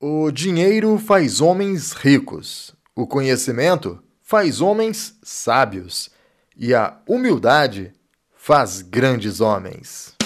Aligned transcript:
O 0.00 0.30
dinheiro 0.30 0.96
faz 0.96 1.40
homens 1.40 1.90
ricos, 1.90 2.72
o 2.94 3.04
conhecimento 3.04 4.00
faz 4.22 4.60
homens 4.60 5.18
sábios 5.24 6.08
e 6.56 6.72
a 6.72 6.96
humildade 7.04 7.92
faz 8.36 8.80
grandes 8.80 9.40
homens. 9.40 10.17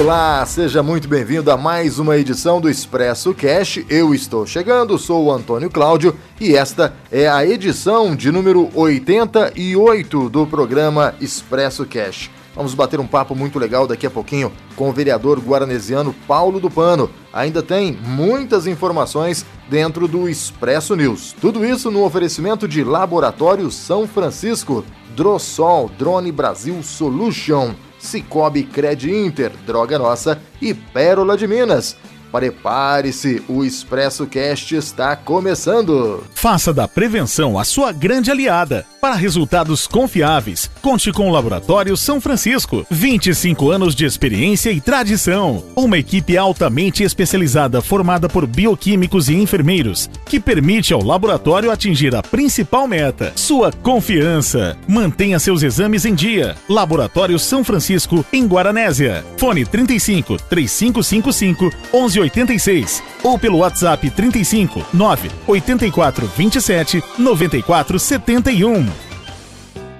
Olá, 0.00 0.46
seja 0.46 0.82
muito 0.82 1.06
bem-vindo 1.06 1.50
a 1.50 1.58
mais 1.58 1.98
uma 1.98 2.16
edição 2.16 2.58
do 2.58 2.70
Expresso 2.70 3.34
Cash. 3.34 3.84
Eu 3.86 4.14
estou 4.14 4.46
chegando, 4.46 4.98
sou 4.98 5.26
o 5.26 5.30
Antônio 5.30 5.68
Cláudio 5.68 6.16
e 6.40 6.56
esta 6.56 6.94
é 7.12 7.28
a 7.28 7.44
edição 7.44 8.16
de 8.16 8.32
número 8.32 8.70
88 8.74 10.30
do 10.30 10.46
programa 10.46 11.14
Expresso 11.20 11.84
Cash. 11.84 12.30
Vamos 12.56 12.72
bater 12.72 12.98
um 12.98 13.06
papo 13.06 13.36
muito 13.36 13.58
legal 13.58 13.86
daqui 13.86 14.06
a 14.06 14.10
pouquinho 14.10 14.50
com 14.74 14.88
o 14.88 14.92
vereador 14.92 15.38
guaranesiano 15.38 16.14
Paulo 16.26 16.58
do 16.58 16.70
Pano. 16.70 17.10
Ainda 17.30 17.62
tem 17.62 17.92
muitas 17.92 18.66
informações 18.66 19.44
dentro 19.68 20.08
do 20.08 20.30
Expresso 20.30 20.96
News. 20.96 21.36
Tudo 21.38 21.62
isso 21.62 21.90
no 21.90 22.06
oferecimento 22.06 22.66
de 22.66 22.82
Laboratório 22.82 23.70
São 23.70 24.08
Francisco, 24.08 24.82
Drossol, 25.14 25.90
Drone 25.98 26.32
Brasil 26.32 26.82
Solution. 26.82 27.74
Cicobi 28.00 28.64
Cred 28.64 29.04
Inter, 29.04 29.52
Droga 29.66 29.98
Nossa 29.98 30.40
e 30.60 30.74
Pérola 30.74 31.36
de 31.36 31.46
Minas. 31.46 31.96
Prepare-se, 32.30 33.42
o 33.48 33.64
Expresso 33.64 34.26
Cast 34.26 34.74
está 34.74 35.16
começando. 35.16 36.24
Faça 36.34 36.72
da 36.72 36.86
prevenção 36.86 37.58
a 37.58 37.64
sua 37.64 37.92
grande 37.92 38.30
aliada. 38.30 38.86
Para 39.00 39.14
resultados 39.14 39.86
confiáveis, 39.86 40.70
conte 40.82 41.10
com 41.10 41.28
o 41.28 41.32
Laboratório 41.32 41.96
São 41.96 42.20
Francisco. 42.20 42.86
25 42.90 43.70
anos 43.70 43.94
de 43.94 44.04
experiência 44.04 44.70
e 44.70 44.80
tradição. 44.80 45.64
Uma 45.74 45.98
equipe 45.98 46.36
altamente 46.36 47.02
especializada 47.02 47.80
formada 47.80 48.28
por 48.28 48.46
bioquímicos 48.46 49.28
e 49.28 49.34
enfermeiros, 49.34 50.10
que 50.26 50.38
permite 50.38 50.92
ao 50.92 51.02
laboratório 51.02 51.70
atingir 51.70 52.14
a 52.14 52.22
principal 52.22 52.86
meta: 52.86 53.32
sua 53.34 53.72
confiança. 53.72 54.76
Mantenha 54.86 55.38
seus 55.38 55.62
exames 55.62 56.04
em 56.04 56.14
dia. 56.14 56.54
Laboratório 56.68 57.38
São 57.38 57.64
Francisco, 57.64 58.24
em 58.32 58.46
Guaranésia. 58.46 59.24
Fone 59.38 59.64
35 59.64 60.36
3555 60.48 61.70
11 61.92 62.19
86 62.20 63.02
ou 63.22 63.38
pelo 63.38 63.58
WhatsApp 63.58 64.10
35 64.10 64.86
9 64.92 65.30
84 65.46 66.26
27 66.26 67.02
94 67.18 67.98
71. 67.98 68.88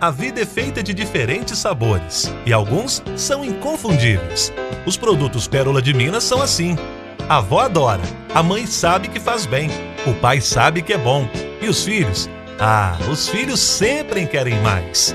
A 0.01 0.11
vida 0.11 0.41
é 0.41 0.47
feita 0.47 0.83
de 0.83 0.95
diferentes 0.95 1.59
sabores 1.59 2.33
e 2.47 2.53
alguns 2.53 3.03
são 3.17 3.45
inconfundíveis. 3.45 4.53
Os 4.87 4.97
produtos 4.97 5.47
Pérola 5.47 5.83
de 5.83 5.93
Minas 5.93 6.25
são 6.25 6.41
assim. 6.41 6.77
A 7.29 7.37
avó 7.37 7.61
adora, 7.61 8.03
a 8.35 8.43
mãe 8.43 8.67
sabe 8.67 9.09
que 9.09 9.21
faz 9.21 9.45
bem, 9.45 9.69
o 10.07 10.15
pai 10.15 10.41
sabe 10.41 10.81
que 10.81 10.95
é 10.95 10.99
bom 10.99 11.29
e 11.61 11.69
os 11.69 11.85
filhos? 11.85 12.31
Ah, 12.59 12.97
os 13.11 13.29
filhos 13.29 13.61
sempre 13.61 14.27
querem 14.27 14.59
mais. 14.61 15.15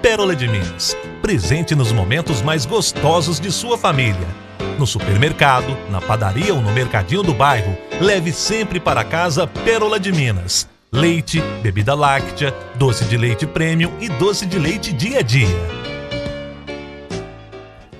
Pérola 0.00 0.34
de 0.34 0.48
Minas, 0.48 0.96
presente 1.20 1.74
nos 1.74 1.92
momentos 1.92 2.40
mais 2.40 2.64
gostosos 2.64 3.38
de 3.38 3.52
sua 3.52 3.76
família 3.76 4.42
no 4.78 4.86
supermercado, 4.86 5.76
na 5.90 6.00
padaria 6.00 6.54
ou 6.54 6.60
no 6.60 6.72
mercadinho 6.72 7.22
do 7.22 7.34
bairro, 7.34 7.76
leve 8.00 8.32
sempre 8.32 8.80
para 8.80 9.04
casa 9.04 9.46
Pérola 9.46 9.98
de 9.98 10.12
Minas. 10.12 10.68
Leite, 10.90 11.40
bebida 11.62 11.94
láctea, 11.94 12.54
doce 12.74 13.04
de 13.06 13.16
leite 13.16 13.46
premium 13.46 13.92
e 14.00 14.08
doce 14.08 14.44
de 14.44 14.58
leite 14.58 14.92
dia 14.92 15.20
a 15.20 15.22
dia. 15.22 15.82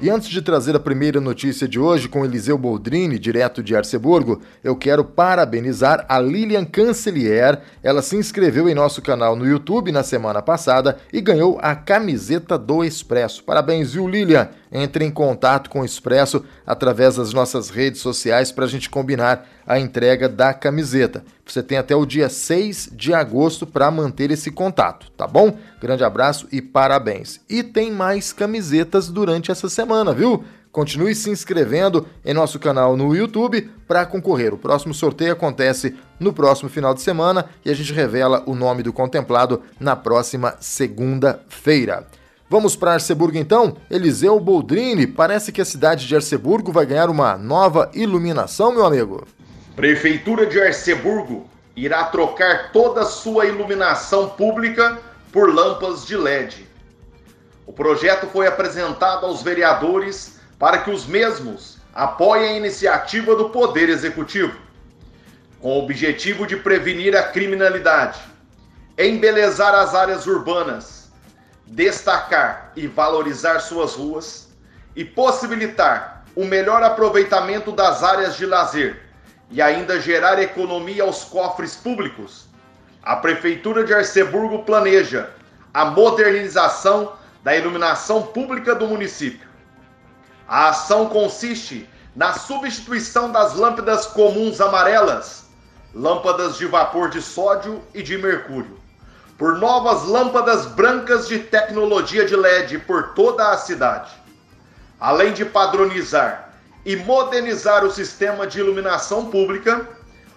E 0.03 0.11
antes 0.11 0.29
de 0.31 0.43
trazer 0.43 0.75
a 0.75 0.81
primeira 0.81 1.21
notícia 1.21 1.69
de 1.69 1.79
hoje 1.79 2.09
com 2.09 2.25
Eliseu 2.25 2.59
Boldrini, 2.59 3.21
direto 3.21 3.63
de 3.63 3.77
Arceburgo, 3.77 4.43
eu 4.65 4.75
quero 4.75 5.05
parabenizar 5.05 6.05
a 6.09 6.19
Lilian 6.19 6.65
Cancelier. 6.65 7.63
Ela 7.85 8.03
se 8.03 8.17
inscreveu 8.17 8.69
em 8.69 8.75
nosso 8.75 9.01
canal 9.01 9.37
no 9.37 9.47
YouTube 9.47 9.93
na 9.93 10.03
semana 10.03 10.43
passada 10.43 10.97
e 11.13 11.21
ganhou 11.21 11.57
a 11.63 11.77
camiseta 11.77 12.59
do 12.59 12.83
Expresso. 12.83 13.45
Parabéns, 13.45 13.93
viu, 13.93 14.09
Lilian? 14.09 14.49
Entre 14.73 15.05
em 15.05 15.11
contato 15.11 15.69
com 15.69 15.81
o 15.81 15.85
Expresso 15.85 16.45
através 16.67 17.17
das 17.17 17.33
nossas 17.35 17.69
redes 17.69 18.01
sociais 18.01 18.51
para 18.51 18.65
a 18.65 18.69
gente 18.69 18.89
combinar 18.89 19.47
a 19.67 19.79
entrega 19.79 20.29
da 20.29 20.55
camiseta. 20.55 21.23
Você 21.45 21.63
tem 21.63 21.77
até 21.77 21.95
o 21.95 22.07
dia 22.07 22.31
6 22.31 22.91
de 22.93 23.13
agosto 23.13 23.67
para 23.67 23.91
manter 23.91 24.31
esse 24.31 24.51
contato, 24.51 25.11
tá 25.17 25.27
bom? 25.27 25.59
Grande 25.81 26.03
abraço 26.03 26.49
e 26.51 26.63
parabéns. 26.63 27.41
E 27.49 27.63
tem 27.63 27.93
mais 27.93 28.33
camisetas 28.33 29.09
durante 29.09 29.51
essa 29.51 29.69
semana, 29.69 30.15
viu? 30.15 30.43
Continue 30.73 31.15
se 31.15 31.29
inscrevendo 31.29 32.07
em 32.25 32.33
nosso 32.33 32.59
canal 32.59 32.97
no 32.97 33.15
YouTube 33.15 33.71
para 33.87 34.07
concorrer. 34.07 34.55
O 34.55 34.59
próximo 34.59 34.95
sorteio 34.95 35.35
acontece 35.35 35.95
no 36.19 36.33
próximo 36.33 36.71
final 36.71 36.95
de 36.95 37.03
semana 37.03 37.45
e 37.63 37.71
a 37.71 37.75
gente 37.75 37.93
revela 37.93 38.43
o 38.47 38.55
nome 38.55 38.83
do 38.83 38.91
contemplado 38.91 39.61
na 39.79 39.95
próxima 39.95 40.57
segunda-feira. 40.61 42.07
Vamos 42.53 42.77
para 42.77 42.93
Arceburgo 42.93 43.39
então? 43.39 43.79
Eliseu 43.91 44.39
Boldrini, 44.39 45.07
parece 45.07 45.51
que 45.51 45.63
a 45.63 45.65
cidade 45.65 46.07
de 46.07 46.15
Arceburgo 46.15 46.71
vai 46.71 46.85
ganhar 46.85 47.09
uma 47.09 47.35
nova 47.39 47.91
iluminação, 47.95 48.71
meu 48.71 48.85
amigo. 48.85 49.27
Prefeitura 49.75 50.45
de 50.45 50.61
Arceburgo 50.61 51.49
irá 51.75 52.05
trocar 52.05 52.71
toda 52.71 53.07
sua 53.07 53.47
iluminação 53.47 54.29
pública 54.29 54.99
por 55.33 55.49
lâmpadas 55.49 56.05
de 56.05 56.15
LED. 56.15 56.69
O 57.67 57.73
projeto 57.73 58.27
foi 58.27 58.47
apresentado 58.47 59.25
aos 59.25 59.43
vereadores 59.43 60.39
para 60.59 60.77
que 60.77 60.91
os 60.91 61.07
mesmos 61.07 61.79
apoiem 61.95 62.51
a 62.51 62.59
iniciativa 62.59 63.35
do 63.35 63.49
Poder 63.49 63.89
Executivo, 63.89 64.59
com 65.59 65.79
o 65.79 65.83
objetivo 65.85 66.47
de 66.47 66.59
prevenir 66.59 67.17
a 67.17 67.23
criminalidade, 67.23 68.21
embelezar 68.99 69.75
as 69.75 69.95
áreas 69.95 70.27
urbanas, 70.27 71.02
destacar 71.67 72.73
e 72.77 72.87
valorizar 72.87 73.61
suas 73.61 73.95
ruas 73.95 74.49
e 74.95 75.05
possibilitar 75.05 76.25
o 76.35 76.45
melhor 76.45 76.83
aproveitamento 76.83 77.73
das 77.73 78.03
áreas 78.03 78.37
de 78.37 78.47
lazer 78.47 79.03
e 79.51 79.61
ainda 79.61 80.01
gerar 80.01 80.41
economia 80.41 81.03
aos 81.03 81.25
cofres 81.25 81.77
públicos, 81.77 82.47
a 83.03 83.17
Prefeitura 83.17 83.85
de 83.85 83.93
Arceburgo 83.93 84.65
planeja 84.65 85.31
a 85.75 85.85
modernização 85.85 87.13
da 87.43 87.55
iluminação 87.57 88.23
pública 88.23 88.75
do 88.75 88.87
município. 88.87 89.49
A 90.47 90.69
ação 90.69 91.09
consiste 91.09 91.89
na 92.15 92.35
substituição 92.35 93.33
das 93.33 93.55
lâmpadas 93.55 94.07
comuns 94.07 94.61
amarelas, 94.61 95.47
lâmpadas 95.95 96.57
de 96.57 96.67
vapor 96.67 97.11
de 97.11 97.21
sódio 97.21 97.83
e 97.95 98.03
de 98.03 98.17
mercúrio, 98.19 98.79
por 99.43 99.59
novas 99.59 100.05
lâmpadas 100.05 100.67
brancas 100.67 101.27
de 101.27 101.41
tecnologia 101.41 102.25
de 102.25 102.37
LED 102.37 102.79
por 102.79 103.09
toda 103.09 103.51
a 103.51 103.57
cidade. 103.57 104.13
Além 105.01 105.33
de 105.33 105.45
padronizar 105.45 106.55
e 106.87 106.95
modernizar 106.95 107.85
o 107.85 107.91
sistema 107.91 108.47
de 108.47 108.61
iluminação 108.61 109.33
pública, 109.33 109.89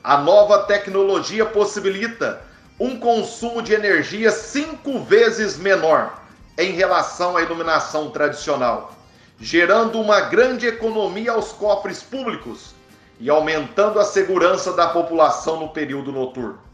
a 0.03 0.17
nova 0.17 0.63
tecnologia 0.63 1.45
possibilita 1.45 2.41
um 2.79 2.99
consumo 2.99 3.61
de 3.61 3.75
energia 3.75 4.31
cinco 4.31 4.97
vezes 5.03 5.55
menor 5.55 6.19
em 6.57 6.71
relação 6.71 7.37
à 7.37 7.43
iluminação 7.43 8.09
tradicional, 8.09 8.91
gerando 9.39 10.01
uma 10.01 10.19
grande 10.19 10.65
economia 10.65 11.33
aos 11.33 11.51
cofres 11.51 12.01
públicos 12.01 12.73
e 13.19 13.29
aumentando 13.29 13.99
a 13.99 14.03
segurança 14.03 14.73
da 14.73 14.87
população 14.87 15.59
no 15.59 15.69
período 15.69 16.11
noturno. 16.11 16.65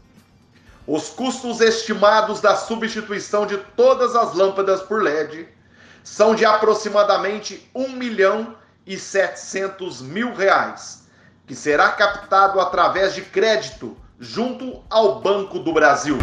Os 0.86 1.08
custos 1.08 1.60
estimados 1.60 2.40
da 2.40 2.56
substituição 2.56 3.46
de 3.46 3.56
todas 3.56 4.16
as 4.16 4.34
lâmpadas 4.34 4.82
por 4.82 5.00
LED 5.00 5.46
são 6.02 6.34
de 6.34 6.44
aproximadamente 6.44 7.70
1 7.72 7.90
milhão 7.90 8.56
e 8.84 8.98
700 8.98 10.02
mil 10.02 10.34
reais, 10.34 11.06
que 11.46 11.54
será 11.54 11.90
captado 11.90 12.60
através 12.60 13.14
de 13.14 13.22
crédito 13.22 13.96
junto 14.18 14.82
ao 14.90 15.20
Banco 15.20 15.60
do 15.60 15.72
Brasil. 15.72 16.18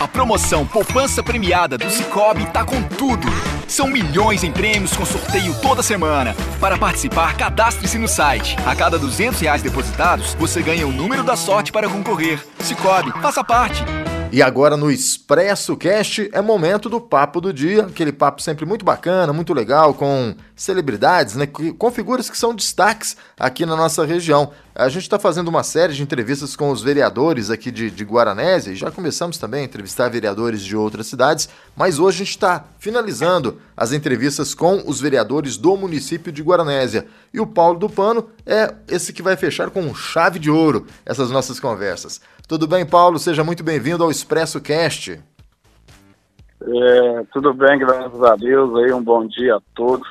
A 0.00 0.06
promoção 0.06 0.64
Poupança 0.66 1.22
Premiada 1.22 1.76
do 1.76 1.90
Cicobi 1.90 2.46
tá 2.52 2.64
com 2.64 2.80
tudo. 2.82 3.26
São 3.68 3.88
milhões 3.88 4.44
em 4.44 4.52
prêmios 4.52 4.96
com 4.96 5.04
sorteio 5.04 5.54
toda 5.60 5.82
semana. 5.82 6.34
Para 6.60 6.78
participar, 6.78 7.36
cadastre-se 7.36 7.98
no 7.98 8.08
site. 8.08 8.56
A 8.64 8.74
cada 8.74 8.98
200 8.98 9.40
reais 9.40 9.62
depositados, 9.62 10.34
você 10.34 10.62
ganha 10.62 10.86
o 10.86 10.92
número 10.92 11.22
da 11.22 11.36
sorte 11.36 11.72
para 11.72 11.88
concorrer. 11.88 12.44
Cicobi, 12.60 13.10
faça 13.20 13.42
parte. 13.42 13.84
E 14.32 14.42
agora 14.42 14.76
no 14.76 14.90
Expresso 14.90 15.76
Cast 15.76 16.28
é 16.32 16.42
momento 16.42 16.88
do 16.88 17.00
papo 17.00 17.40
do 17.40 17.52
dia, 17.52 17.84
aquele 17.84 18.12
papo 18.12 18.42
sempre 18.42 18.66
muito 18.66 18.84
bacana, 18.84 19.32
muito 19.32 19.54
legal, 19.54 19.94
com 19.94 20.34
celebridades, 20.54 21.36
né, 21.36 21.46
com 21.46 21.90
figuras 21.90 22.28
que 22.28 22.36
são 22.36 22.54
destaques 22.54 23.16
aqui 23.38 23.64
na 23.64 23.76
nossa 23.76 24.04
região. 24.04 24.50
A 24.74 24.88
gente 24.88 25.04
está 25.04 25.18
fazendo 25.18 25.48
uma 25.48 25.62
série 25.62 25.94
de 25.94 26.02
entrevistas 26.02 26.56
com 26.56 26.70
os 26.70 26.82
vereadores 26.82 27.50
aqui 27.50 27.70
de, 27.70 27.90
de 27.90 28.04
Guaranésia, 28.04 28.72
e 28.72 28.76
já 28.76 28.90
começamos 28.90 29.38
também 29.38 29.62
a 29.62 29.64
entrevistar 29.64 30.10
vereadores 30.10 30.60
de 30.60 30.76
outras 30.76 31.06
cidades, 31.06 31.48
mas 31.74 31.98
hoje 31.98 32.16
a 32.16 32.24
gente 32.24 32.30
está 32.30 32.64
finalizando 32.78 33.58
as 33.76 33.92
entrevistas 33.92 34.54
com 34.54 34.82
os 34.86 35.00
vereadores 35.00 35.56
do 35.56 35.76
município 35.76 36.32
de 36.32 36.42
Guaranésia. 36.42 37.06
E 37.32 37.40
o 37.40 37.46
Paulo 37.46 37.78
do 37.78 37.88
Pano 37.88 38.28
é 38.46 38.72
esse 38.88 39.12
que 39.12 39.22
vai 39.22 39.36
fechar 39.36 39.70
com 39.70 39.92
chave 39.94 40.38
de 40.38 40.50
ouro 40.50 40.86
essas 41.04 41.30
nossas 41.30 41.58
conversas. 41.58 42.20
Tudo 42.46 42.68
bem, 42.68 42.86
Paulo? 42.86 43.18
Seja 43.18 43.42
muito 43.42 43.64
bem-vindo 43.64 44.04
ao 44.04 44.10
Expresso 44.10 44.60
Cast. 44.60 45.20
É, 46.62 47.24
tudo 47.32 47.52
bem, 47.52 47.78
graças 47.78 48.22
a 48.22 48.36
Deus. 48.36 48.76
Aí, 48.76 48.92
um 48.92 49.02
bom 49.02 49.26
dia 49.26 49.56
a 49.56 49.60
todos. 49.74 50.08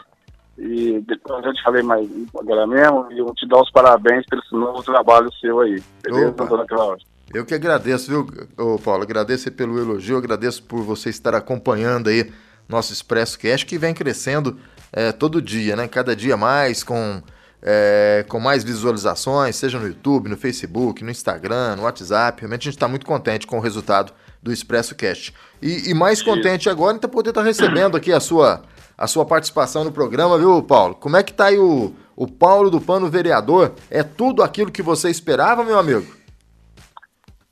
E 0.57 0.99
depois 1.07 1.43
a 1.43 1.47
gente 1.49 1.63
falei 1.63 1.83
mais 1.83 2.07
agora 2.37 2.65
mesmo, 2.65 3.07
e 3.11 3.19
eu 3.19 3.33
te 3.33 3.45
dou 3.47 3.61
os 3.61 3.71
parabéns 3.71 4.25
pelo 4.25 4.41
novo 4.51 4.83
trabalho 4.83 5.29
seu 5.39 5.59
aí. 5.59 5.81
Beleza, 6.01 6.29
Opa. 6.29 6.45
dona 6.45 6.65
Cláudia? 6.65 7.05
Eu 7.33 7.45
que 7.45 7.53
agradeço, 7.53 8.09
viu, 8.09 8.79
Paulo? 8.79 9.03
Agradeço 9.03 9.51
pelo 9.51 9.77
elogio, 9.79 10.17
agradeço 10.17 10.63
por 10.63 10.81
você 10.81 11.09
estar 11.09 11.35
acompanhando 11.35 12.09
aí 12.09 12.31
nosso 12.69 12.93
Expresso 12.93 13.37
Cast, 13.37 13.65
que 13.65 13.77
vem 13.77 13.93
crescendo 13.93 14.57
é, 14.93 15.11
todo 15.11 15.41
dia, 15.41 15.75
né? 15.75 15.87
Cada 15.87 16.15
dia 16.15 16.37
mais, 16.37 16.83
com 16.83 17.21
é, 17.61 18.25
com 18.27 18.39
mais 18.39 18.63
visualizações, 18.63 19.55
seja 19.55 19.79
no 19.79 19.87
YouTube, 19.87 20.29
no 20.29 20.37
Facebook, 20.37 21.03
no 21.03 21.11
Instagram, 21.11 21.75
no 21.75 21.83
WhatsApp. 21.83 22.41
Realmente 22.41 22.61
a 22.61 22.65
gente 22.65 22.77
está 22.77 22.87
muito 22.87 23.05
contente 23.05 23.47
com 23.47 23.57
o 23.57 23.61
resultado 23.61 24.13
do 24.41 24.51
Expresso 24.51 24.93
Cast. 24.95 25.33
E, 25.61 25.89
e 25.89 25.93
mais 25.93 26.21
contente 26.21 26.69
agora 26.69 26.95
em 26.95 26.99
poder 26.99 27.29
estar 27.29 27.41
tá 27.41 27.47
recebendo 27.47 27.97
aqui 27.97 28.13
a 28.13 28.19
sua, 28.19 28.61
a 28.97 29.07
sua 29.07 29.25
participação 29.25 29.83
no 29.83 29.91
programa, 29.91 30.37
viu, 30.37 30.61
Paulo? 30.61 30.95
Como 30.95 31.17
é 31.17 31.23
que 31.23 31.33
tá 31.33 31.45
aí 31.45 31.57
o, 31.57 31.93
o 32.15 32.27
Paulo 32.27 32.69
do 32.69 32.79
Pano 32.79 33.09
Vereador? 33.09 33.73
É 33.89 34.03
tudo 34.03 34.43
aquilo 34.43 34.71
que 34.71 34.83
você 34.83 35.09
esperava, 35.09 35.63
meu 35.63 35.79
amigo? 35.79 36.05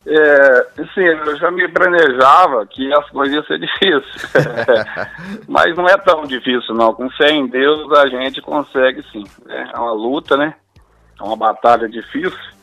É, 0.06 0.84
sim, 0.94 1.02
eu 1.02 1.38
já 1.38 1.50
me 1.50 1.68
planejava 1.70 2.66
que 2.68 2.94
as 2.94 3.10
coisas 3.10 3.36
iam 3.36 3.44
ser 3.46 3.60
difíceis. 3.60 4.34
Mas 5.48 5.76
não 5.78 5.88
é 5.88 5.98
tão 5.98 6.24
difícil, 6.24 6.76
não. 6.76 6.94
Com 6.94 7.10
fé 7.12 7.32
em 7.32 7.48
Deus 7.48 7.92
a 7.94 8.08
gente 8.08 8.42
consegue 8.42 9.02
sim. 9.12 9.24
É 9.48 9.80
uma 9.80 9.94
luta, 9.94 10.36
né? 10.36 10.56
É 11.20 11.24
uma 11.24 11.38
batalha 11.38 11.88
difícil. 11.88 12.54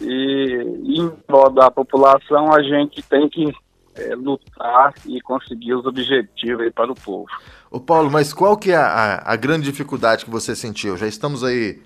E 0.00 0.98
em 0.98 1.08
prol 1.26 1.50
da 1.50 1.70
população 1.70 2.52
a 2.52 2.60
gente 2.60 3.00
tem 3.02 3.28
que 3.28 3.52
é, 3.94 4.14
lutar 4.16 4.92
e 5.06 5.20
conseguir 5.20 5.74
os 5.74 5.86
objetivos 5.86 6.72
para 6.74 6.90
o 6.90 6.96
povo. 6.96 7.28
Ô 7.70 7.78
Paulo, 7.78 8.10
mas 8.10 8.32
qual 8.32 8.56
que 8.56 8.72
é 8.72 8.76
a, 8.76 9.22
a 9.24 9.36
grande 9.36 9.70
dificuldade 9.70 10.24
que 10.24 10.30
você 10.30 10.56
sentiu? 10.56 10.96
Já 10.96 11.06
estamos 11.06 11.44
aí 11.44 11.80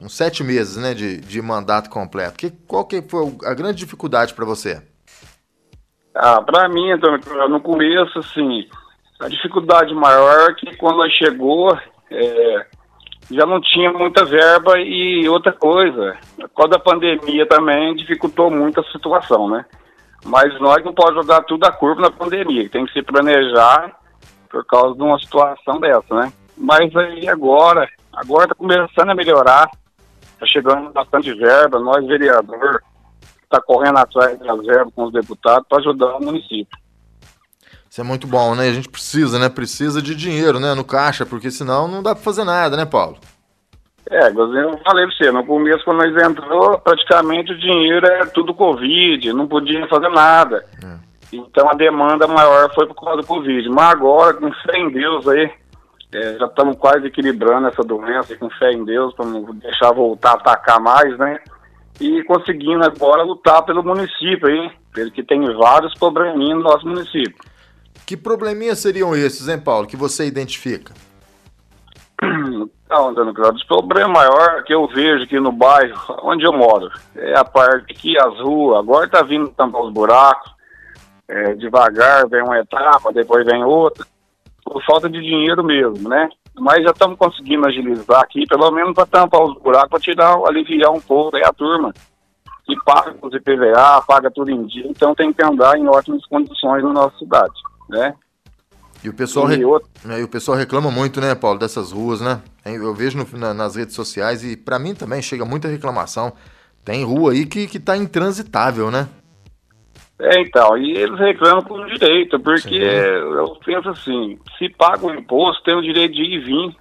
uns 0.00 0.14
sete 0.14 0.42
meses 0.44 0.76
né, 0.76 0.94
de, 0.94 1.20
de 1.20 1.42
mandato 1.42 1.90
completo. 1.90 2.38
Que, 2.38 2.50
qual 2.50 2.84
que 2.84 3.02
foi 3.02 3.36
a 3.44 3.54
grande 3.54 3.78
dificuldade 3.78 4.34
para 4.34 4.44
você? 4.44 4.82
Ah, 6.14 6.42
para 6.42 6.68
mim, 6.68 6.90
então, 6.90 7.18
no 7.48 7.60
começo, 7.60 8.18
assim, 8.18 8.66
a 9.20 9.28
dificuldade 9.28 9.94
maior 9.94 10.50
é 10.50 10.54
que 10.54 10.76
quando 10.76 11.08
chegou, 11.10 11.76
é, 12.10 12.66
já 13.30 13.46
não 13.46 13.60
tinha 13.60 13.92
muita 13.92 14.24
verba 14.24 14.78
e 14.78 15.28
outra 15.28 15.52
coisa, 15.52 16.16
a 16.42 16.78
pandemia 16.78 17.46
também 17.46 17.94
dificultou 17.94 18.50
muito 18.50 18.80
a 18.80 18.84
situação, 18.84 19.48
né? 19.48 19.64
Mas 20.24 20.58
nós 20.60 20.84
não 20.84 20.92
podemos 20.92 21.24
jogar 21.24 21.42
tudo 21.44 21.64
a 21.64 21.72
curva 21.72 22.02
na 22.02 22.10
pandemia, 22.10 22.68
tem 22.68 22.84
que 22.84 22.92
se 22.92 23.02
planejar 23.02 23.96
por 24.50 24.64
causa 24.66 24.96
de 24.96 25.02
uma 25.02 25.18
situação 25.18 25.78
dessa, 25.80 26.14
né? 26.14 26.32
Mas 26.56 26.94
aí 26.94 27.28
agora, 27.28 27.88
Agora 28.12 28.44
está 28.44 28.54
começando 28.54 29.10
a 29.10 29.14
melhorar, 29.14 29.70
está 30.34 30.46
chegando 30.46 30.90
bastante 30.90 31.32
verba, 31.34 31.78
nós, 31.78 32.06
vereador, 32.06 32.82
está 33.42 33.60
correndo 33.60 33.98
atrás 33.98 34.38
das 34.38 34.66
verbas 34.66 34.94
com 34.94 35.04
os 35.04 35.12
deputados 35.12 35.66
para 35.68 35.78
ajudar 35.78 36.16
o 36.16 36.24
município. 36.24 36.78
Isso 37.88 38.00
é 38.00 38.04
muito 38.04 38.26
bom, 38.26 38.54
né? 38.54 38.68
A 38.68 38.72
gente 38.72 38.88
precisa, 38.88 39.38
né? 39.38 39.48
Precisa 39.48 40.00
de 40.00 40.14
dinheiro, 40.14 40.60
né? 40.60 40.74
No 40.74 40.84
caixa, 40.84 41.26
porque 41.26 41.50
senão 41.50 41.88
não 41.88 42.02
dá 42.02 42.14
para 42.14 42.22
fazer 42.22 42.44
nada, 42.44 42.76
né, 42.76 42.86
Paulo? 42.86 43.18
É, 44.08 44.28
eu 44.28 44.78
falei 44.84 45.06
para 45.06 45.16
você, 45.16 45.30
no 45.30 45.44
começo, 45.44 45.84
quando 45.84 45.98
nós 45.98 46.24
entrou, 46.24 46.78
praticamente 46.78 47.52
o 47.52 47.58
dinheiro 47.58 48.06
era 48.06 48.26
tudo 48.26 48.54
Covid, 48.54 49.32
não 49.32 49.46
podia 49.46 49.86
fazer 49.88 50.08
nada. 50.08 50.64
É. 50.84 51.10
Então 51.32 51.68
a 51.68 51.74
demanda 51.74 52.26
maior 52.26 52.72
foi 52.74 52.86
por 52.86 52.94
causa 52.94 53.22
do 53.22 53.26
Covid. 53.26 53.68
Mas 53.68 53.90
agora, 53.90 54.34
com 54.34 54.52
fé 54.52 54.78
em 54.78 54.90
Deus 54.90 55.26
aí, 55.28 55.50
é, 56.12 56.36
já 56.38 56.46
estamos 56.46 56.76
quase 56.76 57.06
equilibrando 57.06 57.68
essa 57.68 57.82
doença 57.82 58.36
com 58.36 58.50
fé 58.50 58.72
em 58.72 58.84
Deus 58.84 59.14
para 59.14 59.26
não 59.26 59.44
deixar 59.54 59.92
voltar 59.92 60.32
a 60.32 60.34
atacar 60.34 60.80
mais, 60.80 61.16
né? 61.18 61.38
E 62.00 62.22
conseguindo 62.24 62.84
agora 62.84 63.22
lutar 63.22 63.62
pelo 63.62 63.84
município 63.84 64.48
aí, 64.48 64.70
porque 64.92 65.22
tem 65.22 65.40
vários 65.54 65.94
probleminhas 65.94 66.58
no 66.58 66.64
nosso 66.64 66.86
município. 66.86 67.36
Que 68.06 68.16
probleminhas 68.16 68.80
seriam 68.80 69.14
esses, 69.14 69.46
hein, 69.46 69.60
Paulo, 69.60 69.86
que 69.86 69.96
você 69.96 70.26
identifica? 70.26 70.92
Não, 72.90 73.08
Antônio 73.10 73.32
Claudio, 73.32 73.62
o 73.62 73.68
problema 73.68 74.08
maior 74.08 74.64
que 74.64 74.74
eu 74.74 74.88
vejo 74.88 75.22
aqui 75.22 75.38
no 75.38 75.52
bairro, 75.52 75.96
onde 76.24 76.44
eu 76.44 76.52
moro, 76.52 76.90
é 77.14 77.38
a 77.38 77.44
parte 77.44 77.94
que 77.94 78.18
as 78.18 78.36
ruas, 78.40 78.80
agora 78.80 79.06
está 79.06 79.22
vindo 79.22 79.48
tampar 79.50 79.82
os 79.82 79.92
buracos, 79.92 80.52
é, 81.28 81.54
devagar 81.54 82.28
vem 82.28 82.42
uma 82.42 82.58
etapa, 82.58 83.12
depois 83.12 83.46
vem 83.46 83.62
outra 83.62 84.04
por 84.64 84.82
falta 84.84 85.08
de 85.08 85.20
dinheiro 85.20 85.64
mesmo, 85.64 86.08
né? 86.08 86.28
Mas 86.58 86.82
já 86.82 86.90
estamos 86.90 87.16
conseguindo 87.16 87.66
agilizar 87.66 88.20
aqui, 88.20 88.46
pelo 88.46 88.70
menos 88.70 88.94
para 88.94 89.06
tampar 89.06 89.42
os 89.42 89.54
buracos, 89.60 89.90
para 89.90 90.00
tirar, 90.00 90.36
aliviar 90.46 90.90
um 90.90 91.00
pouco 91.00 91.36
aí 91.36 91.42
a 91.44 91.52
turma 91.52 91.92
que 92.66 92.76
paga 92.84 93.14
os 93.20 93.34
IPVA, 93.34 94.02
paga 94.06 94.30
tudo 94.30 94.50
em 94.50 94.64
dia, 94.66 94.86
então 94.86 95.14
tem 95.14 95.32
que 95.32 95.44
andar 95.44 95.76
em 95.76 95.88
ótimas 95.88 96.24
condições 96.26 96.84
na 96.84 96.92
nossa 96.92 97.18
cidade, 97.18 97.54
né? 97.88 98.14
E 99.02 99.08
o 99.08 99.14
pessoal, 99.14 99.50
e, 99.50 99.64
outro... 99.64 99.88
né, 100.04 100.20
e 100.20 100.22
o 100.22 100.28
pessoal 100.28 100.56
reclama 100.56 100.90
muito, 100.90 101.20
né, 101.20 101.34
Paulo, 101.34 101.58
dessas 101.58 101.90
ruas, 101.90 102.20
né? 102.20 102.40
Eu 102.64 102.94
vejo 102.94 103.16
no, 103.18 103.38
na, 103.38 103.54
nas 103.54 103.74
redes 103.74 103.94
sociais 103.94 104.44
e 104.44 104.56
para 104.56 104.78
mim 104.78 104.94
também 104.94 105.22
chega 105.22 105.44
muita 105.44 105.68
reclamação. 105.68 106.32
Tem 106.84 107.02
rua 107.02 107.32
aí 107.32 107.46
que, 107.46 107.66
que 107.66 107.80
tá 107.80 107.96
intransitável, 107.96 108.90
né? 108.90 109.08
É, 110.20 110.42
então, 110.42 110.76
e 110.76 110.98
eles 110.98 111.18
reclamam 111.18 111.62
por 111.62 111.86
direito, 111.86 112.38
porque 112.38 112.74
eu 112.74 113.56
penso 113.64 113.88
assim, 113.88 114.38
se 114.58 114.68
paga 114.68 115.06
o 115.06 115.14
imposto, 115.14 115.62
tem 115.62 115.74
o 115.74 115.82
direito 115.82 116.14
de 116.14 116.22
ir 116.22 116.34
e 116.34 116.38
vir. 116.38 116.76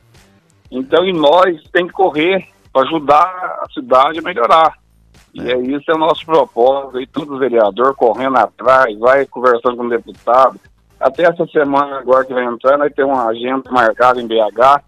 Então, 0.70 1.06
e 1.06 1.14
nós 1.14 1.64
tem 1.72 1.88
que 1.88 1.94
correr 1.94 2.46
para 2.74 2.84
ajudar 2.84 3.60
a 3.62 3.66
cidade 3.74 4.20
a 4.20 4.22
melhorar. 4.22 4.74
É. 5.38 5.42
E 5.42 5.52
é 5.54 5.58
isso 5.58 5.90
é 5.90 5.96
o 5.96 6.00
nosso 6.00 6.26
propósito, 6.26 7.00
e 7.00 7.08
todo 7.08 7.40
vereador 7.40 7.96
correndo 7.96 8.38
atrás, 8.38 8.98
vai 9.00 9.26
conversando 9.26 9.78
com 9.78 9.86
o 9.86 9.90
deputado. 9.90 10.60
Até 11.00 11.24
essa 11.24 11.48
semana 11.48 12.00
agora 12.00 12.26
que 12.26 12.34
vai 12.34 12.44
entrar, 12.44 12.78
nós 12.78 12.94
temos 12.94 13.14
uma 13.14 13.30
agenda 13.30 13.72
marcada 13.72 14.22
em 14.22 14.28
BH, 14.28 14.84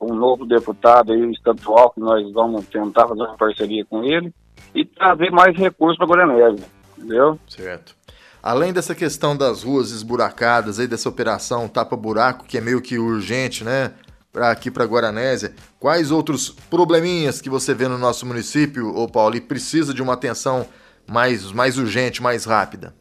um 0.00 0.14
novo 0.14 0.46
deputado 0.46 1.12
aí 1.12 1.32
estadual, 1.32 1.90
que 1.90 2.00
nós 2.00 2.32
vamos 2.32 2.64
tentar 2.66 3.08
fazer 3.08 3.22
uma 3.22 3.36
parceria 3.36 3.84
com 3.84 4.04
ele, 4.04 4.32
e 4.72 4.84
trazer 4.84 5.32
mais 5.32 5.56
recursos 5.56 5.98
para 5.98 6.06
Goiânia 6.06 6.54
entendeu? 7.02 7.38
Certo. 7.48 7.94
Além 8.42 8.72
dessa 8.72 8.94
questão 8.94 9.36
das 9.36 9.62
ruas 9.62 9.90
esburacadas, 9.92 10.80
aí 10.80 10.86
dessa 10.86 11.08
operação 11.08 11.68
tapa-buraco, 11.68 12.44
que 12.44 12.58
é 12.58 12.60
meio 12.60 12.80
que 12.80 12.98
urgente, 12.98 13.62
né? 13.62 13.92
Pra 14.32 14.50
aqui 14.50 14.70
para 14.70 14.84
Guaranésia, 14.84 15.54
quais 15.78 16.10
outros 16.10 16.50
probleminhas 16.50 17.40
que 17.40 17.50
você 17.50 17.74
vê 17.74 17.86
no 17.86 17.98
nosso 17.98 18.26
município, 18.26 18.88
ô 18.96 19.06
Paulo, 19.06 19.36
e 19.36 19.40
precisa 19.40 19.92
de 19.92 20.02
uma 20.02 20.14
atenção 20.14 20.66
mais, 21.06 21.52
mais 21.52 21.76
urgente, 21.76 22.22
mais 22.22 22.44
rápida? 22.44 22.94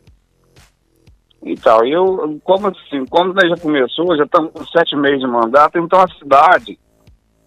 Então, 1.44 1.84
eu, 1.86 2.40
como 2.44 2.68
assim, 2.68 3.06
como 3.06 3.34
já 3.34 3.58
começou, 3.58 4.16
já 4.16 4.26
estamos 4.26 4.52
com 4.52 4.64
sete 4.66 4.96
meses 4.96 5.22
de 5.22 5.28
mandato, 5.28 5.80
então 5.80 6.00
a 6.00 6.08
cidade, 6.08 6.78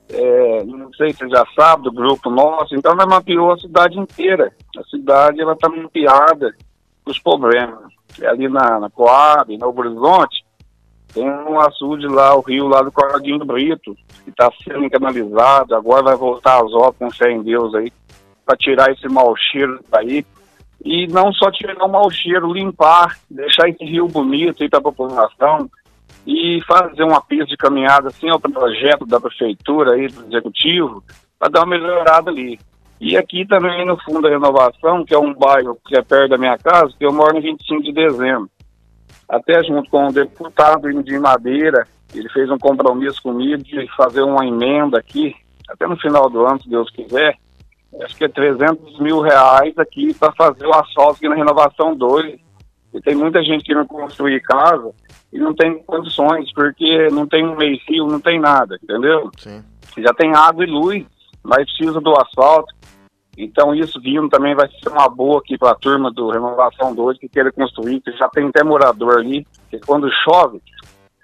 é, 0.08 0.64
não 0.64 0.92
sei 0.94 1.12
se 1.12 1.28
já 1.28 1.44
sabe, 1.54 1.84
do 1.84 1.92
grupo 1.92 2.30
nosso, 2.30 2.74
então 2.74 2.94
nós 2.94 3.06
mapeou 3.06 3.52
a 3.52 3.58
cidade 3.58 3.98
inteira. 3.98 4.52
A 4.76 4.84
cidade, 4.84 5.40
ela 5.40 5.52
está 5.52 5.68
mapeada 5.68 6.54
os 7.06 7.18
problemas. 7.18 7.92
É 8.20 8.26
ali 8.26 8.48
na, 8.48 8.80
na 8.80 8.90
Coab, 8.90 9.56
no 9.56 9.78
Horizonte, 9.78 10.44
tem 11.12 11.28
um 11.28 11.60
açude 11.60 12.06
lá, 12.06 12.34
o 12.34 12.40
rio 12.40 12.66
lá 12.66 12.82
do 12.82 12.90
Corradinho 12.90 13.38
do 13.38 13.44
Brito, 13.44 13.96
que 14.24 14.30
está 14.30 14.50
sendo 14.62 14.90
canalizado, 14.90 15.74
agora 15.74 16.02
vai 16.02 16.16
voltar 16.16 16.62
às 16.62 16.72
obras 16.72 16.96
com 16.98 17.10
fé 17.10 17.30
em 17.30 17.42
Deus 17.42 17.74
aí, 17.74 17.92
para 18.44 18.56
tirar 18.56 18.90
esse 18.90 19.08
mau 19.08 19.34
cheiro 19.36 19.80
daí. 19.90 20.26
E 20.84 21.06
não 21.06 21.32
só 21.32 21.50
tirar 21.50 21.82
o 21.82 21.88
mau 21.88 22.10
cheiro, 22.10 22.52
limpar, 22.52 23.16
deixar 23.30 23.68
esse 23.68 23.84
rio 23.84 24.06
bonito 24.06 24.62
aí 24.62 24.68
para 24.68 24.80
a 24.80 24.82
população, 24.82 25.70
e 26.26 26.60
fazer 26.66 27.02
uma 27.02 27.20
pista 27.20 27.46
de 27.46 27.56
caminhada 27.56 28.08
assim 28.08 28.28
ao 28.30 28.40
projeto 28.40 29.06
da 29.06 29.20
prefeitura 29.20 29.92
aí 29.92 30.08
do 30.08 30.26
executivo 30.26 31.02
para 31.38 31.50
dar 31.50 31.60
uma 31.60 31.76
melhorada 31.76 32.30
ali. 32.30 32.58
E 33.00 33.16
aqui 33.16 33.46
também 33.46 33.84
no 33.84 34.00
Fundo 34.02 34.22
da 34.22 34.30
Renovação, 34.30 35.04
que 35.04 35.14
é 35.14 35.18
um 35.18 35.34
bairro 35.34 35.78
que 35.86 35.96
é 35.96 36.02
perto 36.02 36.30
da 36.30 36.38
minha 36.38 36.56
casa, 36.56 36.94
que 36.98 37.04
eu 37.04 37.12
moro 37.12 37.34
no 37.34 37.42
25 37.42 37.82
de 37.82 37.92
dezembro. 37.92 38.48
Até 39.28 39.62
junto 39.64 39.90
com 39.90 40.06
o 40.06 40.12
deputado 40.12 40.90
de 41.02 41.18
Madeira, 41.18 41.86
ele 42.14 42.28
fez 42.30 42.50
um 42.50 42.58
compromisso 42.58 43.22
comigo 43.22 43.62
de 43.62 43.86
fazer 43.96 44.22
uma 44.22 44.46
emenda 44.46 44.98
aqui, 44.98 45.34
até 45.68 45.86
no 45.86 45.96
final 45.96 46.30
do 46.30 46.46
ano, 46.46 46.62
se 46.62 46.68
Deus 46.68 46.88
quiser, 46.90 47.36
acho 48.02 48.16
que 48.16 48.24
é 48.24 48.28
300 48.28 48.98
mil 49.00 49.20
reais 49.20 49.76
aqui 49.78 50.14
para 50.14 50.32
fazer 50.32 50.66
o 50.66 50.74
asfalto 50.74 51.16
aqui 51.16 51.28
na 51.28 51.34
Renovação 51.34 51.94
2. 51.94 52.38
E 52.94 53.00
tem 53.00 53.14
muita 53.14 53.42
gente 53.42 53.64
que 53.64 53.74
não 53.74 53.86
construir 53.86 54.40
casa 54.40 54.92
e 55.32 55.38
não 55.38 55.52
tem 55.52 55.82
condições, 55.82 56.52
porque 56.52 57.08
não 57.10 57.26
tem 57.26 57.44
um 57.44 57.56
meio 57.56 57.78
não 58.06 58.20
tem 58.20 58.40
nada, 58.40 58.78
entendeu? 58.82 59.30
Sim. 59.36 59.64
Já 59.98 60.14
tem 60.14 60.34
água 60.34 60.64
e 60.64 60.70
luz, 60.70 61.04
mas 61.42 61.64
precisa 61.64 62.00
do 62.00 62.12
asfalto. 62.12 62.72
Então 63.36 63.74
isso 63.74 64.00
vindo 64.00 64.28
também 64.28 64.54
vai 64.54 64.68
ser 64.68 64.88
uma 64.90 65.08
boa 65.08 65.40
aqui 65.40 65.58
para 65.58 65.72
a 65.72 65.74
turma 65.74 66.12
do 66.12 66.30
Renovação 66.30 66.94
2 66.94 67.18
que 67.18 67.28
queira 67.28 67.50
construir, 67.50 68.00
que 68.00 68.12
já 68.12 68.28
tem 68.28 68.46
até 68.46 68.62
morador 68.62 69.18
ali, 69.18 69.44
que 69.68 69.80
quando 69.80 70.08
chove 70.22 70.62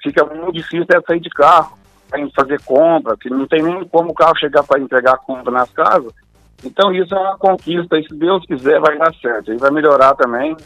fica 0.02 0.24
muito 0.24 0.52
difícil 0.52 0.82
até 0.82 1.00
sair 1.02 1.20
de 1.20 1.30
carro 1.30 1.78
para 2.08 2.28
fazer 2.30 2.60
compra, 2.62 3.16
que 3.16 3.30
não 3.30 3.46
tem 3.46 3.62
nem 3.62 3.84
como 3.84 4.10
o 4.10 4.14
carro 4.14 4.36
chegar 4.38 4.64
para 4.64 4.80
entregar 4.80 5.18
compra 5.18 5.52
nas 5.52 5.70
casas. 5.70 6.12
Então 6.64 6.92
isso 6.92 7.14
é 7.14 7.18
uma 7.18 7.38
conquista, 7.38 7.96
e 7.96 8.02
se 8.06 8.14
Deus 8.14 8.44
quiser 8.44 8.80
vai 8.80 8.98
dar 8.98 9.14
certo, 9.14 9.52
e 9.52 9.56
vai 9.56 9.70
melhorar 9.70 10.14
também. 10.14 10.56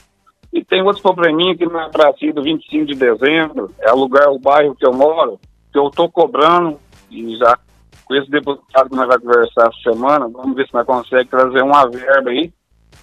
E 0.55 0.65
tem 0.65 0.81
outros 0.83 1.03
probleminha 1.03 1.57
que 1.57 1.67
não 1.67 1.81
é 1.81 1.89
para 1.91 2.13
si 2.15 2.33
do 2.33 2.41
25 2.41 2.87
de 2.87 2.95
dezembro, 2.95 3.73
é 3.81 3.91
alugar 3.91 4.31
o 4.31 4.39
bairro 4.39 4.77
que 4.77 4.87
eu 4.87 4.93
moro, 4.93 5.41
que 5.73 5.77
eu 5.77 5.89
estou 5.89 6.09
cobrando, 6.09 6.79
e 7.11 7.37
já 7.37 7.59
com 8.05 8.15
esse 8.15 8.31
deputado 8.31 8.89
que 8.89 8.95
nós 8.95 9.09
vamos 9.09 9.23
conversar 9.23 9.69
essa 9.69 9.93
semana, 9.93 10.29
vamos 10.29 10.55
ver 10.55 10.67
se 10.69 10.75
nós 10.75 10.87
conseguimos 10.87 11.29
trazer 11.29 11.61
uma 11.61 11.91
verba 11.91 12.31
aí, 12.31 12.53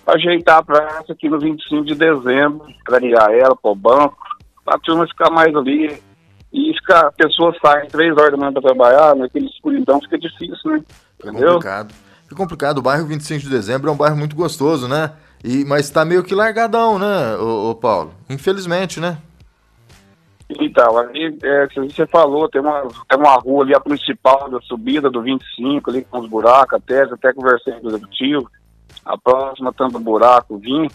para 0.05 0.15
ajeitar 0.15 0.59
a 0.59 0.63
praça 0.63 1.11
aqui 1.11 1.27
no 1.27 1.39
25 1.39 1.83
de 1.83 1.95
dezembro, 1.95 2.65
clarear 2.85 3.31
ela 3.31 3.55
para 3.55 3.71
o 3.71 3.75
banco, 3.75 4.17
para 4.63 4.77
a 4.77 4.79
turma 4.79 5.05
ficar 5.05 5.29
mais 5.29 5.53
ali. 5.53 6.01
E 6.53 6.73
ficar, 6.75 7.07
a 7.07 7.11
pessoa 7.11 7.53
sai 7.61 7.87
três 7.87 8.15
horas 8.17 8.31
da 8.31 8.37
manhã 8.37 8.53
para 8.53 8.61
trabalhar, 8.61 9.15
naquele 9.15 9.47
escuridão 9.47 9.99
fica 10.01 10.17
difícil, 10.17 10.71
né? 10.71 10.83
Entendeu? 11.19 11.49
É 11.49 11.53
complicado. 11.53 11.93
Fica 12.23 12.35
complicado. 12.35 12.77
O 12.77 12.81
bairro 12.81 13.07
25 13.07 13.41
de 13.41 13.49
dezembro 13.49 13.89
é 13.89 13.93
um 13.93 13.97
bairro 13.97 14.17
muito 14.17 14.35
gostoso, 14.35 14.87
né? 14.87 15.11
E, 15.43 15.65
mas 15.65 15.85
está 15.85 16.05
meio 16.05 16.23
que 16.23 16.35
largadão, 16.35 16.99
né, 16.99 17.35
ô, 17.37 17.71
ô 17.71 17.75
Paulo? 17.75 18.13
Infelizmente, 18.29 18.99
né? 18.99 19.17
Então, 20.59 20.97
ali, 20.97 21.37
é, 21.43 21.67
você 21.67 22.05
falou, 22.07 22.49
tem 22.49 22.61
uma, 22.61 22.81
tem 23.09 23.17
uma 23.17 23.35
rua 23.35 23.63
ali, 23.63 23.73
a 23.73 23.79
principal 23.79 24.49
da 24.49 24.59
subida 24.61 25.09
do 25.09 25.21
25, 25.21 25.89
ali 25.89 26.03
com 26.03 26.19
os 26.19 26.29
buracos, 26.29 26.73
até, 26.73 27.03
até 27.03 27.33
conversei 27.33 27.73
com 27.73 27.87
o 27.87 27.89
executivo, 27.89 28.49
a 29.05 29.17
próxima 29.17 29.73
tanto 29.73 29.99
buraco, 29.99 30.57
vim, 30.57 30.87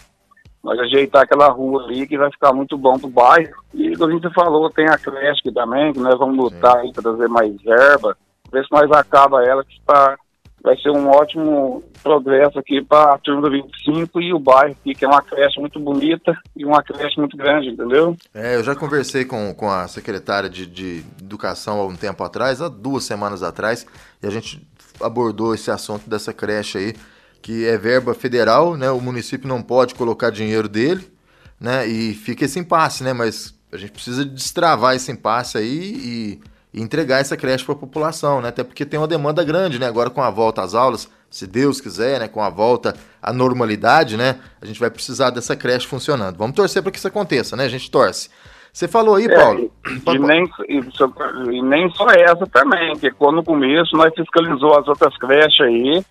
nós 0.62 0.78
ajeitar 0.80 1.22
aquela 1.22 1.48
rua 1.48 1.84
ali 1.84 2.06
que 2.06 2.18
vai 2.18 2.30
ficar 2.30 2.52
muito 2.52 2.76
bom 2.76 2.98
pro 2.98 3.08
bairro. 3.08 3.54
E 3.72 3.96
como 3.96 4.20
você 4.20 4.30
falou, 4.30 4.68
tem 4.70 4.86
a 4.88 4.98
creche 4.98 5.52
também, 5.52 5.92
que 5.92 6.00
nós 6.00 6.18
vamos 6.18 6.36
lutar 6.36 6.78
aí 6.78 6.92
para 6.92 7.04
trazer 7.04 7.28
mais 7.28 7.54
verba, 7.62 8.16
ver 8.52 8.64
se 8.64 8.72
nós 8.72 8.90
acaba 8.90 9.44
ela, 9.44 9.64
que 9.64 9.78
está 9.78 10.16
vai 10.66 10.76
ser 10.78 10.90
um 10.90 11.08
ótimo 11.08 11.84
progresso 12.02 12.58
aqui 12.58 12.82
para 12.82 13.14
a 13.14 13.18
turma 13.18 13.42
do 13.42 13.52
25 13.52 14.20
e 14.20 14.34
o 14.34 14.38
bairro 14.40 14.72
aqui, 14.72 14.96
que 14.96 15.04
é 15.04 15.08
uma 15.08 15.22
creche 15.22 15.60
muito 15.60 15.78
bonita 15.78 16.36
e 16.56 16.64
uma 16.64 16.82
creche 16.82 17.20
muito 17.20 17.36
grande, 17.36 17.68
entendeu? 17.68 18.16
É, 18.34 18.56
eu 18.56 18.64
já 18.64 18.74
conversei 18.74 19.24
com, 19.24 19.54
com 19.54 19.70
a 19.70 19.86
secretária 19.86 20.50
de, 20.50 20.66
de 20.66 21.04
Educação 21.22 21.78
há 21.78 21.86
um 21.86 21.94
tempo 21.94 22.24
atrás, 22.24 22.60
há 22.60 22.66
duas 22.66 23.04
semanas 23.04 23.44
atrás, 23.44 23.86
e 24.20 24.26
a 24.26 24.30
gente 24.30 24.60
abordou 25.00 25.54
esse 25.54 25.70
assunto 25.70 26.10
dessa 26.10 26.32
creche 26.32 26.78
aí, 26.78 26.94
que 27.40 27.64
é 27.64 27.78
verba 27.78 28.12
federal, 28.12 28.76
né? 28.76 28.90
O 28.90 29.00
município 29.00 29.46
não 29.46 29.62
pode 29.62 29.94
colocar 29.94 30.30
dinheiro 30.30 30.68
dele, 30.68 31.08
né? 31.60 31.86
E 31.86 32.12
fica 32.12 32.44
esse 32.44 32.58
impasse, 32.58 33.04
né? 33.04 33.12
Mas 33.12 33.54
a 33.70 33.76
gente 33.76 33.92
precisa 33.92 34.24
destravar 34.24 34.96
esse 34.96 35.12
impasse 35.12 35.58
aí 35.58 35.94
e 35.94 36.40
e 36.76 36.82
entregar 36.82 37.20
essa 37.20 37.38
creche 37.38 37.64
para 37.64 37.74
a 37.74 37.78
população, 37.78 38.42
né? 38.42 38.50
Até 38.50 38.62
porque 38.62 38.84
tem 38.84 39.00
uma 39.00 39.08
demanda 39.08 39.42
grande, 39.42 39.78
né? 39.78 39.86
Agora 39.86 40.10
com 40.10 40.22
a 40.22 40.28
volta 40.28 40.60
às 40.60 40.74
aulas, 40.74 41.10
se 41.30 41.46
Deus 41.46 41.80
quiser, 41.80 42.20
né? 42.20 42.28
Com 42.28 42.42
a 42.42 42.50
volta 42.50 42.94
à 43.22 43.32
normalidade, 43.32 44.18
né? 44.18 44.38
A 44.60 44.66
gente 44.66 44.78
vai 44.78 44.90
precisar 44.90 45.30
dessa 45.30 45.56
creche 45.56 45.86
funcionando. 45.86 46.36
Vamos 46.36 46.54
torcer 46.54 46.82
para 46.82 46.92
que 46.92 46.98
isso 46.98 47.08
aconteça, 47.08 47.56
né? 47.56 47.64
A 47.64 47.68
gente 47.68 47.90
torce. 47.90 48.28
Você 48.70 48.86
falou 48.86 49.14
aí, 49.14 49.24
é, 49.24 49.34
Paulo. 49.34 49.72
E, 49.86 50.18
nem, 50.18 50.44
e, 50.68 51.56
e, 51.56 51.62
nem 51.62 51.90
só 51.92 52.10
essa 52.10 52.46
também, 52.46 52.94
que 52.96 53.10
quando 53.10 53.36
no 53.36 53.44
começo 53.44 53.96
nós 53.96 54.12
fiscalizou 54.14 54.78
as 54.78 54.86
outras 54.86 55.16
creches 55.16 55.60
aí 55.62 56.04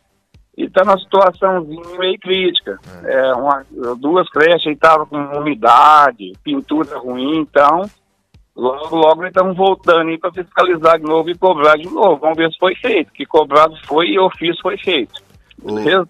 e 0.58 0.64
está 0.64 0.84
na 0.84 0.98
situaçãozinha 0.98 1.84
meio 2.00 2.20
crítica. 2.20 2.80
É. 3.04 3.28
é 3.28 3.34
uma, 3.34 3.64
duas 4.00 4.28
creches 4.30 4.74
estavam 4.74 5.06
com 5.06 5.18
umidade, 5.38 6.34
pintura 6.44 6.98
ruim, 6.98 7.42
então 7.42 7.84
Logo, 8.56 8.96
logo 8.96 9.26
estamos 9.26 9.58
voltando 9.58 10.10
aí 10.10 10.18
para 10.18 10.32
fiscalizar 10.32 10.98
de 10.98 11.04
novo 11.04 11.30
e 11.30 11.38
cobrar 11.38 11.76
de 11.76 11.90
novo. 11.90 12.18
Vamos 12.22 12.38
ver 12.38 12.50
se 12.52 12.58
foi 12.58 12.74
feito. 12.76 13.12
Que 13.12 13.26
cobrado 13.26 13.76
foi 13.86 14.08
e 14.08 14.20
ofício 14.20 14.62
foi 14.62 14.78
feito. 14.78 15.14
Beleza? 15.62 16.08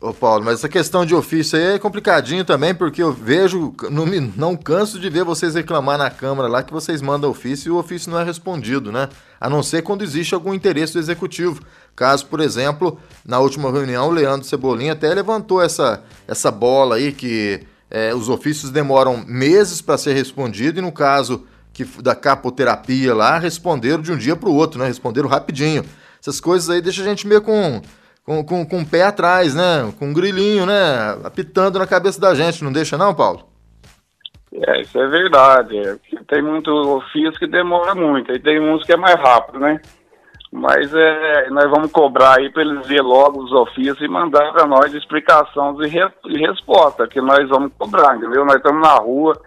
Ô 0.00 0.12
Paulo, 0.12 0.44
mas 0.44 0.54
essa 0.54 0.68
questão 0.68 1.06
de 1.06 1.14
ofício 1.14 1.56
aí 1.56 1.76
é 1.76 1.78
complicadinho 1.78 2.44
também, 2.44 2.74
porque 2.74 3.00
eu 3.00 3.12
vejo, 3.12 3.72
não, 3.88 4.04
me, 4.04 4.18
não 4.36 4.56
canso 4.56 4.98
de 4.98 5.08
ver 5.08 5.22
vocês 5.22 5.54
reclamar 5.54 5.96
na 5.96 6.10
Câmara 6.10 6.48
lá 6.48 6.60
que 6.60 6.72
vocês 6.72 7.00
mandam 7.00 7.30
ofício 7.30 7.68
e 7.68 7.70
o 7.70 7.78
ofício 7.78 8.10
não 8.10 8.18
é 8.18 8.24
respondido, 8.24 8.90
né? 8.90 9.08
A 9.40 9.48
não 9.48 9.62
ser 9.62 9.82
quando 9.82 10.02
existe 10.02 10.34
algum 10.34 10.52
interesse 10.52 10.94
do 10.94 10.98
Executivo. 10.98 11.62
Caso, 11.94 12.26
por 12.26 12.40
exemplo, 12.40 12.98
na 13.24 13.38
última 13.38 13.70
reunião, 13.70 14.08
o 14.08 14.12
Leandro 14.12 14.44
Cebolinha 14.46 14.92
até 14.92 15.14
levantou 15.14 15.62
essa, 15.62 16.02
essa 16.26 16.50
bola 16.50 16.96
aí 16.96 17.12
que 17.12 17.60
é, 17.88 18.12
os 18.12 18.28
ofícios 18.28 18.72
demoram 18.72 19.24
meses 19.24 19.80
para 19.80 19.98
ser 19.98 20.14
respondido 20.14 20.80
e 20.80 20.82
no 20.82 20.90
caso 20.90 21.46
que 21.72 21.84
da 22.02 22.14
capoterapia 22.14 23.14
lá 23.14 23.38
responderam 23.38 24.02
de 24.02 24.12
um 24.12 24.16
dia 24.16 24.36
para 24.36 24.48
o 24.48 24.54
outro, 24.54 24.78
né? 24.78 24.86
Responderam 24.86 25.28
rapidinho. 25.28 25.84
Essas 26.20 26.40
coisas 26.40 26.68
aí 26.70 26.80
deixam 26.80 27.04
a 27.04 27.08
gente 27.08 27.26
meio 27.26 27.42
com, 27.42 27.80
com, 28.24 28.44
com, 28.44 28.66
com 28.66 28.80
o 28.80 28.86
pé 28.86 29.04
atrás, 29.04 29.54
né? 29.54 29.92
Com 29.98 30.08
um 30.08 30.12
grilinho, 30.12 30.66
né? 30.66 31.18
Apitando 31.24 31.78
na 31.78 31.86
cabeça 31.86 32.20
da 32.20 32.34
gente, 32.34 32.62
não 32.62 32.72
deixa 32.72 32.98
não, 32.98 33.14
Paulo? 33.14 33.52
É, 34.52 34.82
isso 34.82 34.98
é 34.98 35.08
verdade. 35.08 36.00
Tem 36.28 36.42
muito 36.42 36.70
ofício 36.70 37.38
que 37.38 37.46
demora 37.46 37.94
muito, 37.94 38.32
e 38.32 38.38
tem 38.38 38.60
uns 38.60 38.84
que 38.84 38.92
é 38.92 38.96
mais 38.96 39.16
rápido, 39.16 39.58
né? 39.58 39.80
Mas 40.52 40.94
é, 40.94 41.48
nós 41.48 41.70
vamos 41.70 41.90
cobrar 41.90 42.38
aí 42.38 42.50
para 42.50 42.60
eles 42.60 42.86
ver 42.86 43.00
logo 43.00 43.42
os 43.42 43.50
ofícios 43.52 44.02
e 44.02 44.06
mandar 44.06 44.52
para 44.52 44.66
nós 44.66 44.92
explicação 44.92 45.74
de, 45.76 45.88
re, 45.88 46.02
resposta, 46.46 47.08
que 47.08 47.22
nós 47.22 47.48
vamos 47.48 47.72
cobrar, 47.78 48.16
entendeu? 48.16 48.44
Nós 48.44 48.56
estamos 48.56 48.82
na 48.82 48.94
rua, 48.96 49.40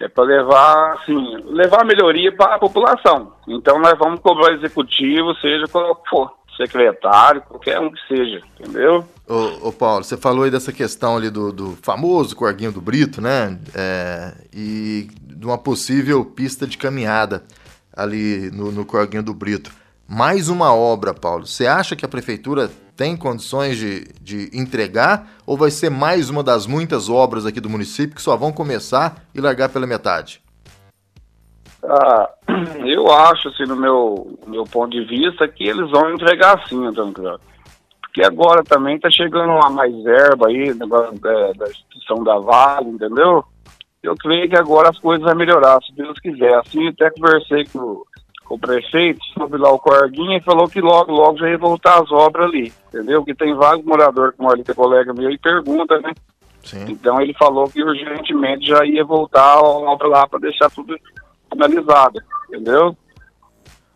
é 0.00 0.08
para 0.08 0.24
levar, 0.24 0.94
assim, 0.94 1.36
levar 1.46 1.84
melhoria 1.84 2.34
para 2.34 2.56
a 2.56 2.58
população. 2.58 3.32
Então 3.48 3.78
nós 3.78 3.98
vamos 3.98 4.20
cobrar 4.20 4.52
executivo, 4.54 5.34
seja 5.36 5.66
qual 5.68 6.02
for, 6.08 6.32
secretário, 6.56 7.42
qualquer 7.42 7.78
um 7.80 7.90
que 7.90 8.00
seja, 8.08 8.42
entendeu? 8.58 9.04
Ô, 9.28 9.68
ô 9.68 9.72
Paulo, 9.72 10.04
você 10.04 10.16
falou 10.16 10.44
aí 10.44 10.50
dessa 10.50 10.72
questão 10.72 11.16
ali 11.16 11.30
do, 11.30 11.52
do 11.52 11.78
famoso 11.82 12.36
Corguinho 12.36 12.72
do 12.72 12.80
Brito, 12.80 13.20
né? 13.20 13.58
É, 13.74 14.34
e 14.52 15.08
de 15.22 15.46
uma 15.46 15.58
possível 15.58 16.24
pista 16.24 16.66
de 16.66 16.76
caminhada 16.76 17.44
ali 17.96 18.50
no, 18.50 18.72
no 18.72 18.84
Corguinho 18.84 19.22
do 19.22 19.32
Brito. 19.32 19.70
Mais 20.06 20.48
uma 20.48 20.74
obra, 20.74 21.14
Paulo. 21.14 21.46
Você 21.46 21.66
acha 21.66 21.96
que 21.96 22.04
a 22.04 22.08
prefeitura 22.08 22.70
tem 22.96 23.16
condições 23.16 23.76
de, 23.76 24.04
de 24.20 24.50
entregar 24.52 25.28
ou 25.46 25.56
vai 25.56 25.70
ser 25.70 25.90
mais 25.90 26.30
uma 26.30 26.42
das 26.42 26.66
muitas 26.66 27.08
obras 27.08 27.44
aqui 27.44 27.60
do 27.60 27.70
município 27.70 28.14
que 28.14 28.22
só 28.22 28.36
vão 28.36 28.52
começar 28.52 29.16
e 29.34 29.40
largar 29.40 29.68
pela 29.68 29.86
metade? 29.86 30.40
Ah, 31.82 32.30
eu 32.86 33.10
acho, 33.12 33.48
assim, 33.48 33.64
no 33.64 33.76
meu, 33.76 34.38
meu 34.46 34.64
ponto 34.64 34.90
de 34.90 35.04
vista, 35.04 35.46
que 35.46 35.64
eles 35.64 35.90
vão 35.90 36.12
entregar 36.12 36.66
sim, 36.68 36.86
Antônio 36.86 37.38
Porque 38.00 38.24
agora 38.24 38.62
também 38.64 38.96
está 38.96 39.10
chegando 39.10 39.52
uma 39.52 39.70
mais 39.70 39.94
verba 40.02 40.48
aí, 40.48 40.72
da, 40.72 40.86
da 40.86 41.66
instituição 41.68 42.24
da 42.24 42.38
Vale, 42.38 42.88
entendeu? 42.88 43.44
Eu 44.02 44.14
creio 44.16 44.48
que 44.48 44.56
agora 44.56 44.90
as 44.90 44.98
coisas 44.98 45.24
vão 45.24 45.34
melhorar, 45.34 45.78
se 45.82 45.94
Deus 45.94 46.18
quiser. 46.20 46.54
Assim, 46.54 46.88
até 46.88 47.10
conversei 47.10 47.64
com 47.66 48.02
com 48.54 48.56
o 48.56 48.58
prefeito 48.58 49.20
sobre 49.36 49.58
lá 49.58 49.70
o 49.70 49.78
Corguinha 49.78 50.38
e 50.38 50.42
falou 50.42 50.68
que 50.68 50.80
logo, 50.80 51.12
logo 51.12 51.38
já 51.38 51.50
ia 51.50 51.58
voltar 51.58 52.00
as 52.02 52.10
obras 52.10 52.46
ali, 52.46 52.72
entendeu? 52.88 53.24
Que 53.24 53.34
tem 53.34 53.54
vários 53.54 53.84
moradores, 53.84 54.34
como 54.36 54.50
ali 54.50 54.62
que 54.62 54.70
é 54.70 54.74
colega 54.74 55.12
meu, 55.12 55.30
e 55.30 55.38
pergunta, 55.38 55.98
né? 56.00 56.12
Sim. 56.62 56.84
Então 56.88 57.20
ele 57.20 57.34
falou 57.34 57.68
que 57.68 57.82
urgentemente 57.82 58.66
já 58.66 58.84
ia 58.84 59.04
voltar 59.04 59.42
a 59.42 59.60
obra 59.60 60.08
lá 60.08 60.26
para 60.26 60.38
deixar 60.40 60.70
tudo 60.70 60.96
finalizado, 61.52 62.20
entendeu? 62.48 62.96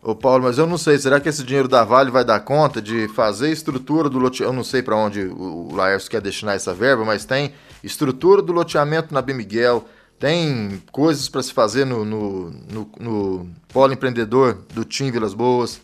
Ô 0.03 0.15
Paulo, 0.15 0.45
mas 0.45 0.59
eu 0.59 0.67
não 0.67 0.79
sei, 0.79 0.97
será 0.99 1.19
que 1.19 1.29
esse 1.29 1.43
dinheiro 1.43 1.69
da 1.69 1.85
Vale 1.85 2.11
vai 2.11 2.25
dar 2.25 2.41
conta 2.41 2.81
de 2.81 3.09
fazer 3.09 3.51
estrutura 3.51 4.09
do 4.09 4.19
loteamento? 4.19 4.53
Eu 4.53 4.57
não 4.57 4.65
sei 4.65 4.83
para 4.83 4.97
onde 4.97 5.23
o 5.23 5.75
Laércio 5.75 6.11
quer 6.11 6.21
destinar 6.21 6.55
essa 6.55 6.73
verba, 6.73 7.05
mas 7.05 7.25
tem 7.25 7.53
estrutura 7.83 8.41
do 8.41 8.53
loteamento 8.53 9.13
na 9.13 9.21
B. 9.21 9.33
Miguel, 9.33 9.85
tem 10.19 10.83
coisas 10.91 11.29
para 11.29 11.43
se 11.43 11.53
fazer 11.53 11.85
no, 11.85 12.05
no, 12.05 12.51
no, 12.51 12.91
no, 12.99 13.51
polo 13.73 13.93
empreendedor 13.93 14.55
do 14.75 14.85
Tim 14.85 15.11
Vilas 15.11 15.35
Boas. 15.35 15.81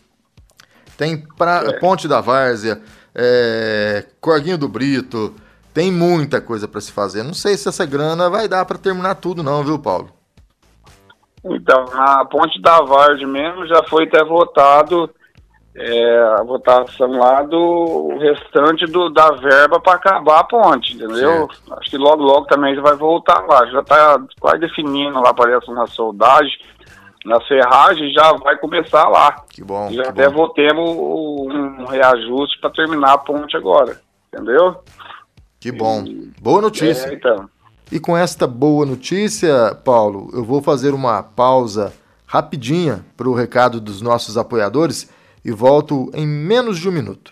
Tem 0.97 1.25
pra, 1.37 1.63
é. 1.65 1.79
Ponte 1.79 2.07
da 2.07 2.21
Várzea. 2.21 2.81
é, 3.13 4.05
Corguinho 4.19 4.57
do 4.57 4.67
Brito. 4.67 5.33
Tem 5.73 5.91
muita 5.91 6.39
coisa 6.39 6.67
para 6.67 6.79
se 6.79 6.91
fazer. 6.91 7.23
Não 7.23 7.33
sei 7.33 7.57
se 7.57 7.67
essa 7.67 7.85
grana 7.85 8.29
vai 8.29 8.47
dar 8.47 8.65
para 8.65 8.77
terminar 8.77 9.15
tudo, 9.15 9.43
não, 9.43 9.63
viu, 9.63 9.77
Paulo? 9.77 10.09
Então, 11.43 11.85
a 11.93 12.25
ponte 12.25 12.59
da 12.61 12.81
Vargem 12.81 13.27
mesmo 13.27 13.67
já 13.67 13.83
foi 13.83 14.05
até 14.05 14.23
votado 14.23 15.09
é, 15.75 16.19
a 16.39 16.43
votação 16.43 17.11
lá 17.11 17.41
do 17.43 18.17
restante 18.17 18.85
do, 18.85 19.09
da 19.09 19.31
verba 19.31 19.77
para 19.79 19.95
acabar 19.95 20.39
a 20.39 20.43
ponte, 20.45 20.95
entendeu? 20.95 21.49
Certo. 21.49 21.73
Acho 21.73 21.89
que 21.89 21.97
logo, 21.97 22.23
logo 22.23 22.45
também 22.45 22.73
já 22.73 22.81
vai 22.81 22.95
voltar 22.95 23.45
lá. 23.45 23.65
Já 23.67 23.81
está 23.81 24.17
quase 24.39 24.59
definindo 24.59 25.19
lá, 25.19 25.33
parece 25.33 25.69
uma 25.69 25.85
soldagem. 25.87 26.57
Na 27.25 27.41
ferragem 27.41 28.09
já 28.13 28.31
vai 28.33 28.57
começar 28.57 29.09
lá. 29.09 29.43
Que 29.49 29.63
bom. 29.63 29.91
Já 29.91 30.03
que 30.03 30.09
até 30.09 30.29
bom. 30.29 30.47
votemos 30.47 30.89
um 30.89 31.85
reajuste 31.85 32.61
para 32.61 32.69
terminar 32.69 33.13
a 33.13 33.17
ponte 33.17 33.57
agora, 33.57 33.99
entendeu? 34.31 34.77
Que 35.59 35.73
bom. 35.73 36.03
E, 36.05 36.31
boa 36.39 36.61
notícia. 36.61 37.09
É, 37.09 37.15
então. 37.15 37.49
E 37.91 37.99
com 37.99 38.15
esta 38.15 38.47
boa 38.47 38.85
notícia, 38.85 39.75
Paulo, 39.83 40.29
eu 40.33 40.43
vou 40.43 40.61
fazer 40.61 40.93
uma 40.93 41.21
pausa 41.21 41.91
rapidinha 42.25 43.03
para 43.17 43.27
o 43.27 43.33
recado 43.33 43.81
dos 43.81 44.01
nossos 44.01 44.37
apoiadores 44.37 45.13
e 45.45 45.51
volto 45.51 46.09
em 46.15 46.25
menos 46.25 46.79
de 46.79 46.89
um 46.89 46.91
minuto. 46.91 47.31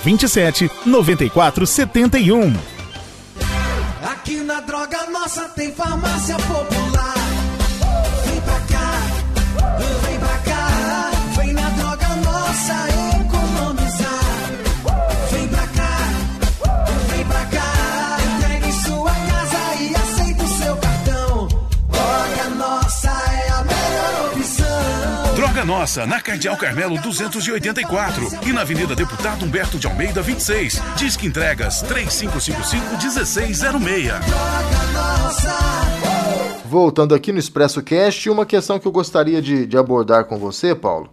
27 0.03 0.69
94 0.85 1.65
71. 1.65 2.53
Aqui 4.03 4.35
na 4.41 4.59
Droga 4.61 5.09
Nossa 5.11 5.49
tem 5.49 5.71
farmácia 5.73 6.35
popular. 6.37 6.90
Droga 25.61 25.65
Nossa, 25.65 26.05
na 26.05 26.19
Cardeal 26.19 26.57
Carmelo 26.57 26.99
284 26.99 28.27
e 28.47 28.53
na 28.53 28.61
Avenida 28.61 28.95
Deputado 28.95 29.45
Humberto 29.45 29.77
de 29.77 29.85
Almeida 29.85 30.21
26. 30.21 30.81
Disque 30.95 31.27
entregas 31.27 31.83
3555-1606. 31.83 34.11
Voltando 36.65 37.13
aqui 37.13 37.31
no 37.31 37.39
Expresso 37.39 37.83
Cast, 37.83 38.27
uma 38.29 38.45
questão 38.45 38.79
que 38.79 38.87
eu 38.87 38.91
gostaria 38.91 39.41
de, 39.41 39.67
de 39.67 39.77
abordar 39.77 40.25
com 40.25 40.37
você, 40.37 40.73
Paulo. 40.73 41.09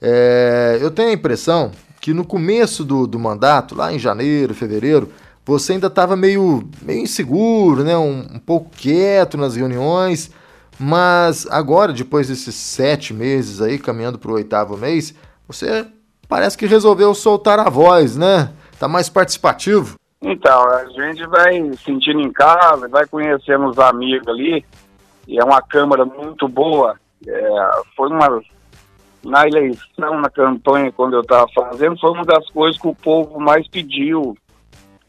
É, 0.00 0.78
eu 0.80 0.90
tenho 0.90 1.08
a 1.08 1.14
impressão 1.14 1.72
que 2.00 2.14
no 2.14 2.24
começo 2.24 2.84
do, 2.84 3.06
do 3.06 3.18
mandato, 3.18 3.74
lá 3.74 3.92
em 3.92 3.98
janeiro, 3.98 4.54
fevereiro, 4.54 5.10
você 5.44 5.72
ainda 5.72 5.88
estava 5.88 6.14
meio, 6.14 6.68
meio 6.82 7.00
inseguro, 7.00 7.82
né? 7.82 7.96
Um, 7.96 8.20
um 8.34 8.38
pouco 8.38 8.70
quieto 8.76 9.36
nas 9.36 9.56
reuniões. 9.56 10.30
Mas 10.78 11.46
agora, 11.50 11.92
depois 11.92 12.28
desses 12.28 12.54
sete 12.54 13.12
meses 13.12 13.60
aí, 13.60 13.78
caminhando 13.78 14.18
para 14.18 14.30
o 14.30 14.34
oitavo 14.34 14.76
mês, 14.76 15.14
você 15.46 15.86
parece 16.28 16.56
que 16.56 16.66
resolveu 16.66 17.14
soltar 17.14 17.58
a 17.58 17.68
voz, 17.68 18.16
né? 18.16 18.52
Tá 18.78 18.86
mais 18.86 19.08
participativo. 19.08 19.96
Então, 20.20 20.68
a 20.70 20.84
gente 20.86 21.26
vai 21.26 21.54
sentindo 21.84 22.20
em 22.20 22.32
casa, 22.32 22.88
vai 22.88 23.06
conhecendo 23.06 23.66
os 23.66 23.78
amigos 23.78 24.28
ali, 24.28 24.64
e 25.26 25.38
é 25.38 25.44
uma 25.44 25.62
Câmara 25.62 26.04
muito 26.04 26.48
boa. 26.48 26.96
É, 27.26 27.70
foi 27.96 28.08
uma. 28.08 28.40
Na 29.24 29.46
eleição, 29.46 30.20
na 30.20 30.30
campanha, 30.30 30.92
quando 30.92 31.14
eu 31.14 31.22
estava 31.22 31.46
fazendo, 31.52 31.98
foi 31.98 32.10
uma 32.10 32.24
das 32.24 32.48
coisas 32.50 32.80
que 32.80 32.86
o 32.86 32.94
povo 32.94 33.40
mais 33.40 33.66
pediu. 33.66 34.36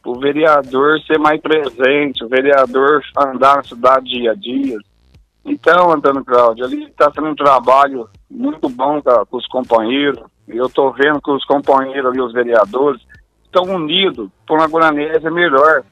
O 0.04 0.20
vereador 0.20 1.00
ser 1.02 1.20
mais 1.20 1.40
presente, 1.40 2.24
o 2.24 2.28
vereador 2.28 3.04
andar 3.16 3.58
na 3.58 3.64
cidade 3.64 4.06
dia 4.06 4.32
a 4.32 4.36
dia. 4.36 4.78
Então, 5.50 5.92
Antônio 5.92 6.24
Cláudio, 6.24 6.64
ali 6.64 6.86
está 6.86 7.12
sendo 7.12 7.30
um 7.30 7.36
trabalho 7.36 8.08
muito 8.30 8.70
bom 8.70 9.02
com, 9.02 9.26
com 9.26 9.38
os 9.38 9.48
companheiros. 9.48 10.22
Eu 10.48 10.68
estou 10.68 10.94
vendo 10.94 11.20
que 11.20 11.32
os 11.32 11.44
companheiros 11.44 12.06
ali, 12.06 12.22
os 12.22 12.32
vereadores, 12.32 13.02
estão 13.44 13.64
unidos 13.64 14.30
por 14.48 14.60
uma 14.60 14.68
Guaranésia 14.68 15.32
melhor. 15.32 15.84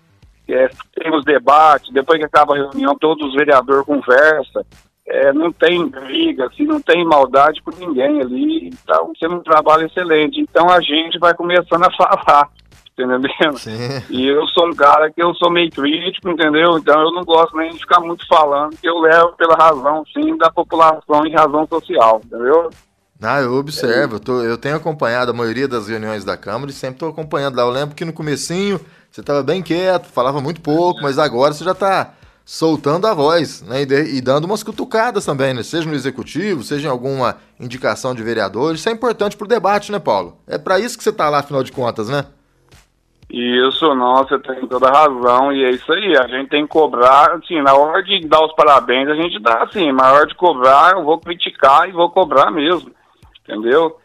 É, 0.48 0.70
tem 0.96 1.14
os 1.14 1.26
debates, 1.26 1.92
depois 1.92 2.20
que 2.20 2.26
acaba 2.26 2.54
a 2.54 2.58
reunião, 2.58 2.96
todos 3.00 3.28
os 3.28 3.34
vereadores 3.34 3.84
conversam. 3.84 4.64
É, 5.08 5.34
não 5.34 5.52
tem 5.52 5.88
briga, 5.88 6.46
assim, 6.46 6.64
não 6.66 6.80
tem 6.80 7.04
maldade 7.04 7.62
com 7.64 7.72
ninguém 7.72 8.22
ali. 8.22 8.68
Então, 8.68 9.12
sendo 9.18 9.38
um 9.38 9.44
trabalho 9.44 9.88
excelente. 9.88 10.40
Então, 10.40 10.70
a 10.70 10.80
gente 10.82 11.18
vai 11.18 11.34
começando 11.34 11.84
a 11.84 11.92
falar 11.98 12.50
entendendo? 12.98 13.58
Sim. 13.58 14.04
E 14.10 14.28
eu 14.28 14.46
sou 14.48 14.68
um 14.68 14.76
cara 14.76 15.12
que 15.12 15.22
eu 15.22 15.34
sou 15.36 15.52
meio 15.52 15.70
crítico, 15.70 16.30
entendeu? 16.30 16.78
Então 16.78 17.00
eu 17.02 17.12
não 17.12 17.24
gosto 17.24 17.56
nem 17.56 17.72
de 17.72 17.80
ficar 17.80 18.00
muito 18.00 18.28
falando, 18.28 18.76
que 18.76 18.88
eu 18.90 18.98
levo 19.00 19.34
pela 19.38 19.56
razão, 19.56 20.04
sim, 20.14 20.36
da 20.38 20.50
população 20.50 21.26
e 21.26 21.34
razão 21.34 21.68
social, 21.68 22.22
entendeu? 22.26 22.70
Ah, 23.22 23.42
eu 23.42 23.56
observo, 23.56 24.16
eu, 24.16 24.20
tô, 24.20 24.44
eu 24.44 24.58
tenho 24.58 24.76
acompanhado 24.76 25.32
a 25.32 25.34
maioria 25.34 25.68
das 25.68 25.88
reuniões 25.88 26.24
da 26.24 26.38
Câmara 26.38 26.70
e 26.70 26.74
sempre 26.74 26.98
estou 26.98 27.10
acompanhando 27.10 27.56
lá. 27.56 27.64
Eu 27.64 27.72
lembro 27.72 27.96
que 27.96 28.06
no 28.06 28.14
comecinho 28.14 28.80
você 29.10 29.22
estava 29.22 29.42
bem 29.42 29.64
quieto, 29.64 30.06
falava 30.06 30.40
muito 30.40 30.62
pouco, 30.62 31.02
mas 31.02 31.18
agora 31.18 31.54
você 31.54 31.64
já 31.64 31.72
está 31.72 32.14
soltando 32.46 33.08
a 33.08 33.14
voz, 33.14 33.62
né? 33.64 33.82
E, 33.82 33.86
de, 33.86 34.04
e, 34.04 34.22
dando 34.22 34.46
umas 34.46 34.64
cutucadas 34.64 35.26
também, 35.26 35.54
né? 35.54 35.64
Seja 35.64 35.90
no 35.90 35.96
executivo, 35.96 36.64
seja 36.64 36.88
em 36.88 36.92
alguma 36.92 37.38
indicação 37.60 38.14
de 38.14 38.24
vereadores. 38.24 38.80
Isso 38.80 38.90
é 38.90 38.92
importante 38.92 39.36
para 39.36 39.46
o 39.46 39.50
debate, 39.50 39.92
né, 39.92 40.00
Paulo? 40.00 40.38
É 40.48 40.58
para 40.58 40.80
isso 40.80 40.98
que 40.98 41.04
você 41.04 41.10
está 41.10 41.28
lá, 41.28 41.40
afinal 41.40 41.64
de 41.64 41.72
contas, 41.72 42.08
né? 42.08 42.26
Isso, 43.30 43.94
não, 43.94 44.16
você 44.24 44.40
tem 44.40 44.66
toda 44.68 44.90
razão, 44.90 45.52
e 45.52 45.66
é 45.66 45.72
isso 45.72 45.92
aí, 45.92 46.18
a 46.18 46.28
gente 46.28 46.50
tem 46.50 46.64
que 46.64 46.70
cobrar, 46.70 47.34
assim, 47.34 47.62
na 47.62 47.74
hora 47.74 48.02
de 48.02 48.26
dar 48.26 48.46
os 48.46 48.54
parabéns, 48.54 49.10
a 49.10 49.16
gente 49.16 49.38
dá 49.40 49.64
assim, 49.64 49.92
na 49.92 50.14
hora 50.14 50.26
de 50.26 50.34
cobrar, 50.34 50.94
eu 50.94 51.04
vou 51.04 51.20
criticar 51.20 51.90
e 51.90 51.92
vou 51.92 52.10
cobrar 52.10 52.50
mesmo, 52.50 52.90
entendeu? 53.44 53.98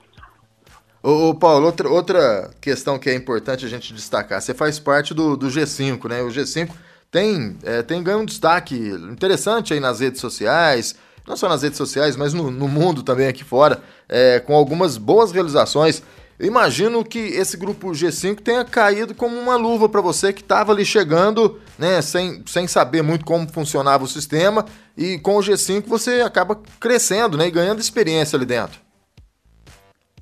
Ô, 1.01 1.31
ô, 1.31 1.35
Paulo, 1.37 1.67
outra, 1.67 1.89
outra 1.89 2.51
questão 2.61 2.99
que 2.99 3.11
é 3.11 3.15
importante 3.15 3.65
a 3.65 3.69
gente 3.69 3.95
destacar, 3.95 4.41
você 4.41 4.53
faz 4.53 4.81
parte 4.81 5.15
do, 5.15 5.37
do 5.37 5.47
G5, 5.47 6.09
né? 6.09 6.23
O 6.23 6.29
G5 6.29 6.71
tem, 7.09 7.57
é, 7.63 7.83
tem 7.83 8.03
ganho 8.03 8.21
um 8.21 8.25
destaque 8.25 8.75
interessante 8.75 9.73
aí 9.73 9.79
nas 9.79 10.01
redes 10.01 10.21
sociais, 10.21 10.97
não 11.27 11.37
só 11.37 11.49
nas 11.49 11.63
redes 11.63 11.79
sociais, 11.79 12.17
mas 12.17 12.35
no, 12.35 12.51
no 12.51 12.67
mundo 12.67 13.03
também 13.03 13.29
aqui 13.29 13.45
fora, 13.45 13.81
é, 14.09 14.41
com 14.41 14.55
algumas 14.55 14.97
boas 14.97 15.31
realizações. 15.31 16.03
Imagino 16.43 17.05
que 17.05 17.21
esse 17.21 17.57
grupo 17.57 17.93
G5 17.93 18.41
tenha 18.41 18.65
caído 18.65 19.15
como 19.15 19.39
uma 19.39 19.55
luva 19.55 19.89
para 19.89 20.01
você 20.01 20.33
que 20.33 20.41
estava 20.41 20.73
ali 20.73 20.85
chegando, 20.85 21.61
né, 21.79 22.03
sem, 22.03 22.43
sem 22.47 22.67
saber 22.67 23.01
muito 23.01 23.25
como 23.25 23.49
funcionava 23.49 24.03
o 24.03 24.09
sistema, 24.09 24.65
e 24.99 25.21
com 25.21 25.37
o 25.37 25.41
G5 25.41 25.87
você 25.87 26.21
acaba 26.21 26.59
crescendo, 26.81 27.39
né, 27.39 27.47
e 27.47 27.51
ganhando 27.51 27.79
experiência 27.79 28.37
ali 28.37 28.45
dentro. 28.45 28.81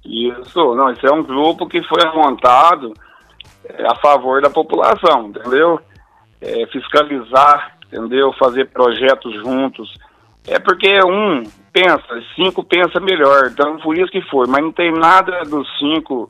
Isso, 0.04 0.74
não, 0.74 0.92
isso 0.92 1.06
é 1.06 1.12
um 1.12 1.22
grupo 1.22 1.66
que 1.66 1.83
foi 1.85 2.04
montado 2.14 2.92
é, 3.64 3.87
a 3.87 3.94
favor 3.96 4.42
da 4.42 4.50
população, 4.50 5.28
entendeu? 5.28 5.80
É, 6.38 6.66
fiscalizar, 6.66 7.78
entendeu? 7.87 8.30
Fazer 8.38 8.66
projetos 8.66 9.33
juntos. 9.42 9.90
É 10.46 10.59
porque 10.59 10.88
um 11.05 11.42
pensa, 11.72 12.22
cinco 12.35 12.64
pensa 12.64 12.98
melhor, 13.00 13.50
então 13.53 13.79
por 13.79 13.96
isso 13.96 14.11
que 14.11 14.22
foi, 14.22 14.46
mas 14.48 14.62
não 14.62 14.72
tem 14.72 14.92
nada 14.92 15.42
dos 15.44 15.66
cinco, 15.79 16.29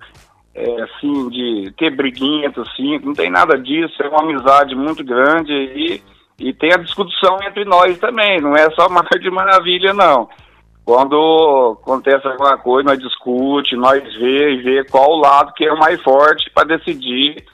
é, 0.55 0.83
assim, 0.83 1.29
de 1.29 1.73
ter 1.77 1.95
briguinha 1.95 2.49
entre 2.49 2.61
os 2.61 2.77
cinco, 2.77 3.07
não 3.07 3.15
tem 3.15 3.31
nada 3.31 3.57
disso, 3.59 4.03
é 4.03 4.09
uma 4.09 4.23
amizade 4.23 4.75
muito 4.75 5.05
grande 5.05 5.53
e, 5.53 6.03
e 6.39 6.53
tem 6.53 6.73
a 6.73 6.79
discussão 6.79 7.39
entre 7.43 7.65
nós 7.65 7.99
também, 7.99 8.41
não 8.41 8.55
é 8.55 8.71
só 8.73 8.89
Mar 8.91 9.07
de 9.09 9.31
Maravilha, 9.31 9.95
não. 9.95 10.29
Quando 10.85 11.79
acontece 11.81 12.27
alguma 12.27 12.59
coisa, 12.59 12.89
nós 12.89 12.99
discute, 12.99 13.77
nós 13.77 14.03
vê 14.17 14.55
e 14.55 14.63
vê 14.63 14.85
qual 14.85 15.11
o 15.11 15.21
lado 15.21 15.53
que 15.55 15.65
é 15.65 15.73
o 15.73 15.79
mais 15.79 16.03
forte 16.03 16.51
para 16.51 16.67
decidir 16.67 17.45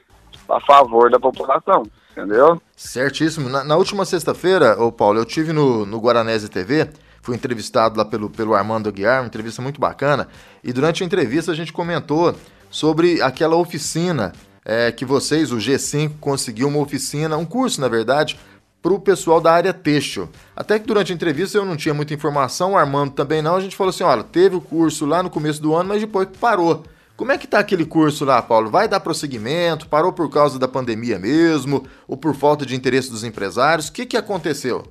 a 0.49 0.61
favor 0.61 1.11
da 1.11 1.19
população, 1.19 1.83
entendeu? 2.17 2.61
Certíssimo. 2.75 3.49
Na, 3.49 3.63
na 3.63 3.77
última 3.77 4.05
sexta-feira, 4.05 4.81
ô 4.81 4.91
Paulo, 4.91 5.19
eu 5.19 5.25
tive 5.25 5.53
no, 5.53 5.85
no 5.85 5.99
Guaranese 5.99 6.49
TV, 6.49 6.89
fui 7.21 7.37
entrevistado 7.37 7.99
lá 7.99 8.05
pelo, 8.05 8.31
pelo 8.31 8.55
Armando 8.55 8.89
Aguiar, 8.89 9.21
uma 9.21 9.27
entrevista 9.27 9.61
muito 9.61 9.79
bacana, 9.79 10.27
e 10.65 10.73
durante 10.73 11.03
a 11.03 11.07
entrevista 11.07 11.53
a 11.53 11.55
gente 11.55 11.73
comentou 11.73 12.35
sobre 12.71 13.21
aquela 13.21 13.57
oficina 13.57 14.33
é, 14.65 14.91
que 14.91 15.05
vocês, 15.05 15.53
o 15.53 15.59
G5, 15.59 16.13
conseguiu 16.21 16.69
uma 16.69 16.79
oficina, 16.79 17.37
um 17.37 17.45
curso, 17.45 17.81
na 17.81 17.89
verdade, 17.89 18.39
para 18.83 18.93
o 18.93 19.01
pessoal 19.01 19.41
da 19.41 19.53
área 19.53 19.73
têxtil. 19.73 20.29
Até 20.55 20.79
que 20.79 20.87
durante 20.87 21.13
a 21.13 21.15
entrevista 21.15 21.59
eu 21.59 21.65
não 21.65 21.77
tinha 21.77 21.95
muita 21.95 22.15
informação, 22.15 22.73
o 22.73 22.77
Armando 22.77 23.13
também 23.13 23.43
não. 23.43 23.57
A 23.57 23.61
gente 23.61 23.77
falou 23.77 23.91
assim: 23.91 24.05
olha, 24.05 24.23
teve 24.23 24.57
o 24.57 24.61
curso 24.61 25.05
lá 25.05 25.23
no 25.23 25.31
começo 25.31 25.61
do 25.61 25.75
ano, 25.75 25.89
mas 25.89 26.01
depois 26.01 26.29
parou. 26.41 26.85
Como 27.17 27.33
é 27.33 27.39
que 27.39 27.47
tá 27.47 27.59
aquele 27.59 27.87
curso 27.87 28.25
lá, 28.25 28.43
Paulo? 28.43 28.71
Vai 28.71 28.87
dar 28.87 29.01
prosseguimento? 29.01 29.89
Parou 29.89 30.13
por 30.13 30.31
causa 30.31 30.59
da 30.59 30.69
pandemia 30.69 31.19
mesmo? 31.19 31.87
Ou 32.07 32.17
por 32.17 32.35
falta 32.35 32.67
de 32.67 32.77
interesse 32.77 33.11
dos 33.11 33.25
empresários? 33.25 33.89
O 33.89 33.93
que, 33.93 34.05
que 34.05 34.17
aconteceu? 34.17 34.85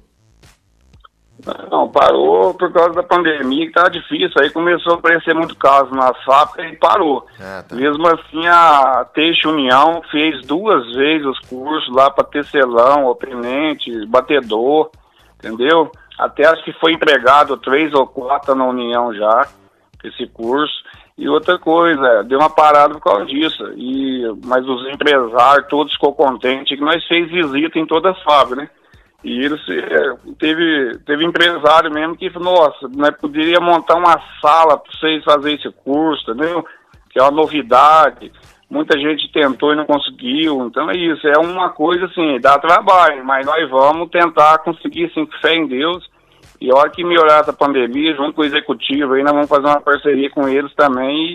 Não, 1.70 1.90
parou 1.90 2.54
por 2.54 2.72
causa 2.72 2.94
da 2.94 3.04
pandemia, 3.04 3.68
que 3.68 3.74
tava 3.74 3.90
difícil. 3.90 4.32
Aí 4.40 4.50
começou 4.50 4.94
a 4.94 4.96
aparecer 4.96 5.36
muito 5.36 5.56
caso 5.56 5.92
nas 5.92 6.18
fábricas 6.24 6.72
e 6.72 6.76
parou. 6.78 7.28
Ah, 7.40 7.64
tá. 7.68 7.76
Mesmo 7.76 8.08
assim, 8.08 8.48
a 8.48 9.06
Teixe 9.14 9.48
União 9.48 10.02
fez 10.10 10.42
duas 10.48 10.96
vezes 10.96 11.28
os 11.28 11.40
cursos 11.42 11.94
lá 11.94 12.10
para 12.10 12.24
tecelão, 12.24 13.06
oponente, 13.06 14.06
batedor, 14.08 14.90
entendeu? 15.38 15.92
Até 16.18 16.48
acho 16.48 16.64
que 16.64 16.74
foi 16.74 16.94
empregado 16.94 17.58
três 17.58 17.94
ou 17.94 18.08
quatro 18.08 18.56
na 18.56 18.66
União 18.66 19.14
já, 19.14 19.48
esse 20.04 20.26
curso. 20.28 20.74
E 21.18 21.30
outra 21.30 21.58
coisa, 21.58 22.24
deu 22.24 22.40
uma 22.40 22.50
parada 22.50 22.94
por 22.94 23.02
causa 23.02 23.26
disso. 23.26 23.64
E, 23.78 24.24
mas 24.44 24.68
os 24.68 24.86
empresários 24.94 25.68
todos 25.70 25.94
ficou 25.94 26.14
contentes 26.14 26.78
que 26.78 26.84
nós 26.84 27.06
fez 27.08 27.30
visita 27.32 27.80
em 27.80 27.86
todas 27.86 28.16
as 28.16 28.24
fábricas, 28.24 28.58
né? 28.58 28.70
E 29.24 29.44
eles 29.44 29.60
eh, 29.70 30.18
teve, 30.38 31.00
teve 31.00 31.26
empresário 31.26 31.92
mesmo 31.92 32.16
que 32.16 32.30
falou, 32.30 32.54
nossa, 32.54 32.88
nós 32.96 33.18
poderia 33.18 33.60
montar 33.60 33.96
uma 33.96 34.22
sala 34.40 34.78
para 34.78 34.92
vocês 34.94 35.24
fazerem 35.24 35.56
esse 35.58 35.72
curso, 35.84 36.30
entendeu? 36.30 36.64
Que 37.10 37.20
é 37.20 37.24
uma 37.24 37.32
novidade. 37.32 38.32
Muita 38.70 39.00
gente 39.00 39.32
tentou 39.32 39.74
e 39.74 39.76
não 39.76 39.86
conseguiu. 39.86 40.68
Então 40.68 40.92
é 40.92 40.98
isso, 40.98 41.28
é 41.28 41.40
uma 41.40 41.70
coisa 41.70 42.06
assim, 42.06 42.40
dá 42.40 42.60
trabalho, 42.60 43.26
mas 43.26 43.46
nós 43.48 43.68
vamos 43.68 44.12
tentar 44.12 44.60
conseguir 44.60 45.06
assim, 45.06 45.28
fé 45.42 45.56
em 45.56 45.66
Deus. 45.66 46.08
E 46.62 46.72
a 46.72 46.76
hora 46.76 46.90
que 46.90 47.04
melhorar 47.04 47.42
essa 47.42 47.54
pandemia, 47.54 48.16
junto 48.16 48.34
com 48.34 48.42
o 48.42 48.46
executivo, 48.46 49.14
aí 49.14 49.24
nós 49.24 49.34
vamos 49.34 49.50
fazer 49.50 49.66
uma 49.68 49.82
parceria 49.82 50.30
com 50.30 50.48
eles 50.48 50.74
também 50.76 51.34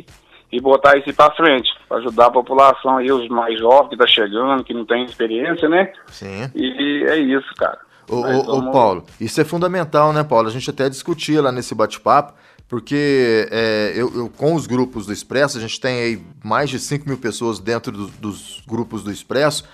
e, 0.50 0.56
e 0.56 0.61
botar 0.61 0.96
isso 0.96 1.12
para 1.14 1.30
frente, 1.35 1.68
para 1.88 1.98
ajudar 1.98 2.26
a 2.26 2.30
população 2.30 2.96
aí, 2.96 3.11
os 3.12 3.28
mais 3.28 3.59
jovens 3.59 3.90
que 3.90 3.96
tá 3.96 4.06
chegando, 4.06 4.64
que 4.64 4.72
não 4.74 4.85
tem 4.85 5.04
experiência, 5.04 5.68
né? 5.68 5.92
Sim. 6.09 6.50
E 6.54 7.04
é 7.09 7.16
isso, 7.18 7.54
cara. 7.56 7.78
Ô, 8.09 8.22
Nós 8.22 8.37
ô, 8.37 8.40
ô, 8.40 8.56
vamos- 8.56 8.72
Paulo, 8.72 9.04
isso 9.20 9.40
é 9.40 9.44
fundamental, 9.44 10.12
né, 10.12 10.24
Paulo? 10.24 10.48
A 10.48 10.50
gente 10.50 10.68
até 10.68 10.88
discutia 10.88 11.40
lá 11.42 11.52
nesse 11.52 11.74
bate-papo, 11.74 12.33
porque 12.68 13.46
é, 13.50 13.92
eu, 13.94 14.11
eu- 14.14 14.28
com 14.37 14.54
os 14.54 14.66
grupos 14.66 15.06
do 15.06 15.12
Expresso, 15.12 15.59
a 15.59 15.61
gente 15.61 15.78
tem 15.80 16.00
aí 16.00 16.22
mais 16.42 16.70
de 16.70 16.78
5 16.78 17.06
mil 17.09 17.18
pessoas 17.18 17.59
dentro 17.61 17.92
dos, 17.92 18.11
dos 18.12 18.62
grupos 18.66 19.04
do 19.04 19.11
Expresso. 19.12 19.64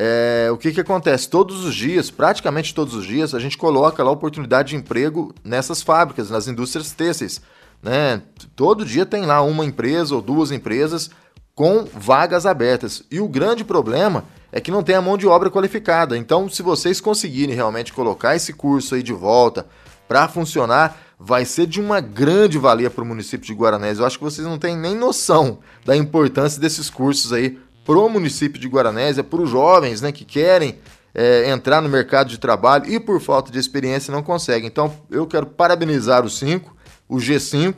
É, 0.00 0.48
o 0.52 0.56
que, 0.56 0.70
que 0.70 0.80
acontece? 0.80 1.28
Todos 1.28 1.64
os 1.64 1.74
dias, 1.74 2.08
praticamente 2.08 2.72
todos 2.72 2.94
os 2.94 3.04
dias, 3.04 3.34
a 3.34 3.40
gente 3.40 3.58
coloca 3.58 4.04
lá 4.04 4.12
oportunidade 4.12 4.68
de 4.68 4.76
emprego 4.76 5.34
nessas 5.42 5.82
fábricas, 5.82 6.30
nas 6.30 6.46
indústrias 6.46 6.92
têxteis. 6.92 7.42
Né? 7.82 8.22
Todo 8.54 8.84
dia 8.84 9.04
tem 9.04 9.26
lá 9.26 9.42
uma 9.42 9.64
empresa 9.64 10.14
ou 10.14 10.22
duas 10.22 10.52
empresas 10.52 11.10
com 11.52 11.84
vagas 11.92 12.46
abertas. 12.46 13.02
E 13.10 13.18
o 13.18 13.26
grande 13.26 13.64
problema 13.64 14.22
é 14.52 14.60
que 14.60 14.70
não 14.70 14.84
tem 14.84 14.94
a 14.94 15.02
mão 15.02 15.18
de 15.18 15.26
obra 15.26 15.50
qualificada. 15.50 16.16
Então, 16.16 16.48
se 16.48 16.62
vocês 16.62 17.00
conseguirem 17.00 17.56
realmente 17.56 17.92
colocar 17.92 18.36
esse 18.36 18.52
curso 18.52 18.94
aí 18.94 19.02
de 19.02 19.12
volta 19.12 19.66
para 20.06 20.28
funcionar, 20.28 20.96
vai 21.18 21.44
ser 21.44 21.66
de 21.66 21.80
uma 21.80 22.00
grande 22.00 22.56
valia 22.56 22.88
para 22.88 23.02
o 23.02 23.06
município 23.06 23.44
de 23.44 23.52
Guaranés. 23.52 23.98
Eu 23.98 24.06
acho 24.06 24.16
que 24.16 24.24
vocês 24.24 24.46
não 24.46 24.60
têm 24.60 24.76
nem 24.76 24.94
noção 24.94 25.58
da 25.84 25.96
importância 25.96 26.60
desses 26.60 26.88
cursos 26.88 27.32
aí 27.32 27.58
pro 27.88 28.06
município 28.06 28.60
de 28.60 28.68
Guaranésia, 28.68 29.24
para 29.24 29.40
os 29.40 29.48
jovens 29.48 30.02
né, 30.02 30.12
que 30.12 30.22
querem 30.22 30.78
é, 31.14 31.50
entrar 31.50 31.80
no 31.80 31.88
mercado 31.88 32.28
de 32.28 32.38
trabalho 32.38 32.84
e 32.84 33.00
por 33.00 33.18
falta 33.18 33.50
de 33.50 33.58
experiência 33.58 34.12
não 34.12 34.22
conseguem. 34.22 34.68
Então, 34.68 34.94
eu 35.10 35.26
quero 35.26 35.46
parabenizar 35.46 36.22
os 36.22 36.38
cinco, 36.38 36.76
o 37.08 37.16
G5, 37.16 37.76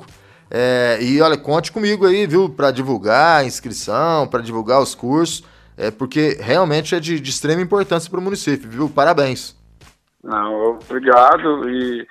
é, 0.51 0.99
e 1.01 1.23
olha, 1.23 1.37
conte 1.37 1.71
comigo 1.71 2.05
aí, 2.05 2.27
viu, 2.27 2.49
para 2.49 2.73
divulgar 2.73 3.43
a 3.43 3.45
inscrição, 3.45 4.27
para 4.27 4.43
divulgar 4.43 4.83
os 4.83 4.97
cursos, 4.97 5.45
é, 5.77 5.93
porque 5.93 6.37
realmente 6.41 6.93
é 6.93 6.99
de, 6.99 7.21
de 7.21 7.31
extrema 7.31 7.63
importância 7.63 8.11
para 8.11 8.19
o 8.19 8.23
município, 8.23 8.69
viu? 8.69 8.91
Parabéns. 8.91 9.57
Não, 10.25 10.77
obrigado. 10.91 11.71
E 11.71 12.05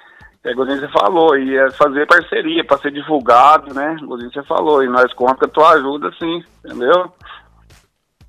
é 0.46 0.52
igual 0.52 0.66
você 0.66 0.88
falou, 0.88 1.38
e 1.38 1.54
é 1.54 1.70
fazer 1.72 2.08
parceria 2.08 2.64
para 2.64 2.78
ser 2.78 2.94
divulgado, 2.94 3.74
né? 3.74 3.98
Igual 4.02 4.20
você 4.20 4.42
falou, 4.44 4.82
e 4.82 4.88
nós 4.88 5.14
contamos 5.14 5.40
com 5.40 5.46
a 5.46 5.50
tua 5.50 5.72
ajuda, 5.72 6.10
sim, 6.18 6.42
entendeu? 6.64 7.12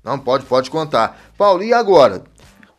Não, 0.03 0.17
pode, 0.17 0.45
pode 0.45 0.69
contar. 0.69 1.19
Paulo, 1.37 1.63
e 1.63 1.73
agora? 1.73 2.23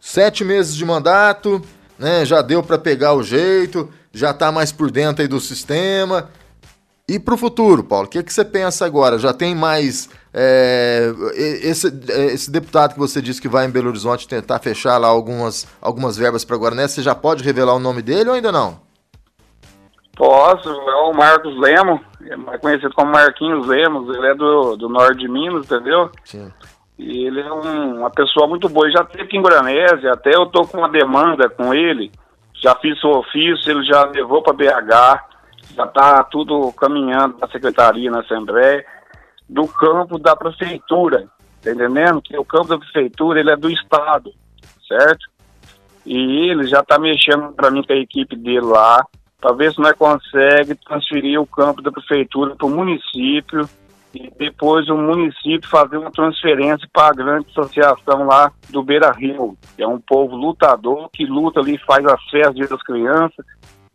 Sete 0.01 0.45
meses 0.45 0.75
de 0.75 0.85
mandato, 0.85 1.63
né? 1.99 2.25
Já 2.25 2.43
deu 2.43 2.63
para 2.63 2.79
pegar 2.79 3.15
o 3.15 3.23
jeito, 3.23 3.89
já 4.13 4.35
tá 4.35 4.51
mais 4.51 4.73
por 4.73 4.91
dentro 4.91 5.23
aí 5.23 5.29
do 5.29 5.41
sistema. 5.41 6.29
E 7.09 7.19
pro 7.19 7.37
futuro, 7.37 7.83
Paulo, 7.83 8.07
o 8.07 8.09
que, 8.09 8.23
que 8.23 8.33
você 8.33 8.45
pensa 8.45 8.87
agora? 8.87 9.19
Já 9.19 9.33
tem 9.33 9.55
mais. 9.55 10.09
é, 10.33 11.13
esse, 11.35 11.89
é, 12.09 12.27
esse 12.27 12.51
deputado 12.51 12.95
que 12.95 12.99
você 12.99 13.21
disse 13.21 13.41
que 13.41 13.49
vai 13.49 13.67
em 13.67 13.71
Belo 13.71 13.89
Horizonte 13.89 14.27
tentar 14.27 14.59
fechar 14.61 14.99
lá 14.99 15.09
algumas, 15.09 15.67
algumas 15.81 16.17
verbas 16.17 16.45
para 16.45 16.57
Guarané, 16.57 16.89
você 16.89 17.03
já 17.03 17.15
pode 17.15 17.45
revelar 17.45 17.75
o 17.75 17.81
nome 17.81 18.03
dele 18.03 18.31
ou 18.31 18.35
ainda 18.35 18.51
não? 18.51 18.81
Posso, 20.17 20.69
é 20.69 20.95
o 21.03 21.13
Marcos 21.13 21.59
Lemos, 21.59 22.01
é 22.27 22.37
mais 22.37 22.61
conhecido 22.61 22.95
como 22.95 23.11
Marquinhos 23.11 23.67
Lemos, 23.67 24.15
ele 24.15 24.27
é 24.27 24.35
do, 24.35 24.77
do 24.77 24.89
norte 24.89 25.19
de 25.19 25.29
Minas, 25.29 25.65
entendeu? 25.65 26.11
Sim. 26.25 26.53
E 27.03 27.27
ele 27.27 27.41
é 27.41 27.53
um- 27.53 27.99
uma 27.99 28.11
pessoa 28.11 28.47
muito 28.47 28.69
boa, 28.69 28.89
já 28.91 29.03
teve 29.05 29.25
aqui 29.25 29.37
em 29.37 29.43
Guaranésia, 29.43 30.13
até 30.13 30.31
eu 30.37 30.47
tô 30.47 30.65
com 30.65 30.79
uma 30.79 30.89
demanda 30.89 31.49
com 31.51 31.75
ele, 31.75 32.13
já 32.63 32.77
fiz 32.77 33.03
o 33.03 33.19
ofício, 33.19 33.71
ele 33.71 33.85
já 33.85 34.05
levou 34.05 34.41
para 34.41 34.53
BH, 34.53 35.25
já 35.75 35.87
tá 35.89 36.23
tudo 36.25 36.73
caminhando 36.75 37.37
na 37.41 37.49
secretaria, 37.49 38.09
na 38.09 38.21
Assembleia, 38.21 38.85
do 39.49 39.67
campo 39.67 40.17
da 40.17 40.37
prefeitura, 40.37 41.27
tá 41.61 41.73
entendendo? 41.73 42.23
Que 42.23 42.39
o 42.39 42.45
campo 42.45 42.69
da 42.69 42.79
prefeitura, 42.79 43.41
ele 43.41 43.51
é 43.51 43.57
do 43.57 43.69
Estado, 43.69 44.31
certo? 44.87 45.27
E 46.07 46.51
ele 46.51 46.69
já 46.69 46.85
tá 46.85 47.01
mexendo 47.01 47.53
para 47.53 47.71
mim 47.71 47.83
com 47.83 47.93
a 47.93 47.97
equipe 47.97 48.37
dele 48.37 48.61
lá, 48.61 49.05
para 49.41 49.55
ver 49.55 49.73
se 49.73 49.81
nós 49.81 49.95
consegue 49.99 50.77
transferir 50.87 51.41
o 51.41 51.47
campo 51.47 51.83
da 51.83 51.91
prefeitura 51.91 52.55
para 52.55 52.67
o 52.67 52.71
município 52.71 53.69
e 54.15 54.31
depois 54.39 54.89
o 54.89 54.97
município 54.97 55.69
fazer 55.69 55.97
uma 55.97 56.11
transferência 56.11 56.89
para 56.93 57.09
a 57.09 57.15
grande 57.15 57.47
associação 57.51 58.27
lá 58.27 58.53
do 58.69 58.83
Beira 58.83 59.11
Rio, 59.11 59.57
é 59.79 59.87
um 59.87 59.99
povo 59.99 60.37
lutador 60.37 61.09
que 61.13 61.25
luta 61.25 61.61
ali, 61.61 61.79
faz 61.79 62.05
as 62.05 62.23
festas 62.31 62.69
das 62.69 62.83
crianças. 62.83 63.45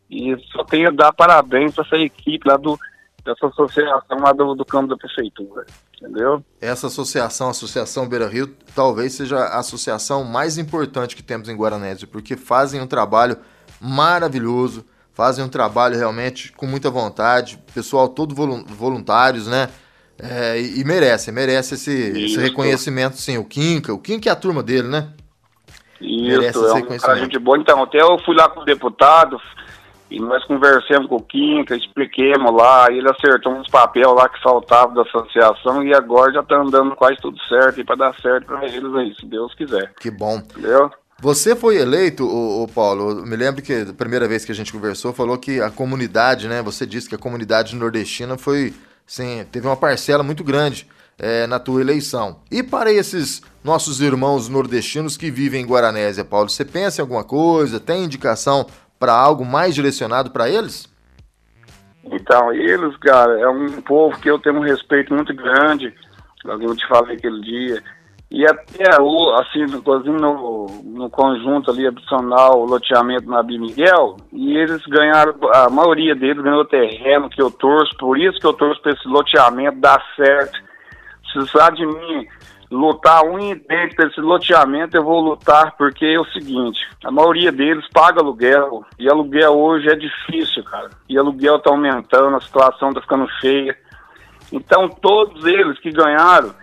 E 0.10 0.36
só 0.52 0.64
tenho 0.64 0.88
a 0.88 0.92
dar 0.92 1.14
parabéns 1.14 1.76
para 1.76 1.84
essa 1.86 1.98
equipe 1.98 2.48
lá 2.48 2.56
do, 2.58 2.80
dessa 3.24 3.48
associação 3.48 4.20
lá 4.20 4.32
do, 4.32 4.56
do 4.56 4.66
campo 4.66 4.88
da 4.88 4.98
prefeitura. 4.98 5.66
Entendeu? 6.00 6.44
Essa 6.62 6.88
associação, 6.88 7.48
a 7.48 7.52
Associação 7.52 8.08
Beira 8.08 8.28
Rio, 8.28 8.48
talvez 8.74 9.14
seja 9.14 9.38
a 9.38 9.60
associação 9.60 10.24
mais 10.24 10.58
importante 10.58 11.16
que 11.16 11.24
temos 11.24 11.50
em 11.50 11.58
Guaranésio, 11.58 12.08
porque 12.08 12.38
fazem 12.38 12.80
um 12.80 12.88
trabalho 12.88 13.38
maravilhoso, 13.82 14.86
fazem 15.14 15.44
um 15.44 15.50
trabalho 15.50 15.98
realmente 15.98 16.52
com 16.54 16.68
muita 16.68 16.90
vontade, 16.90 17.60
pessoal 17.74 18.08
todo 18.08 18.34
volu- 18.34 18.64
voluntários, 18.66 19.48
né? 19.48 19.70
É, 20.20 20.60
e, 20.60 20.82
e 20.82 20.84
merece, 20.84 21.32
merece 21.32 21.76
esse, 21.76 21.92
esse 21.92 22.40
reconhecimento, 22.40 23.18
sim. 23.18 23.38
O 23.38 23.46
Kinka, 23.46 23.94
o 23.94 24.00
Kinka 24.00 24.30
é 24.30 24.32
a 24.32 24.36
turma 24.36 24.64
dele, 24.64 24.88
né? 24.88 25.10
Merece 26.02 26.50
Isso, 26.50 26.60
esse 26.60 26.70
é 26.70 26.72
um 26.72 26.76
reconhecimento. 26.76 27.02
cara 27.02 27.20
gente 27.20 27.40
boa. 27.40 27.58
Então, 27.58 27.84
até 27.84 28.02
eu 28.02 28.18
fui 28.26 28.36
lá 28.36 28.50
com 28.50 28.62
o 28.62 28.66
deputado 28.66 29.40
e 30.10 30.20
nós 30.20 30.44
conversamos 30.46 31.08
com 31.08 31.16
o 31.16 31.22
Quinca, 31.22 31.76
expliquemos 31.76 32.54
lá, 32.54 32.90
e 32.92 32.98
ele 32.98 33.10
acertou 33.10 33.54
uns 33.54 33.70
papéis 33.70 34.08
lá 34.08 34.30
que 34.30 34.42
faltavam 34.42 34.94
da 34.94 35.02
associação 35.02 35.84
e 35.84 35.94
agora 35.94 36.32
já 36.32 36.44
tá 36.44 36.58
andando 36.58 36.96
quase 36.96 37.18
tudo 37.18 37.38
certo 37.48 37.82
e 37.82 37.84
para 37.84 37.96
dar 37.96 38.16
certo 38.22 38.46
para 38.46 38.66
eles 38.66 38.94
aí, 38.96 39.14
se 39.16 39.26
Deus 39.26 39.54
quiser. 39.54 39.94
Que 40.00 40.10
bom. 40.10 40.38
Entendeu? 40.38 40.90
Você 41.20 41.56
foi 41.56 41.78
eleito, 41.78 42.24
o, 42.24 42.68
Paulo, 42.68 43.26
me 43.26 43.36
lembro 43.36 43.62
que 43.62 43.74
a 43.74 43.94
primeira 43.94 44.28
vez 44.28 44.46
que 44.46 44.52
a 44.52 44.56
gente 44.56 44.72
conversou, 44.72 45.12
falou 45.12 45.36
que 45.38 45.60
a 45.60 45.72
comunidade, 45.72 46.48
né? 46.48 46.62
Você 46.62 46.86
disse 46.86 47.10
que 47.10 47.16
a 47.16 47.18
comunidade 47.18 47.76
nordestina 47.76 48.38
foi, 48.38 48.72
sim, 49.08 49.44
teve 49.52 49.66
uma 49.66 49.78
parcela 49.78 50.22
muito 50.22 50.44
grande 50.44 50.88
é, 51.18 51.48
na 51.48 51.60
tua 51.60 51.82
eleição. 51.82 52.42
E 52.52 52.62
para 52.62 52.92
esses 52.92 53.42
nossos 53.64 54.02
irmãos 54.02 54.48
nordestinos 54.48 55.18
que 55.18 55.32
vivem 55.32 55.64
em 55.64 55.66
Guaranésia, 55.66 56.24
Paulo, 56.24 56.50
você 56.50 56.64
pensa 56.64 57.02
em 57.02 57.04
alguma 57.04 57.24
coisa? 57.24 57.80
Tem 57.80 58.04
indicação 58.04 58.68
para 59.00 59.14
algo 59.14 59.44
mais 59.46 59.74
direcionado 59.74 60.30
para 60.32 60.50
eles? 60.50 60.88
Então, 62.04 62.54
eles, 62.54 62.96
cara, 62.98 63.40
é 63.40 63.48
um 63.48 63.82
povo 63.82 64.18
que 64.20 64.30
eu 64.30 64.40
tenho 64.40 64.58
um 64.58 64.64
respeito 64.64 65.14
muito 65.14 65.34
grande, 65.34 65.94
eu 66.46 66.76
te 66.76 66.88
falei 66.88 67.18
aquele 67.18 67.42
dia. 67.42 67.84
E 68.30 68.46
até 68.46 69.02
o, 69.02 69.36
assim, 69.36 69.64
inclusive 69.64 70.12
no, 70.12 70.68
no 70.84 71.10
conjunto 71.10 71.72
ali 71.72 71.88
adicional, 71.88 72.60
o 72.60 72.66
loteamento 72.66 73.30
na 73.30 73.42
Bi 73.42 73.58
Miguel, 73.58 74.18
e 74.34 74.58
eles 74.58 74.86
ganharam, 74.86 75.34
a 75.54 75.70
maioria 75.70 76.14
deles 76.14 76.44
ganhou 76.44 76.66
terreno 76.66 77.30
que 77.30 77.42
eu 77.42 77.50
torço, 77.50 77.96
por 77.98 78.18
isso 78.18 78.38
que 78.40 78.46
eu 78.46 78.54
torço 78.54 78.82
para 78.82 78.92
esse 78.92 79.08
loteamento 79.08 79.80
dar 79.80 80.04
certo. 80.16 80.60
Precisar 81.34 81.70
de 81.72 81.86
mim 81.86 82.28
lutar 82.70 83.24
um 83.24 83.38
dentro 83.38 83.96
desse 83.98 84.20
loteamento, 84.20 84.98
eu 84.98 85.04
vou 85.04 85.22
lutar 85.22 85.76
porque 85.78 86.06
é 86.06 86.20
o 86.20 86.26
seguinte, 86.26 86.80
a 87.06 87.12
maioria 87.12 87.52
deles 87.52 87.86
paga 87.94 88.20
aluguel, 88.20 88.84
e 89.00 89.10
aluguel 89.10 89.58
hoje 89.58 89.88
é 89.88 89.96
difícil, 89.96 90.66
cara. 90.66 90.90
E 91.08 91.18
aluguel 91.18 91.60
tá 91.60 91.70
aumentando, 91.70 92.36
a 92.36 92.42
situação 92.42 92.94
tá 92.94 93.00
ficando 93.00 93.26
feia. 93.40 93.78
Então 94.52 94.90
todos 94.90 95.46
eles 95.46 95.80
que 95.80 95.92
ganharam 95.92 96.54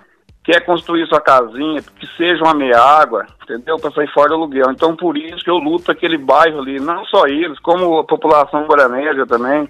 quer 0.44 0.60
construir 0.60 1.06
sua 1.08 1.22
casinha, 1.22 1.82
que 1.98 2.06
seja 2.18 2.44
uma 2.44 2.54
meia 2.54 2.78
água, 2.78 3.26
entendeu? 3.42 3.78
Para 3.78 3.90
sair 3.92 4.12
fora 4.12 4.28
do 4.28 4.34
aluguel. 4.34 4.70
Então 4.70 4.94
por 4.94 5.16
isso 5.16 5.42
que 5.42 5.50
eu 5.50 5.56
luto 5.56 5.90
aquele 5.90 6.18
bairro 6.18 6.60
ali, 6.60 6.78
não 6.78 7.04
só 7.06 7.26
eles, 7.26 7.58
como 7.60 7.98
a 7.98 8.04
população 8.04 8.66
guaranésia 8.66 9.26
também, 9.26 9.68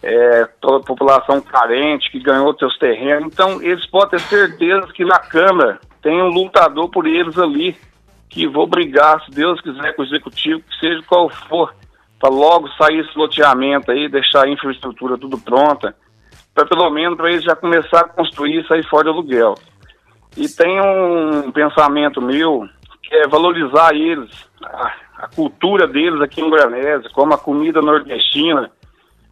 é, 0.00 0.48
toda 0.60 0.78
a 0.78 0.86
população 0.86 1.40
carente 1.40 2.10
que 2.12 2.20
ganhou 2.20 2.56
seus 2.56 2.78
terrenos. 2.78 3.32
Então 3.32 3.60
eles 3.60 3.84
podem 3.86 4.10
ter 4.10 4.20
certeza 4.20 4.86
que 4.94 5.04
na 5.04 5.18
Câmara 5.18 5.80
tem 6.00 6.22
um 6.22 6.28
lutador 6.28 6.88
por 6.88 7.04
eles 7.04 7.36
ali, 7.36 7.76
que 8.30 8.46
vou 8.46 8.68
brigar, 8.68 9.20
se 9.24 9.32
Deus 9.32 9.60
quiser, 9.60 9.96
com 9.96 10.02
o 10.02 10.04
executivo, 10.04 10.60
que 10.60 10.78
seja 10.78 11.02
qual 11.08 11.28
for, 11.28 11.74
para 12.20 12.30
logo 12.30 12.68
sair 12.70 13.00
esse 13.00 13.18
loteamento 13.18 13.90
aí, 13.90 14.08
deixar 14.08 14.44
a 14.44 14.48
infraestrutura 14.48 15.18
tudo 15.18 15.38
pronta, 15.38 15.94
para 16.54 16.66
pelo 16.66 16.88
menos 16.90 17.16
para 17.16 17.30
eles 17.30 17.42
já 17.42 17.56
começar 17.56 18.00
a 18.00 18.08
construir 18.08 18.60
e 18.60 18.68
sair 18.68 18.86
fora 18.88 19.04
do 19.04 19.10
aluguel. 19.10 19.54
E 20.36 20.48
tem 20.48 20.80
um 20.80 21.50
pensamento 21.50 22.20
meu 22.20 22.68
que 23.02 23.14
é 23.14 23.26
valorizar 23.26 23.94
eles, 23.94 24.30
a, 24.62 24.92
a 25.18 25.28
cultura 25.28 25.86
deles 25.86 26.20
aqui 26.20 26.40
em 26.40 26.50
Guaranese, 26.50 27.08
como 27.12 27.34
a 27.34 27.38
comida 27.38 27.80
nordestina. 27.80 28.70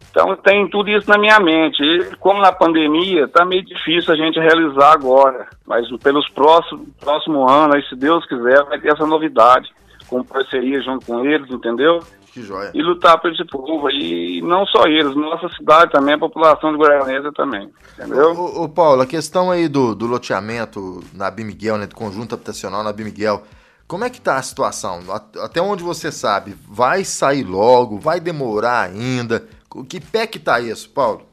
Então 0.09 0.35
tem 0.37 0.67
tudo 0.67 0.89
isso 0.89 1.07
na 1.09 1.17
minha 1.17 1.39
mente. 1.39 1.83
E 1.83 2.15
como 2.17 2.41
na 2.41 2.51
pandemia, 2.51 3.25
está 3.25 3.45
meio 3.45 3.63
difícil 3.63 4.13
a 4.13 4.17
gente 4.17 4.39
realizar 4.39 4.93
agora. 4.93 5.47
Mas 5.65 5.87
pelos 6.01 6.27
próximos 6.29 6.87
próximo 6.99 7.47
ano, 7.47 7.75
aí, 7.75 7.83
se 7.83 7.95
Deus 7.95 8.25
quiser, 8.25 8.63
vai 8.65 8.79
ter 8.79 8.93
essa 8.93 9.05
novidade. 9.05 9.69
Com 10.09 10.23
parceria 10.23 10.81
junto 10.81 11.05
com 11.05 11.23
eles, 11.25 11.49
entendeu? 11.51 11.99
Que 12.37 12.43
joia. 12.43 12.69
E 12.71 12.83
lutar 12.83 13.19
por 13.19 13.31
esse 13.31 13.43
povo. 13.45 13.89
E 13.89 14.43
não 14.43 14.63
só 14.67 14.83
eles, 14.85 15.15
nossa 15.15 15.49
cidade 15.55 15.91
também, 15.91 16.13
a 16.13 16.19
população 16.19 16.71
de 16.71 16.77
Guaranésia 16.77 17.31
também. 17.31 17.67
Entendeu? 17.97 18.31
Ô, 18.33 18.63
ô, 18.63 18.69
Paulo, 18.69 19.01
a 19.01 19.07
questão 19.07 19.49
aí 19.49 19.67
do, 19.67 19.95
do 19.95 20.05
loteamento 20.05 21.03
na 21.15 21.31
Bimiguel, 21.31 21.79
né, 21.79 21.87
do 21.87 21.95
conjunto 21.95 22.35
habitacional 22.35 22.83
na 22.83 22.93
Bimiguel, 22.93 23.41
como 23.87 24.03
é 24.03 24.09
que 24.11 24.21
tá 24.21 24.37
a 24.37 24.41
situação? 24.43 24.99
Até 25.41 25.59
onde 25.59 25.81
você 25.81 26.11
sabe? 26.11 26.53
Vai 26.69 27.03
sair 27.03 27.43
logo? 27.43 27.97
Vai 27.97 28.19
demorar 28.19 28.81
ainda? 28.81 29.47
Que 29.89 29.99
pé 29.99 30.27
que 30.27 30.37
tá 30.37 30.59
isso, 30.59 30.91
Paulo? 30.91 31.23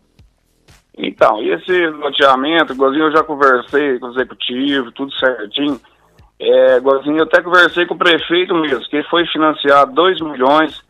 Então, 0.97 1.43
esse 1.43 1.87
loteamento, 1.89 2.73
igualzinho 2.73 3.09
eu 3.09 3.13
já 3.13 3.23
conversei 3.23 3.99
com 3.99 4.07
o 4.07 4.13
executivo, 4.13 4.91
tudo 4.93 5.13
certinho. 5.19 5.79
É, 6.41 6.79
igualzinho 6.79 7.19
eu 7.19 7.25
até 7.25 7.43
conversei 7.43 7.85
com 7.85 7.93
o 7.93 7.99
prefeito 7.99 8.55
mesmo, 8.55 8.89
que 8.89 9.03
foi 9.05 9.27
financiar 9.27 9.87
2 9.87 10.23
milhões, 10.23 10.83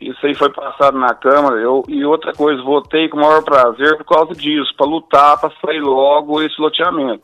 isso 0.00 0.26
aí 0.26 0.34
foi 0.34 0.50
passado 0.50 0.98
na 0.98 1.14
Câmara. 1.14 1.56
Eu, 1.60 1.84
e 1.88 2.04
outra 2.04 2.32
coisa, 2.32 2.62
votei 2.62 3.08
com 3.08 3.18
o 3.18 3.20
maior 3.20 3.42
prazer 3.42 3.96
por 3.98 4.04
causa 4.04 4.34
disso, 4.34 4.72
para 4.76 4.86
lutar, 4.86 5.38
para 5.40 5.52
sair 5.64 5.80
logo 5.80 6.40
esse 6.42 6.60
loteamento. 6.60 7.22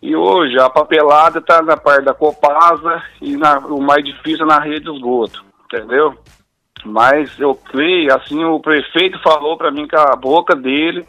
E 0.00 0.16
hoje 0.16 0.58
a 0.58 0.68
papelada 0.68 1.38
está 1.38 1.62
na 1.62 1.76
parte 1.76 2.04
da 2.04 2.14
Copasa 2.14 3.02
e 3.20 3.36
na- 3.36 3.58
o 3.60 3.80
mais 3.80 4.04
difícil 4.04 4.44
é 4.44 4.48
na 4.48 4.58
rede 4.58 4.86
de 4.86 4.96
esgoto, 4.96 5.44
entendeu? 5.66 6.14
Mas 6.84 7.38
eu 7.38 7.54
creio, 7.54 8.12
assim, 8.16 8.42
o 8.44 8.58
prefeito 8.58 9.16
falou 9.22 9.56
para 9.56 9.70
mim 9.70 9.86
com 9.86 9.96
a 9.96 10.16
boca 10.16 10.56
dele 10.56 11.06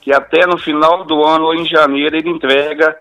que 0.00 0.12
até 0.12 0.46
no 0.46 0.58
final 0.58 1.04
do 1.04 1.24
ano 1.24 1.44
ou 1.46 1.54
em 1.54 1.64
janeiro 1.64 2.16
ele 2.16 2.28
entrega 2.28 2.96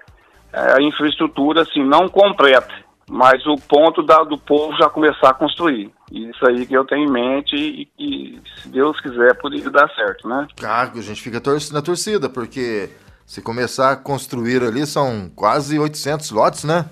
eh, 0.53 0.73
a 0.77 0.81
infraestrutura, 0.83 1.63
assim, 1.63 1.83
não 1.83 2.07
completa, 2.07 2.71
mas 3.09 3.43
o 3.47 3.55
ponto 3.67 4.03
da- 4.03 4.23
do 4.23 4.37
povo 4.37 4.77
já 4.77 4.87
começar 4.87 5.31
a 5.31 5.33
construir. 5.33 5.91
Isso 6.13 6.47
aí 6.47 6.63
que 6.67 6.77
eu 6.77 6.85
tenho 6.85 7.09
em 7.09 7.11
mente 7.11 7.55
e, 7.55 7.89
e 7.97 8.39
se 8.61 8.69
Deus 8.69 9.01
quiser, 9.01 9.33
poderia 9.33 9.71
dar 9.71 9.89
certo, 9.95 10.27
né? 10.27 10.47
Cargo, 10.55 10.99
a 10.99 11.01
gente 11.01 11.19
fica 11.19 11.41
na 11.71 11.81
torcida, 11.81 12.29
porque 12.29 12.87
se 13.25 13.41
começar 13.41 13.91
a 13.91 13.95
construir 13.95 14.61
ali, 14.61 14.85
são 14.85 15.31
quase 15.35 15.79
800 15.79 16.29
lotes, 16.29 16.65
né? 16.65 16.85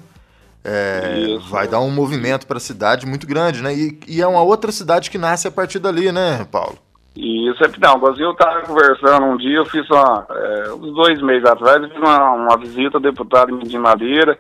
É, 0.64 1.38
vai 1.50 1.68
dar 1.68 1.82
um 1.82 1.92
movimento 1.92 2.48
para 2.48 2.58
a 2.58 2.62
cidade 2.62 3.06
muito 3.06 3.28
grande, 3.28 3.62
né? 3.62 3.72
E, 3.76 4.00
e 4.08 4.22
é 4.22 4.28
uma 4.28 4.42
outra 4.42 4.72
cidade 4.72 5.12
que 5.12 5.20
nasce 5.20 5.48
a 5.48 5.52
partir 5.52 5.78
dali, 5.78 6.12
né, 6.12 6.48
Paulo? 6.52 6.80
Isso 7.16 7.64
é 7.64 7.70
não, 7.80 7.98
igualzinho 7.98 8.28
eu 8.28 8.32
estava 8.32 8.62
conversando 8.62 9.26
um 9.26 9.38
dia, 9.38 9.58
eu 9.58 9.66
fiz 9.66 9.88
uma, 9.90 10.26
é, 10.30 10.74
uns 10.74 10.94
dois 10.96 11.22
meses 11.22 11.48
atrás, 11.48 11.84
eu 11.84 11.90
fiz 11.90 11.98
uma, 11.98 12.32
uma 12.32 12.58
visita 12.58 12.98
ao 12.98 13.02
deputado 13.02 13.56
de 13.60 13.78
Madeira, 13.78 14.40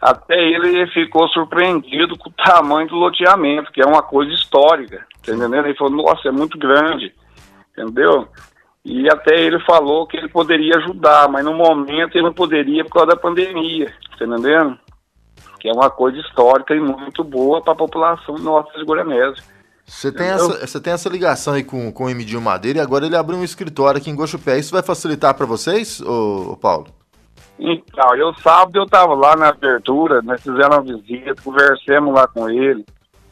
até 0.00 0.34
ele 0.34 0.86
ficou 0.88 1.28
surpreendido 1.28 2.16
com 2.16 2.30
o 2.30 2.32
tamanho 2.32 2.88
do 2.88 2.96
loteamento, 2.96 3.70
que 3.70 3.82
é 3.82 3.86
uma 3.86 4.02
coisa 4.02 4.32
histórica, 4.32 5.06
tá 5.24 5.32
entendendo? 5.32 5.66
Ele 5.66 5.76
falou, 5.76 6.04
nossa, 6.04 6.28
é 6.28 6.32
muito 6.32 6.58
grande, 6.58 7.12
entendeu? 7.72 8.26
E 8.82 9.06
até 9.10 9.38
ele 9.38 9.60
falou 9.60 10.06
que 10.06 10.16
ele 10.16 10.28
poderia 10.28 10.78
ajudar, 10.78 11.28
mas 11.28 11.44
no 11.44 11.52
momento 11.52 12.16
ele 12.16 12.24
não 12.24 12.32
poderia 12.32 12.82
por 12.84 12.94
causa 12.94 13.08
da 13.08 13.16
pandemia, 13.16 13.92
tá 14.18 14.24
entendendo? 14.24 14.78
Que 15.60 15.68
é 15.68 15.72
uma 15.72 15.90
coisa 15.90 16.16
histórica 16.18 16.74
e 16.74 16.80
muito 16.80 17.22
boa 17.22 17.60
para 17.60 17.74
a 17.74 17.76
população 17.76 18.36
nossa 18.36 18.72
de 18.78 18.84
Goianese. 18.84 19.42
Você 19.84 20.10
tem, 20.10 20.28
Entendeu? 20.28 20.52
essa, 20.52 20.66
você 20.66 20.80
tem 20.80 20.92
essa 20.92 21.08
ligação 21.10 21.54
aí 21.54 21.64
com, 21.64 21.92
com 21.92 22.04
o 22.04 22.10
Emidinho 22.10 22.40
Madeira 22.40 22.78
e 22.78 22.80
agora 22.80 23.04
ele 23.04 23.16
abriu 23.16 23.36
um 23.36 23.44
escritório 23.44 24.00
aqui 24.00 24.08
em 24.08 24.14
Gochupé. 24.14 24.56
Isso 24.56 24.72
vai 24.72 24.82
facilitar 24.82 25.34
para 25.34 25.44
vocês, 25.44 26.00
ô, 26.00 26.52
ô 26.52 26.56
Paulo? 26.56 26.86
Então, 27.62 28.16
eu 28.16 28.32
sábado 28.36 28.78
eu 28.78 28.84
estava 28.84 29.12
lá 29.12 29.36
na 29.36 29.48
abertura, 29.48 30.22
nós 30.22 30.42
fizemos 30.42 30.76
uma 30.76 30.80
visita, 30.82 31.42
conversamos 31.44 32.14
lá 32.14 32.26
com 32.26 32.48
ele, 32.48 32.86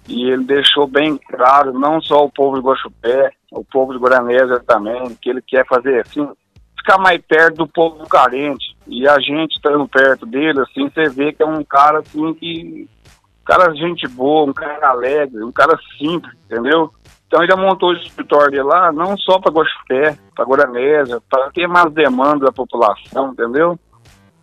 e 0.06 0.30
ele 0.30 0.44
deixou 0.44 0.86
bem 0.86 1.16
claro, 1.16 1.72
não 1.72 1.98
só 2.02 2.26
o 2.26 2.30
povo 2.30 2.56
de 2.56 2.66
Guaxupé, 2.66 3.32
o 3.50 3.64
povo 3.64 3.94
de 3.94 3.98
Guaranésia 3.98 4.60
também, 4.66 5.16
que 5.20 5.30
ele 5.30 5.40
quer 5.40 5.66
fazer 5.66 6.02
assim, 6.02 6.28
ficar 6.76 6.98
mais 6.98 7.20
perto 7.26 7.56
do 7.56 7.66
povo 7.66 8.06
carente. 8.06 8.76
E 8.86 9.08
a 9.08 9.18
gente 9.18 9.56
estando 9.56 9.88
perto 9.88 10.26
dele, 10.26 10.60
assim, 10.60 10.90
você 10.90 11.08
vê 11.08 11.32
que 11.32 11.42
é 11.42 11.46
um 11.46 11.64
cara 11.64 12.00
assim 12.00 12.34
que. 12.34 12.88
Um 13.42 13.44
cara 13.48 13.74
gente 13.74 14.06
boa, 14.08 14.50
um 14.50 14.52
cara 14.52 14.90
alegre, 14.90 15.42
um 15.42 15.50
cara 15.50 15.78
simples, 15.98 16.34
entendeu? 16.44 16.92
Então 17.26 17.42
ele 17.42 17.56
montou 17.56 17.90
o 17.90 17.94
escritório 17.94 18.62
lá, 18.62 18.92
não 18.92 19.16
só 19.16 19.38
para 19.38 19.52
Guaxupé, 19.52 20.18
para 20.34 20.44
Guaranésia, 20.44 21.18
para 21.30 21.50
ter 21.50 21.66
mais 21.66 21.90
demanda 21.92 22.44
da 22.44 22.52
população, 22.52 23.32
entendeu? 23.32 23.78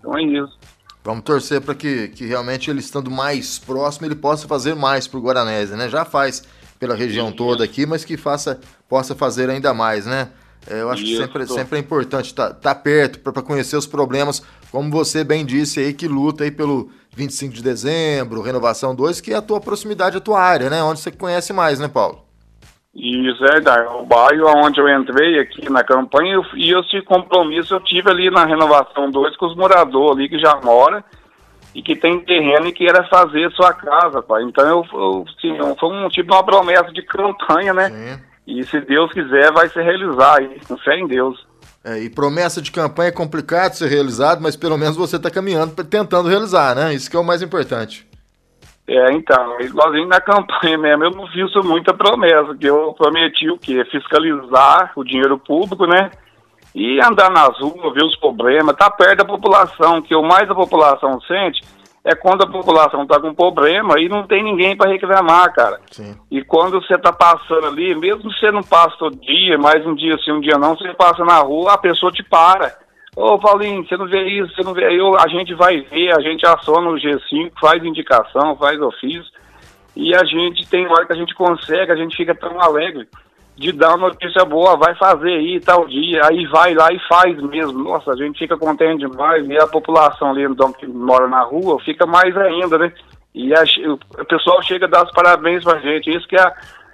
Então 0.06 0.18
é 0.18 0.22
isso. 0.22 0.58
Vamos 1.04 1.24
torcer 1.24 1.62
para 1.62 1.74
que, 1.76 2.10
que 2.10 2.26
realmente 2.26 2.70
ele 2.70 2.80
estando 2.80 3.10
mais 3.10 3.60
próximo, 3.60 4.06
ele 4.06 4.16
possa 4.16 4.48
fazer 4.48 4.76
mais 4.76 5.08
pro 5.08 5.20
Guaranese, 5.20 5.76
né? 5.76 5.90
Já 5.90 6.06
faz 6.06 6.44
pela 6.80 6.96
região 6.96 7.32
toda 7.32 7.64
aqui, 7.64 7.86
mas 7.86 8.04
que 8.06 8.18
faça, 8.18 8.60
possa 8.88 9.16
fazer 9.16 9.50
ainda 9.50 9.74
mais, 9.74 10.06
né? 10.06 10.30
É, 10.68 10.82
eu 10.82 10.90
acho 10.90 11.04
que 11.04 11.16
sempre, 11.16 11.48
sempre 11.48 11.78
é 11.78 11.80
importante 11.80 12.26
estar 12.26 12.76
perto 12.76 13.20
para 13.20 13.42
conhecer 13.44 13.78
os 13.78 13.86
problemas, 13.86 14.42
como 14.72 14.90
você 14.90 15.24
bem 15.24 15.46
disse 15.46 15.80
aí, 15.80 15.94
que 15.94 16.08
luta 16.08 16.44
aí 16.44 16.50
pelo 16.50 16.90
25 17.16 17.54
de 17.54 17.62
dezembro, 17.62 18.42
Renovação 18.42 18.96
2, 18.96 19.22
que 19.22 19.32
é 19.32 19.36
a 19.36 19.44
tua 19.44 19.62
proximidade, 19.62 20.18
a 20.18 20.22
tua 20.22 20.42
área, 20.42 20.72
né? 20.72 20.82
Onde 20.82 21.00
você 21.02 21.12
conhece 21.12 21.54
mais, 21.54 21.80
né, 21.80 21.88
Paulo? 21.88 22.25
Isso 22.96 23.44
é. 23.46 23.60
O 23.90 24.06
bairro 24.06 24.48
onde 24.56 24.80
eu 24.80 24.88
entrei 24.88 25.40
aqui 25.40 25.70
na 25.70 25.84
campanha 25.84 26.36
eu- 26.36 26.46
e 26.56 26.74
esse 26.74 27.02
compromisso 27.02 27.74
eu 27.76 27.80
tive 27.82 28.10
ali 28.10 28.30
na 28.32 28.46
Renovação 28.46 29.12
2 29.12 29.36
com 29.36 29.48
os 29.48 29.56
moradores 29.56 30.12
ali 30.18 30.30
que 30.30 30.40
já 30.40 30.56
moram 30.64 31.04
e 31.74 31.82
que 31.82 31.94
tem 31.94 32.22
terreno 32.22 32.68
e 32.68 32.72
que 32.72 32.88
era 32.88 33.04
fazer 33.10 33.52
sua 33.52 33.74
casa, 33.74 34.22
pai. 34.22 34.44
Então 34.44 34.66
eu, 34.66 34.86
eu 34.94 35.26
assim, 35.38 35.58
foi 35.78 35.90
um 35.90 36.08
tipo 36.08 36.34
uma 36.34 36.44
promessa 36.44 36.90
de 36.94 37.02
campanha, 37.02 37.74
né? 37.74 37.90
Sim. 37.90 38.24
E 38.48 38.64
se 38.64 38.80
Deus 38.80 39.12
quiser 39.12 39.52
vai 39.52 39.68
se 39.68 39.82
realizar 39.82 40.38
aí, 40.40 40.58
com 40.66 40.78
fé 40.78 40.98
em 40.98 41.06
Deus. 41.08 41.46
É, 41.84 42.00
e 42.00 42.10
promessa 42.10 42.62
de 42.62 42.72
campanha 42.72 43.10
é 43.10 43.12
complicado 43.12 43.74
ser 43.74 43.88
realizado, 43.90 44.42
mas 44.42 44.56
pelo 44.56 44.78
menos 44.78 44.96
você 44.96 45.18
está 45.18 45.30
caminhando, 45.30 45.76
tentando 45.84 46.30
realizar, 46.30 46.76
né? 46.76 46.94
Isso 46.94 47.12
que 47.12 47.18
é 47.18 47.20
o 47.20 47.24
mais 47.26 47.42
importante. 47.42 48.08
É, 48.88 49.12
então, 49.14 49.60
igualzinho 49.62 50.08
na 50.08 50.22
campanha 50.22 50.78
mesmo, 50.78 51.06
eu 51.06 51.12
não 51.12 51.28
fiz 51.28 51.52
muita 51.64 51.94
promessa, 51.94 52.56
que 52.56 52.68
eu 52.68 52.94
prometi 52.94 53.50
o 53.50 53.58
quê? 53.58 53.84
Fiscalizar 53.86 54.92
o 54.96 55.04
dinheiro 55.04 55.38
público, 55.40 55.86
né? 55.88 56.12
E 56.74 57.00
andar 57.02 57.32
nas 57.32 57.58
ruas, 57.60 57.94
ver 57.94 58.04
os 58.04 58.16
problemas, 58.18 58.76
tá 58.76 58.90
perto 58.92 59.20
da 59.20 59.26
população, 59.26 60.02
que 60.02 60.16
o 60.16 60.22
mais 60.22 60.50
a 60.50 60.56
população 60.56 61.20
sente 61.22 61.62
é 62.06 62.14
quando 62.14 62.44
a 62.44 62.48
população 62.48 63.08
tá 63.08 63.20
com 63.20 63.34
problema 63.34 64.00
e 64.00 64.08
não 64.08 64.28
tem 64.28 64.44
ninguém 64.44 64.78
para 64.78 64.92
reclamar, 64.92 65.52
cara. 65.54 65.80
Sim. 65.90 66.16
E 66.30 66.44
quando 66.44 66.80
você 66.80 66.96
tá 67.00 67.12
passando 67.12 67.66
ali, 67.66 67.96
mesmo 67.96 68.30
que 68.30 68.40
você 68.40 68.52
não 68.52 68.62
passa 68.62 68.96
todo 69.00 69.20
dia, 69.20 69.58
mais 69.58 69.84
um 69.88 69.96
dia 69.96 70.16
sim, 70.24 70.34
um 70.34 70.40
dia 70.40 70.60
não, 70.60 70.76
você 70.76 70.94
passa 70.94 71.26
na 71.26 71.40
rua, 71.40 71.74
a 71.74 71.78
pessoa 71.80 72.12
te 72.12 72.22
para. 72.24 72.85
Ô, 73.16 73.40
Paulinho, 73.40 73.88
você 73.88 73.96
não 73.96 74.08
vê 74.08 74.24
isso, 74.24 74.54
você 74.54 74.62
não 74.64 74.74
vê. 74.74 74.86
A 74.86 75.28
gente 75.30 75.54
vai 75.54 75.80
ver, 75.82 76.14
a 76.14 76.20
gente 76.20 76.46
aciona 76.46 76.90
o 76.90 76.96
G5, 76.96 77.52
faz 77.60 77.84
indicação, 77.84 78.58
faz 78.58 78.80
ofício. 78.82 79.32
E 79.96 80.14
a 80.14 80.24
gente 80.26 80.68
tem 80.70 80.86
hora 80.86 81.06
que 81.06 81.14
a 81.14 81.16
gente 81.16 81.34
consegue, 81.34 81.92
a 81.92 81.96
gente 81.96 82.18
fica 82.18 82.36
tão 82.36 82.60
alegre. 82.60 83.08
de 83.56 83.72
dar 83.72 83.96
uma 83.96 84.10
notícia 84.10 84.44
boa, 84.44 84.76
vai 84.76 84.94
fazer 84.96 85.32
aí 85.32 85.62
tal 85.62 85.88
dia, 85.88 86.22
aí 86.26 86.46
vai 86.48 86.74
lá 86.74 86.92
e 86.92 87.00
faz 87.08 87.42
mesmo. 87.42 87.86
Nossa, 87.86 88.12
a 88.12 88.16
gente 88.18 88.38
fica 88.38 88.58
contente 88.58 89.08
demais 89.08 89.48
e 89.48 89.58
a 89.58 89.66
população 89.66 90.32
ali 90.32 90.44
então, 90.44 90.74
que 90.74 90.86
mora 90.86 91.26
na 91.30 91.42
rua 91.42 91.80
fica 91.80 92.06
mais 92.06 92.36
ainda, 92.36 92.78
né? 92.78 92.92
E 93.34 93.54
a, 93.54 93.64
o 94.20 94.26
pessoal 94.26 94.62
chega 94.62 94.86
a 94.86 94.90
dar 94.90 95.06
os 95.06 95.12
parabéns 95.12 95.64
pra 95.64 95.80
gente, 95.80 96.10
isso 96.10 96.28
que 96.28 96.36
é 96.36 96.42
a, 96.42 96.54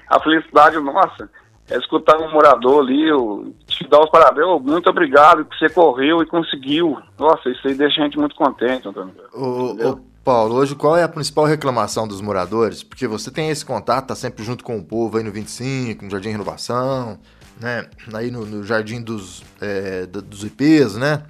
a 0.10 0.20
felicidade 0.20 0.80
nossa, 0.80 1.28
é 1.72 1.78
escutar 1.78 2.18
um 2.20 2.32
morador 2.32 2.84
ali, 2.84 3.08
eu, 3.08 3.54
te 3.66 3.88
dar 3.88 4.02
os 4.02 4.10
parabéns, 4.10 4.46
oh, 4.46 4.60
muito 4.60 4.90
obrigado 4.90 5.46
que 5.46 5.58
você 5.58 5.70
correu 5.70 6.22
e 6.22 6.26
conseguiu. 6.26 6.98
Nossa, 7.18 7.50
isso 7.50 7.68
aí 7.68 7.74
deixa 7.74 8.02
a 8.02 8.04
gente 8.04 8.20
muito 8.20 8.36
contente, 8.36 8.88
Antônio. 8.88 9.14
O, 9.34 9.90
o 9.90 10.02
Paulo, 10.24 10.56
hoje 10.56 10.76
qual 10.76 10.96
é 10.98 11.04
a 11.04 11.10
principal 11.10 11.46
reclamação 11.46 12.08
dos 12.08 12.22
moradores? 12.22 12.84
Porque 12.84 13.08
você 13.08 13.32
tem 13.32 13.50
esse 13.50 13.66
contato, 13.66 14.08
tá 14.08 14.16
sempre 14.16 14.44
junto 14.44 14.64
com 14.64 14.78
o 14.78 14.84
povo 14.84 15.18
aí 15.18 15.24
no 15.24 15.32
25, 15.32 16.04
no 16.06 16.12
Jardim 16.12 16.30
Renovação, 16.30 17.18
né? 17.60 17.88
Aí 18.14 18.30
no, 18.30 18.46
no 18.46 18.64
Jardim 18.64 19.02
dos, 19.02 19.44
é, 19.62 20.06
dos 20.06 20.44
IPs, 20.44 20.96
né? 20.98 21.24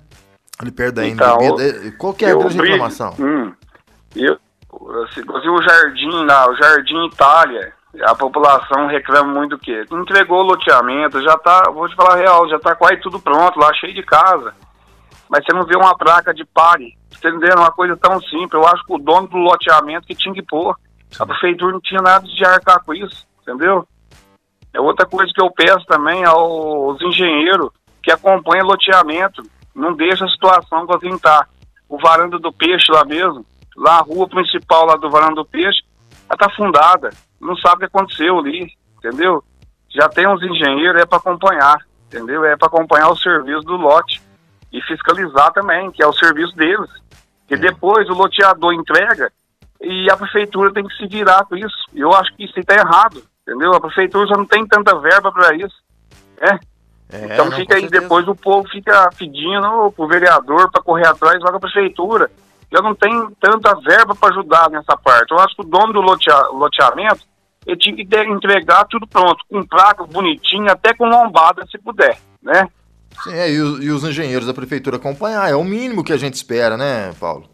Ali 0.59 0.71
perto 0.71 0.95
da 0.95 1.07
Então, 1.07 1.37
MDB. 1.37 1.91
Qual 1.91 2.13
que 2.13 2.25
é 2.25 2.31
a 2.31 2.35
grande 2.35 2.57
brigo- 2.57 2.73
reclamação? 2.73 3.15
Hum, 3.19 3.53
eu, 4.15 4.37
assim, 5.03 5.21
o 5.21 5.61
Jardim 5.61 6.25
lá, 6.25 6.49
o 6.49 6.55
Jardim 6.55 7.05
Itália, 7.07 7.73
a 7.99 8.15
população 8.15 8.87
reclama 8.87 9.33
muito 9.33 9.51
do 9.51 9.59
quê? 9.59 9.83
Entregou 9.91 10.39
o 10.39 10.47
loteamento, 10.47 11.21
já 11.21 11.37
tá, 11.37 11.69
vou 11.71 11.89
te 11.89 11.95
falar 11.95 12.15
real, 12.15 12.47
já 12.47 12.57
tá 12.59 12.73
quase 12.75 13.01
tudo 13.01 13.19
pronto 13.19 13.59
lá, 13.59 13.73
cheio 13.73 13.93
de 13.93 14.03
casa. 14.03 14.53
Mas 15.29 15.45
você 15.45 15.53
não 15.53 15.65
vê 15.65 15.75
uma 15.75 15.97
placa 15.97 16.33
de 16.33 16.45
pare, 16.45 16.97
entendendo? 17.11 17.59
Uma 17.59 17.71
coisa 17.71 17.97
tão 17.97 18.19
simples. 18.21 18.53
Eu 18.53 18.67
acho 18.67 18.85
que 18.85 18.93
o 18.93 18.97
dono 18.97 19.27
do 19.27 19.37
loteamento 19.37 20.07
que 20.07 20.15
tinha 20.15 20.33
que 20.33 20.43
pôr. 20.43 20.75
A 21.19 21.25
prefeitura 21.25 21.73
não 21.73 21.81
tinha 21.81 22.01
nada 22.01 22.25
de 22.25 22.45
arcar 22.45 22.81
com 22.83 22.93
isso, 22.93 23.27
entendeu? 23.41 23.85
É 24.73 24.79
outra 24.79 25.05
coisa 25.05 25.31
que 25.33 25.41
eu 25.41 25.51
peço 25.51 25.85
também 25.85 26.23
aos 26.23 27.01
engenheiros 27.01 27.69
que 28.01 28.11
acompanham 28.11 28.65
loteamento. 28.65 29.43
Não 29.75 29.93
deixa 29.93 30.25
a 30.25 30.29
situação 30.29 30.85
tá. 31.21 31.47
O 31.89 31.97
varanda 31.97 32.39
do 32.39 32.51
peixe 32.53 32.89
lá 32.89 33.03
mesmo, 33.03 33.45
lá 33.75 33.99
a 33.99 34.01
rua 34.01 34.27
principal 34.27 34.85
lá 34.85 34.95
do 34.95 35.09
varanda 35.09 35.35
do 35.35 35.45
peixe, 35.45 35.81
ela 36.29 36.37
tá 36.37 36.45
afundada. 36.47 37.09
Não 37.41 37.55
sabe 37.57 37.75
o 37.75 37.79
que 37.79 37.85
aconteceu 37.85 38.39
ali, 38.39 38.71
entendeu? 38.97 39.43
Já 39.89 40.07
tem 40.07 40.27
uns 40.27 40.41
engenheiros, 40.41 41.01
é 41.01 41.05
para 41.05 41.17
acompanhar, 41.17 41.77
entendeu? 42.07 42.45
É 42.45 42.55
para 42.55 42.67
acompanhar 42.67 43.09
o 43.09 43.17
serviço 43.17 43.61
do 43.61 43.75
lote 43.75 44.21
e 44.71 44.81
fiscalizar 44.83 45.51
também, 45.51 45.91
que 45.91 46.01
é 46.01 46.07
o 46.07 46.13
serviço 46.13 46.55
deles. 46.55 46.89
Que 47.47 47.57
depois 47.57 48.09
o 48.09 48.13
loteador 48.13 48.73
entrega 48.73 49.31
e 49.81 50.09
a 50.09 50.15
prefeitura 50.15 50.71
tem 50.71 50.85
que 50.85 50.95
se 50.95 51.05
virar 51.07 51.43
com 51.45 51.57
isso. 51.57 51.75
Eu 51.93 52.13
acho 52.13 52.33
que 52.35 52.45
isso 52.45 52.57
está 52.57 52.75
errado, 52.75 53.21
entendeu? 53.41 53.73
A 53.73 53.81
prefeitura 53.81 54.27
já 54.27 54.37
não 54.37 54.45
tem 54.45 54.65
tanta 54.65 54.97
verba 54.99 55.31
para 55.31 55.53
isso. 55.55 55.75
É. 56.39 56.57
É, 57.13 57.25
então 57.25 57.45
não, 57.49 57.57
fica 57.57 57.75
aí, 57.75 57.81
certeza. 57.81 58.01
depois 58.01 58.25
o 58.25 58.35
povo 58.35 58.65
fica 58.69 59.09
pedindo 59.17 59.91
pro 59.91 60.07
vereador 60.07 60.71
para 60.71 60.81
correr 60.81 61.07
atrás, 61.07 61.41
vai 61.41 61.51
com 61.51 61.57
a 61.57 61.59
prefeitura. 61.59 62.31
Já 62.71 62.81
não 62.81 62.95
tem 62.95 63.11
tanta 63.37 63.75
verba 63.81 64.15
para 64.15 64.29
ajudar 64.29 64.69
nessa 64.69 64.95
parte. 64.95 65.31
Eu 65.31 65.39
acho 65.39 65.53
que 65.55 65.61
o 65.61 65.65
dono 65.65 65.91
do 65.91 65.99
lotea- 65.99 66.47
loteamento, 66.53 67.19
ele 67.65 67.77
tinha 67.77 67.95
que 67.95 68.03
entregar 68.29 68.85
tudo 68.85 69.07
pronto, 69.07 69.43
com 69.49 69.63
placa 69.65 70.03
bonitinha, 70.05 70.71
até 70.73 70.93
com 70.93 71.07
lombada, 71.07 71.65
se 71.69 71.77
puder, 71.77 72.17
né? 72.41 72.67
Sim, 73.23 73.33
é, 73.33 73.51
e, 73.51 73.61
o- 73.61 73.81
e 73.83 73.91
os 73.91 74.03
engenheiros 74.03 74.47
da 74.47 74.53
prefeitura 74.53 74.95
acompanhar, 74.97 75.49
é 75.49 75.55
o 75.55 75.63
mínimo 75.63 76.03
que 76.03 76.13
a 76.13 76.17
gente 76.17 76.33
espera, 76.35 76.75
né, 76.77 77.13
Paulo? 77.19 77.49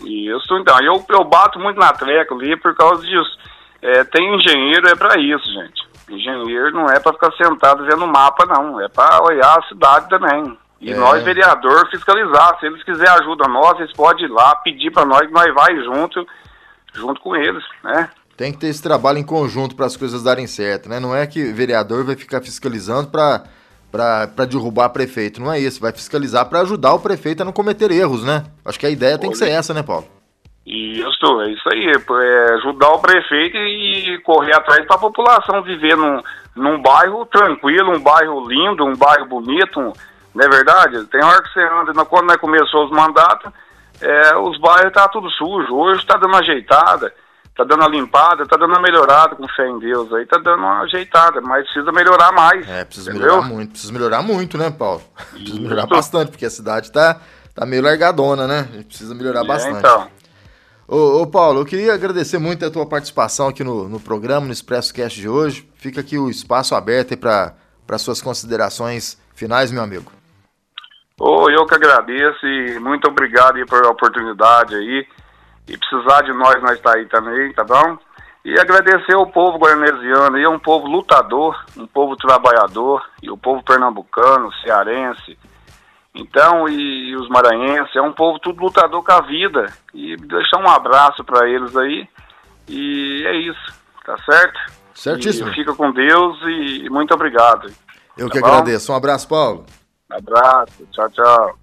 Isso, 0.00 0.56
então, 0.58 0.76
eu, 0.82 1.04
eu 1.08 1.24
bato 1.24 1.58
muito 1.58 1.78
na 1.78 1.92
treca 1.92 2.34
ali 2.34 2.56
por 2.56 2.74
causa 2.74 3.02
disso. 3.02 3.38
É, 3.82 4.02
tem 4.04 4.34
engenheiro, 4.34 4.88
é 4.88 4.94
para 4.96 5.20
isso, 5.20 5.44
gente. 5.52 5.82
Engenheiro 6.08 6.72
não 6.72 6.86
é 6.88 6.98
para 6.98 7.12
ficar 7.12 7.32
sentado 7.32 7.84
vendo 7.84 8.04
o 8.04 8.08
mapa, 8.08 8.44
não. 8.46 8.80
É 8.80 8.88
para 8.88 9.22
olhar 9.22 9.58
a 9.58 9.62
cidade 9.68 10.08
também. 10.08 10.56
E 10.80 10.90
É. 10.92 10.96
nós, 10.96 11.22
vereador, 11.22 11.88
fiscalizar. 11.90 12.58
Se 12.60 12.66
eles 12.66 12.82
quiserem 12.82 13.12
ajuda 13.22 13.46
nós, 13.48 13.78
eles 13.78 13.92
podem 13.92 14.24
ir 14.26 14.28
lá 14.30 14.54
pedir 14.56 14.90
para 14.90 15.04
nós 15.06 15.20
que 15.26 15.32
nós 15.32 15.52
vai 15.54 15.76
junto, 15.82 16.26
junto 16.94 17.20
com 17.20 17.36
eles, 17.36 17.64
né? 17.82 18.10
Tem 18.36 18.52
que 18.52 18.58
ter 18.58 18.66
esse 18.68 18.82
trabalho 18.82 19.18
em 19.18 19.22
conjunto 19.24 19.76
para 19.76 19.86
as 19.86 19.96
coisas 19.96 20.22
darem 20.22 20.46
certo, 20.46 20.88
né? 20.88 20.98
Não 20.98 21.14
é 21.14 21.26
que 21.26 21.52
vereador 21.52 22.04
vai 22.04 22.16
ficar 22.16 22.40
fiscalizando 22.40 23.08
para 23.08 23.44
para 23.92 24.44
derrubar 24.44 24.88
prefeito, 24.88 25.40
não 25.40 25.52
é 25.52 25.60
isso. 25.60 25.80
Vai 25.80 25.92
fiscalizar 25.92 26.44
para 26.48 26.62
ajudar 26.62 26.94
o 26.94 26.98
prefeito 26.98 27.42
a 27.42 27.44
não 27.44 27.52
cometer 27.52 27.92
erros, 27.92 28.24
né? 28.24 28.44
Acho 28.64 28.76
que 28.80 28.86
a 28.86 28.90
ideia 28.90 29.16
tem 29.16 29.30
que 29.30 29.38
ser 29.38 29.48
essa, 29.50 29.72
né, 29.72 29.84
Paulo? 29.84 30.04
Isso, 30.66 31.40
é 31.42 31.50
isso 31.52 31.68
aí. 31.72 31.86
É 31.92 32.54
ajudar 32.54 32.88
o 32.88 32.98
prefeito 32.98 33.56
e 33.56 34.18
correr 34.24 34.52
atrás 34.56 34.84
para 34.84 34.96
a 34.96 34.98
população 34.98 35.62
viver 35.62 35.96
num, 35.96 36.20
num 36.56 36.82
bairro 36.82 37.24
tranquilo, 37.26 37.92
um 37.96 38.00
bairro 38.00 38.48
lindo, 38.48 38.84
um 38.84 38.96
bairro 38.96 39.26
bonito, 39.26 39.78
um- 39.78 39.92
não 40.34 40.44
é 40.44 40.48
verdade? 40.48 41.04
Tem 41.04 41.22
hora 41.22 41.40
que 41.40 41.52
você 41.52 41.60
anda, 41.62 42.04
quando 42.04 42.26
nós 42.26 42.36
começou 42.38 42.86
os 42.86 42.90
mandatos, 42.90 43.52
é, 44.00 44.36
os 44.38 44.58
bairros 44.58 44.92
tá 44.92 45.06
tudo 45.06 45.30
sujo. 45.30 45.72
Hoje 45.72 46.00
está 46.00 46.14
dando 46.16 46.30
uma 46.30 46.40
ajeitada, 46.40 47.14
tá 47.56 47.64
dando 47.64 47.80
uma 47.80 47.88
limpada, 47.88 48.46
tá 48.46 48.56
dando 48.56 48.70
uma 48.72 48.82
melhorada 48.82 49.36
com 49.36 49.46
fé 49.48 49.68
em 49.68 49.78
Deus 49.78 50.12
aí, 50.12 50.26
tá 50.26 50.38
dando 50.38 50.58
uma 50.58 50.80
ajeitada, 50.82 51.40
mas 51.40 51.64
precisa 51.64 51.92
melhorar 51.92 52.32
mais. 52.32 52.68
É, 52.68 52.84
precisa 52.84 53.10
entendeu? 53.10 53.28
melhorar 53.28 53.48
muito, 53.48 53.70
precisa 53.70 53.92
melhorar 53.92 54.22
muito, 54.22 54.58
né, 54.58 54.70
Paulo? 54.70 55.02
Precisa 55.30 55.60
melhorar 55.60 55.86
bastante, 55.86 56.30
porque 56.30 56.46
a 56.46 56.50
cidade 56.50 56.90
tá, 56.90 57.20
tá 57.54 57.64
meio 57.64 57.82
largadona, 57.82 58.46
né? 58.46 58.68
A 58.70 58.76
gente 58.76 58.86
precisa 58.86 59.14
melhorar 59.14 59.42
É, 59.42 59.46
bastante. 59.46 59.78
então. 59.78 60.08
Ô, 60.86 61.22
ô, 61.22 61.26
Paulo, 61.26 61.60
eu 61.60 61.64
queria 61.64 61.94
agradecer 61.94 62.38
muito 62.38 62.64
a 62.66 62.70
tua 62.70 62.84
participação 62.86 63.48
aqui 63.48 63.64
no, 63.64 63.88
no 63.88 63.98
programa, 63.98 64.46
no 64.46 64.52
Expresso 64.52 64.92
Cast 64.92 65.18
de 65.18 65.28
hoje. 65.28 65.66
Fica 65.76 66.00
aqui 66.00 66.18
o 66.18 66.28
espaço 66.28 66.74
aberto 66.74 67.12
aí 67.12 67.16
para 67.16 67.98
suas 67.98 68.20
considerações 68.20 69.18
finais, 69.34 69.72
meu 69.72 69.82
amigo. 69.82 70.12
Ô, 71.18 71.48
eu 71.48 71.64
que 71.64 71.74
agradeço 71.74 72.44
e 72.46 72.78
muito 72.80 73.08
obrigado 73.08 73.56
aí 73.56 73.64
pela 73.64 73.88
oportunidade 73.90 74.74
aí. 74.74 75.06
E 75.68 75.76
precisar 75.78 76.22
de 76.22 76.32
nós, 76.32 76.62
nós 76.62 76.80
tá 76.80 76.94
aí 76.94 77.06
também, 77.06 77.52
tá 77.52 77.64
bom? 77.64 77.98
E 78.44 78.58
agradecer 78.60 79.14
ao 79.14 79.26
povo 79.26 79.58
guaranesiano 79.58 80.36
aí, 80.36 80.42
é 80.42 80.48
um 80.48 80.58
povo 80.58 80.86
lutador, 80.86 81.64
um 81.76 81.86
povo 81.86 82.14
trabalhador, 82.16 83.02
e 83.22 83.30
o 83.30 83.38
povo 83.38 83.62
pernambucano, 83.62 84.52
cearense, 84.62 85.38
então, 86.14 86.68
e, 86.68 87.16
os 87.16 87.28
maranhenses, 87.28 87.94
é 87.96 88.00
um 88.00 88.12
povo 88.12 88.38
tudo 88.38 88.62
lutador 88.62 89.02
com 89.02 89.12
a 89.12 89.20
vida. 89.22 89.66
E 89.92 90.16
deixar 90.16 90.58
um 90.58 90.68
abraço 90.68 91.24
para 91.24 91.48
eles 91.48 91.76
aí. 91.76 92.08
E 92.68 93.24
é 93.26 93.36
isso, 93.36 93.74
tá 94.06 94.16
certo? 94.24 94.60
Certíssimo. 94.94 95.50
E 95.50 95.54
fica 95.54 95.74
com 95.74 95.90
Deus 95.90 96.38
e 96.42 96.88
muito 96.88 97.12
obrigado. 97.12 97.68
Eu 98.16 98.28
Tá 98.28 98.34
que 98.34 98.40
bom? 98.40 98.46
agradeço. 98.46 98.92
Um 98.92 98.96
abraço, 98.96 99.28
Paulo. 99.28 99.66
Abraço, 100.08 100.86
tchau, 100.92 101.10
tchau. 101.10 101.58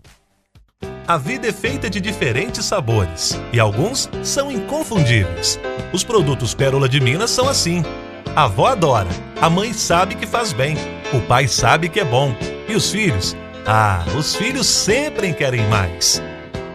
A 1.12 1.18
vida 1.18 1.46
é 1.50 1.52
feita 1.52 1.90
de 1.90 2.00
diferentes 2.00 2.64
sabores 2.64 3.38
e 3.52 3.60
alguns 3.60 4.10
são 4.24 4.50
inconfundíveis. 4.50 5.60
Os 5.92 6.06
produtos 6.06 6.54
Pérola 6.54 6.88
de 6.88 7.02
Minas 7.02 7.32
são 7.32 7.50
assim. 7.50 7.84
A 8.34 8.46
avó 8.46 8.68
adora, 8.68 9.10
a 9.42 9.50
mãe 9.50 9.74
sabe 9.74 10.16
que 10.16 10.26
faz 10.26 10.54
bem, 10.54 10.78
o 11.14 11.20
pai 11.20 11.50
sabe 11.50 11.90
que 11.90 12.00
é 12.00 12.06
bom 12.06 12.34
e 12.66 12.74
os 12.76 12.90
filhos? 12.90 13.36
Ah, 13.68 14.06
os 14.18 14.38
filhos 14.38 14.68
sempre 14.68 15.34
querem 15.34 15.68
mais. 15.68 16.24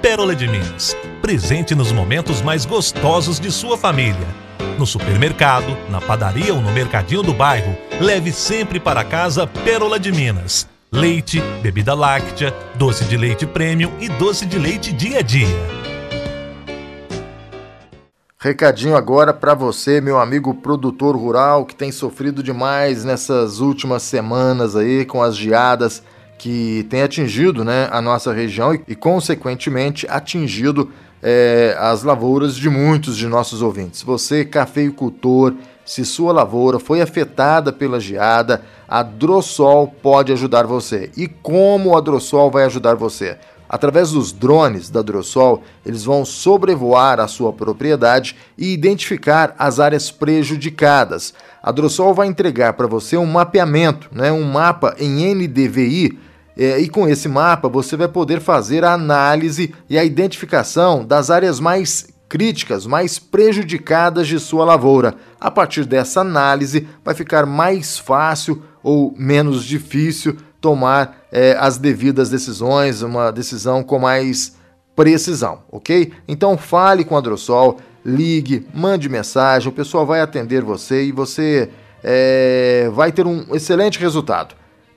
Pérola 0.02 0.36
de 0.36 0.46
Minas, 0.46 0.94
presente 1.22 1.74
nos 1.74 1.90
momentos 1.90 2.42
mais 2.42 2.66
gostosos 2.66 3.40
de 3.40 3.50
sua 3.50 3.78
família. 3.78 4.28
No 4.78 4.86
supermercado, 4.86 5.74
na 5.88 5.98
padaria 5.98 6.52
ou 6.52 6.60
no 6.60 6.72
mercadinho 6.72 7.22
do 7.22 7.32
bairro, 7.32 7.74
leve 7.98 8.30
sempre 8.32 8.78
para 8.78 9.02
casa 9.02 9.46
Pérola 9.46 9.98
de 9.98 10.12
Minas. 10.12 10.68
Leite, 10.92 11.40
bebida 11.62 11.94
láctea, 11.94 12.54
doce 12.76 13.04
de 13.04 13.16
leite 13.16 13.44
premium 13.44 13.90
e 14.00 14.08
doce 14.08 14.46
de 14.46 14.56
leite 14.56 14.92
dia 14.92 15.18
a 15.18 15.22
dia. 15.22 15.48
Recadinho 18.38 18.96
agora 18.96 19.34
para 19.34 19.52
você, 19.52 20.00
meu 20.00 20.16
amigo 20.16 20.54
produtor 20.54 21.16
rural, 21.16 21.66
que 21.66 21.74
tem 21.74 21.90
sofrido 21.90 22.40
demais 22.40 23.04
nessas 23.04 23.58
últimas 23.58 24.04
semanas 24.04 24.76
aí 24.76 25.04
com 25.04 25.20
as 25.20 25.36
geadas 25.36 26.04
que 26.38 26.86
tem 26.88 27.02
atingido 27.02 27.64
né, 27.64 27.88
a 27.90 28.00
nossa 28.00 28.32
região 28.32 28.72
e, 28.72 28.80
e, 28.86 28.94
consequentemente, 28.94 30.06
atingido 30.08 30.92
é, 31.20 31.76
as 31.80 32.04
lavouras 32.04 32.54
de 32.54 32.70
muitos 32.70 33.16
de 33.16 33.26
nossos 33.26 33.60
ouvintes. 33.60 34.02
Você, 34.02 34.44
cafeicultor, 34.44 35.52
se 35.86 36.04
sua 36.04 36.32
lavoura 36.32 36.80
foi 36.80 37.00
afetada 37.00 37.72
pela 37.72 38.00
geada, 38.00 38.62
a 38.88 39.04
Drossol 39.04 39.86
pode 39.86 40.32
ajudar 40.32 40.66
você. 40.66 41.10
E 41.16 41.28
como 41.28 41.96
a 41.96 42.00
Drossol 42.00 42.50
vai 42.50 42.64
ajudar 42.64 42.96
você? 42.96 43.38
Através 43.68 44.10
dos 44.10 44.32
drones 44.32 44.90
da 44.90 45.02
Drossol, 45.02 45.62
eles 45.84 46.04
vão 46.04 46.24
sobrevoar 46.24 47.18
a 47.18 47.26
sua 47.26 47.52
propriedade 47.52 48.36
e 48.58 48.72
identificar 48.72 49.54
as 49.58 49.80
áreas 49.80 50.10
prejudicadas. 50.10 51.32
A 51.62 51.72
Drossol 51.72 52.14
vai 52.14 52.26
entregar 52.26 52.74
para 52.74 52.86
você 52.86 53.16
um 53.16 53.26
mapeamento, 53.26 54.08
né, 54.12 54.30
um 54.30 54.44
mapa 54.44 54.94
em 54.98 55.34
NDVI, 55.34 56.18
é, 56.56 56.78
e 56.78 56.88
com 56.88 57.06
esse 57.06 57.28
mapa 57.28 57.68
você 57.68 57.96
vai 57.96 58.08
poder 58.08 58.40
fazer 58.40 58.84
a 58.84 58.92
análise 58.92 59.74
e 59.90 59.98
a 59.98 60.04
identificação 60.04 61.04
das 61.04 61.30
áreas 61.30 61.60
mais 61.60 62.06
críticas 62.28 62.86
mais 62.86 63.18
prejudicadas 63.18 64.26
de 64.26 64.38
sua 64.38 64.64
lavoura. 64.64 65.14
A 65.40 65.50
partir 65.50 65.84
dessa 65.84 66.20
análise, 66.20 66.88
vai 67.04 67.14
ficar 67.14 67.46
mais 67.46 67.98
fácil 67.98 68.62
ou 68.82 69.14
menos 69.16 69.64
difícil 69.64 70.36
tomar 70.60 71.26
é, 71.30 71.56
as 71.58 71.78
devidas 71.78 72.30
decisões, 72.30 73.02
uma 73.02 73.30
decisão 73.30 73.82
com 73.82 73.98
mais 73.98 74.56
precisão, 74.94 75.62
ok? 75.70 76.12
Então 76.26 76.56
fale 76.56 77.04
com 77.04 77.16
a 77.16 77.20
Drossol, 77.20 77.78
ligue, 78.04 78.66
mande 78.72 79.08
mensagem, 79.08 79.68
o 79.68 79.72
pessoal 79.72 80.06
vai 80.06 80.20
atender 80.20 80.62
você 80.62 81.04
e 81.04 81.12
você 81.12 81.68
é, 82.02 82.90
vai 82.92 83.12
ter 83.12 83.26
um 83.26 83.54
excelente 83.54 83.98
resultado. 83.98 84.54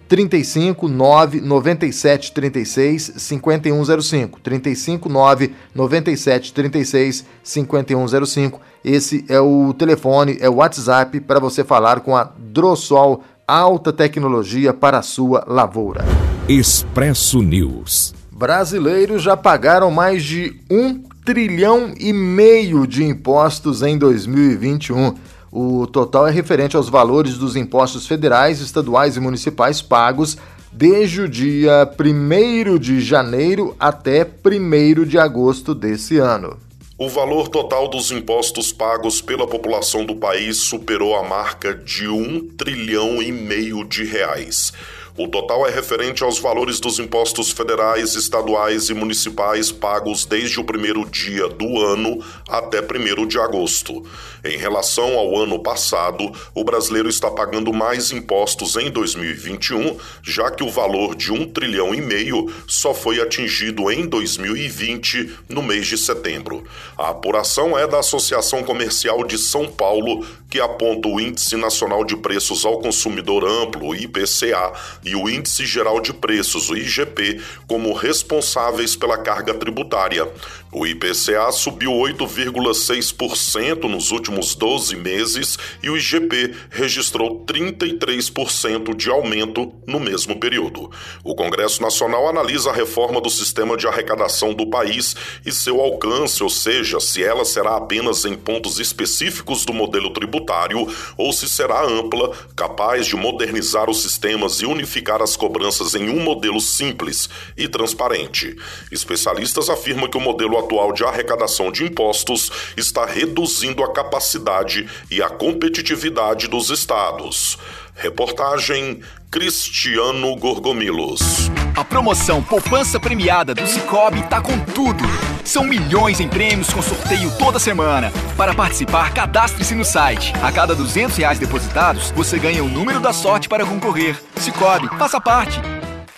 35 0.09 0.87
9 0.87 1.39
97 1.39 2.33
36 2.33 3.13
5105. 3.15 4.39
35 4.41 5.07
9 5.07 5.53
97 5.73 6.51
36 6.51 7.25
5105. 7.43 8.59
Esse 8.83 9.23
é 9.29 9.39
o 9.39 9.71
telefone, 9.71 10.37
é 10.41 10.49
o 10.49 10.55
WhatsApp 10.55 11.19
para 11.21 11.39
você 11.39 11.63
falar 11.63 11.99
com 11.99 12.17
a 12.17 12.23
Drossol 12.37 13.23
Alta 13.47 13.93
Tecnologia 13.93 14.73
para 14.73 14.97
a 14.97 15.03
sua 15.03 15.45
lavoura. 15.47 16.03
Expresso 16.47 17.43
News. 17.43 18.15
Brasileiros 18.31 19.21
já 19.21 19.37
pagaram 19.37 19.91
mais 19.91 20.23
de 20.23 20.59
um 20.71 21.03
trilhão 21.23 21.93
e 21.99 22.11
meio 22.11 22.87
de 22.87 23.03
impostos 23.03 23.83
em 23.83 23.95
2021. 23.95 25.13
O 25.51 25.87
total 25.87 26.27
é 26.27 26.31
referente 26.31 26.75
aos 26.75 26.89
valores 26.89 27.37
dos 27.37 27.55
impostos 27.55 28.05
federais, 28.05 28.59
estaduais 28.61 29.17
e 29.17 29.19
municipais 29.19 29.81
pagos 29.81 30.37
desde 30.71 31.21
o 31.21 31.29
dia 31.29 31.89
1 31.99 32.77
de 32.77 33.01
janeiro 33.01 33.75
até 33.79 34.23
1 34.23 35.03
de 35.05 35.17
agosto 35.17 35.73
desse 35.73 36.17
ano. 36.17 36.57
O 36.97 37.07
valor 37.07 37.47
total 37.47 37.87
dos 37.87 38.11
impostos 38.11 38.73
pagos 38.73 39.21
pela 39.21 39.47
população 39.47 40.05
do 40.05 40.17
país 40.17 40.57
superou 40.57 41.15
a 41.15 41.23
marca 41.23 41.73
de 41.73 42.09
um 42.09 42.45
trilhão 42.57 43.21
e 43.21 43.31
meio 43.31 43.85
de 43.85 44.03
reais. 44.03 44.73
O 45.19 45.27
total 45.27 45.67
é 45.67 45.69
referente 45.69 46.23
aos 46.23 46.39
valores 46.39 46.79
dos 46.79 46.97
impostos 46.97 47.51
federais, 47.51 48.15
estaduais 48.15 48.89
e 48.89 48.93
municipais 48.93 49.69
pagos 49.69 50.23
desde 50.23 50.61
o 50.61 50.63
primeiro 50.63 51.03
dia 51.03 51.49
do 51.49 51.81
ano 51.81 52.23
até 52.47 52.79
1 52.79 53.27
de 53.27 53.37
agosto. 53.37 54.01
Em 54.45 54.57
relação 54.57 55.17
ao 55.17 55.35
ano 55.37 55.59
passado, 55.59 56.31
o 56.55 56.63
brasileiro 56.63 57.09
está 57.09 57.29
pagando 57.29 57.73
mais 57.73 58.13
impostos 58.13 58.77
em 58.77 58.89
2021, 58.89 59.97
já 60.23 60.49
que 60.49 60.63
o 60.63 60.69
valor 60.69 61.13
de 61.13 61.33
um 61.33 61.45
trilhão 61.45 61.93
e 61.93 61.99
meio 61.99 62.49
só 62.65 62.93
foi 62.93 63.19
atingido 63.19 63.91
em 63.91 64.07
2020, 64.07 65.35
no 65.49 65.61
mês 65.61 65.87
de 65.87 65.97
setembro. 65.97 66.63
A 66.97 67.09
apuração 67.09 67.77
é 67.77 67.85
da 67.85 67.99
Associação 67.99 68.63
Comercial 68.63 69.25
de 69.25 69.37
São 69.37 69.67
Paulo, 69.67 70.25
que 70.49 70.61
aponta 70.61 71.07
o 71.07 71.19
Índice 71.19 71.57
Nacional 71.57 72.05
de 72.05 72.15
Preços 72.15 72.65
ao 72.65 72.79
Consumidor 72.79 73.45
Amplo, 73.45 73.93
IPCA, 73.93 74.73
e 75.09 75.15
o 75.15 75.27
Índice 75.27 75.65
Geral 75.65 75.99
de 75.99 76.13
Preços, 76.13 76.69
o 76.69 76.77
IGP, 76.77 77.41
como 77.67 77.93
responsáveis 77.93 78.95
pela 78.95 79.17
carga 79.17 79.53
tributária. 79.53 80.27
O 80.71 80.85
IPCA 80.85 81.51
subiu 81.51 81.91
8,6% 81.93 83.85
nos 83.85 84.11
últimos 84.11 84.53
12 84.53 84.95
meses 84.95 85.57
e 85.81 85.89
o 85.89 85.97
IGP 85.97 86.53
registrou 86.69 87.43
33% 87.43 88.95
de 88.95 89.09
aumento 89.09 89.73
no 89.87 89.99
mesmo 89.99 90.39
período. 90.39 90.91
O 91.23 91.33
Congresso 91.33 91.81
Nacional 91.81 92.27
analisa 92.27 92.69
a 92.69 92.73
reforma 92.73 93.19
do 93.19 93.31
sistema 93.31 93.75
de 93.75 93.87
arrecadação 93.87 94.53
do 94.53 94.69
país 94.69 95.15
e 95.43 95.51
seu 95.51 95.81
alcance, 95.81 96.43
ou 96.43 96.49
seja, 96.51 96.99
se 96.99 97.23
ela 97.23 97.45
será 97.45 97.75
apenas 97.75 98.23
em 98.23 98.35
pontos 98.35 98.79
específicos 98.79 99.65
do 99.65 99.73
modelo 99.73 100.11
tributário 100.11 100.87
ou 101.17 101.33
se 101.33 101.49
será 101.49 101.83
ampla, 101.83 102.31
capaz 102.55 103.07
de 103.07 103.15
modernizar 103.15 103.89
os 103.89 104.03
sistemas 104.03 104.61
e 104.61 104.67
unificar 104.67 105.19
as 105.23 105.35
cobranças 105.35 105.95
em 105.95 106.11
um 106.11 106.19
modelo 106.19 106.61
simples 106.61 107.27
e 107.57 107.67
transparente. 107.67 108.55
Especialistas 108.91 109.67
afirmam 109.67 110.07
que 110.07 110.17
o 110.17 110.21
modelo 110.21 110.58
atual 110.59 110.93
de 110.93 111.03
arrecadação 111.03 111.71
de 111.71 111.83
impostos 111.83 112.51
está 112.77 113.05
reduzindo 113.05 113.83
a 113.83 113.91
capacidade 113.91 114.87
e 115.09 115.21
a 115.21 115.29
competitividade 115.29 116.47
dos 116.47 116.69
estados. 116.69 117.57
Reportagem 117.95 119.01
Cristiano 119.29 120.35
Gorgomilos. 120.37 121.51
A 121.75 121.83
promoção 121.83 122.41
Poupança 122.41 122.99
Premiada 122.99 123.53
do 123.53 123.65
Cicobi 123.67 124.23
tá 124.23 124.41
com 124.41 124.57
tudo. 124.59 125.03
São 125.43 125.63
milhões 125.63 126.19
em 126.19 126.27
prêmios 126.27 126.73
com 126.73 126.81
sorteio 126.81 127.31
toda 127.37 127.59
semana. 127.59 128.11
Para 128.35 128.53
participar, 128.53 129.13
cadastre-se 129.13 129.75
no 129.75 129.85
site. 129.85 130.33
A 130.41 130.51
cada 130.51 130.73
200 130.73 131.15
reais 131.17 131.39
depositados, 131.39 132.11
você 132.11 132.39
ganha 132.39 132.63
o 132.63 132.69
número 132.69 132.99
da 132.99 133.13
sorte 133.13 133.47
para 133.47 133.65
concorrer. 133.65 134.19
Cicobi, 134.37 134.87
faça 134.97 135.21
parte. 135.21 135.59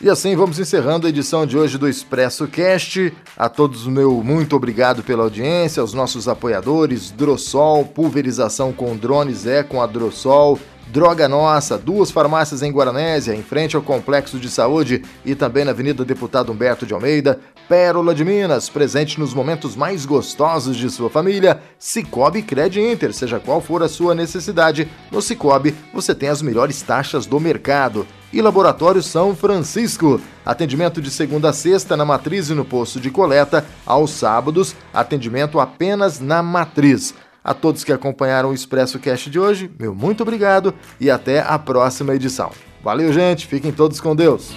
E 0.03 0.09
assim 0.09 0.35
vamos 0.35 0.57
encerrando 0.57 1.05
a 1.05 1.11
edição 1.11 1.45
de 1.45 1.55
hoje 1.55 1.77
do 1.77 1.87
Expresso 1.87 2.47
Cast. 2.47 3.13
A 3.37 3.47
todos 3.47 3.85
meu 3.85 4.23
muito 4.23 4.55
obrigado 4.55 5.03
pela 5.03 5.21
audiência, 5.21 5.79
aos 5.79 5.93
nossos 5.93 6.27
apoiadores, 6.27 7.11
Drossol, 7.11 7.85
pulverização 7.85 8.73
com 8.73 8.97
drones 8.97 9.45
é 9.45 9.61
com 9.61 9.79
a 9.79 9.85
Drossol, 9.85 10.57
Droga 10.91 11.29
Nossa, 11.29 11.77
duas 11.77 12.09
farmácias 12.09 12.63
em 12.63 12.71
Guaranésia, 12.71 13.35
em 13.35 13.43
frente 13.43 13.75
ao 13.75 13.81
Complexo 13.83 14.39
de 14.39 14.49
Saúde 14.49 15.03
e 15.23 15.35
também 15.35 15.63
na 15.63 15.69
Avenida 15.69 16.03
Deputado 16.03 16.51
Humberto 16.51 16.83
de 16.83 16.95
Almeida, 16.95 17.39
Pérola 17.71 18.13
de 18.13 18.25
Minas, 18.25 18.67
presente 18.67 19.17
nos 19.17 19.33
momentos 19.33 19.77
mais 19.77 20.05
gostosos 20.05 20.75
de 20.75 20.89
sua 20.89 21.09
família, 21.09 21.61
Cicobi 21.79 22.41
Cred 22.41 22.77
Inter, 22.81 23.13
seja 23.13 23.39
qual 23.39 23.61
for 23.61 23.81
a 23.81 23.87
sua 23.87 24.13
necessidade, 24.13 24.91
no 25.09 25.21
Cicobi 25.21 25.73
você 25.93 26.13
tem 26.13 26.27
as 26.27 26.41
melhores 26.41 26.81
taxas 26.81 27.25
do 27.25 27.39
mercado 27.39 28.05
e 28.33 28.41
Laboratório 28.41 29.01
São 29.01 29.33
Francisco. 29.33 30.19
Atendimento 30.45 31.01
de 31.01 31.09
segunda 31.09 31.51
a 31.51 31.53
sexta 31.53 31.95
na 31.95 32.03
matriz 32.03 32.49
e 32.49 32.53
no 32.53 32.65
posto 32.65 32.99
de 32.99 33.09
coleta. 33.09 33.65
Aos 33.85 34.11
sábados, 34.11 34.75
atendimento 34.93 35.57
apenas 35.57 36.19
na 36.19 36.43
matriz. 36.43 37.13
A 37.41 37.53
todos 37.53 37.85
que 37.85 37.93
acompanharam 37.93 38.49
o 38.49 38.53
Expresso 38.53 38.99
Cast 38.99 39.29
de 39.29 39.39
hoje, 39.39 39.71
meu 39.79 39.95
muito 39.95 40.23
obrigado 40.23 40.73
e 40.99 41.09
até 41.09 41.39
a 41.39 41.57
próxima 41.57 42.13
edição. 42.13 42.51
Valeu, 42.83 43.13
gente. 43.13 43.47
Fiquem 43.47 43.71
todos 43.71 44.01
com 44.01 44.13
Deus. 44.13 44.51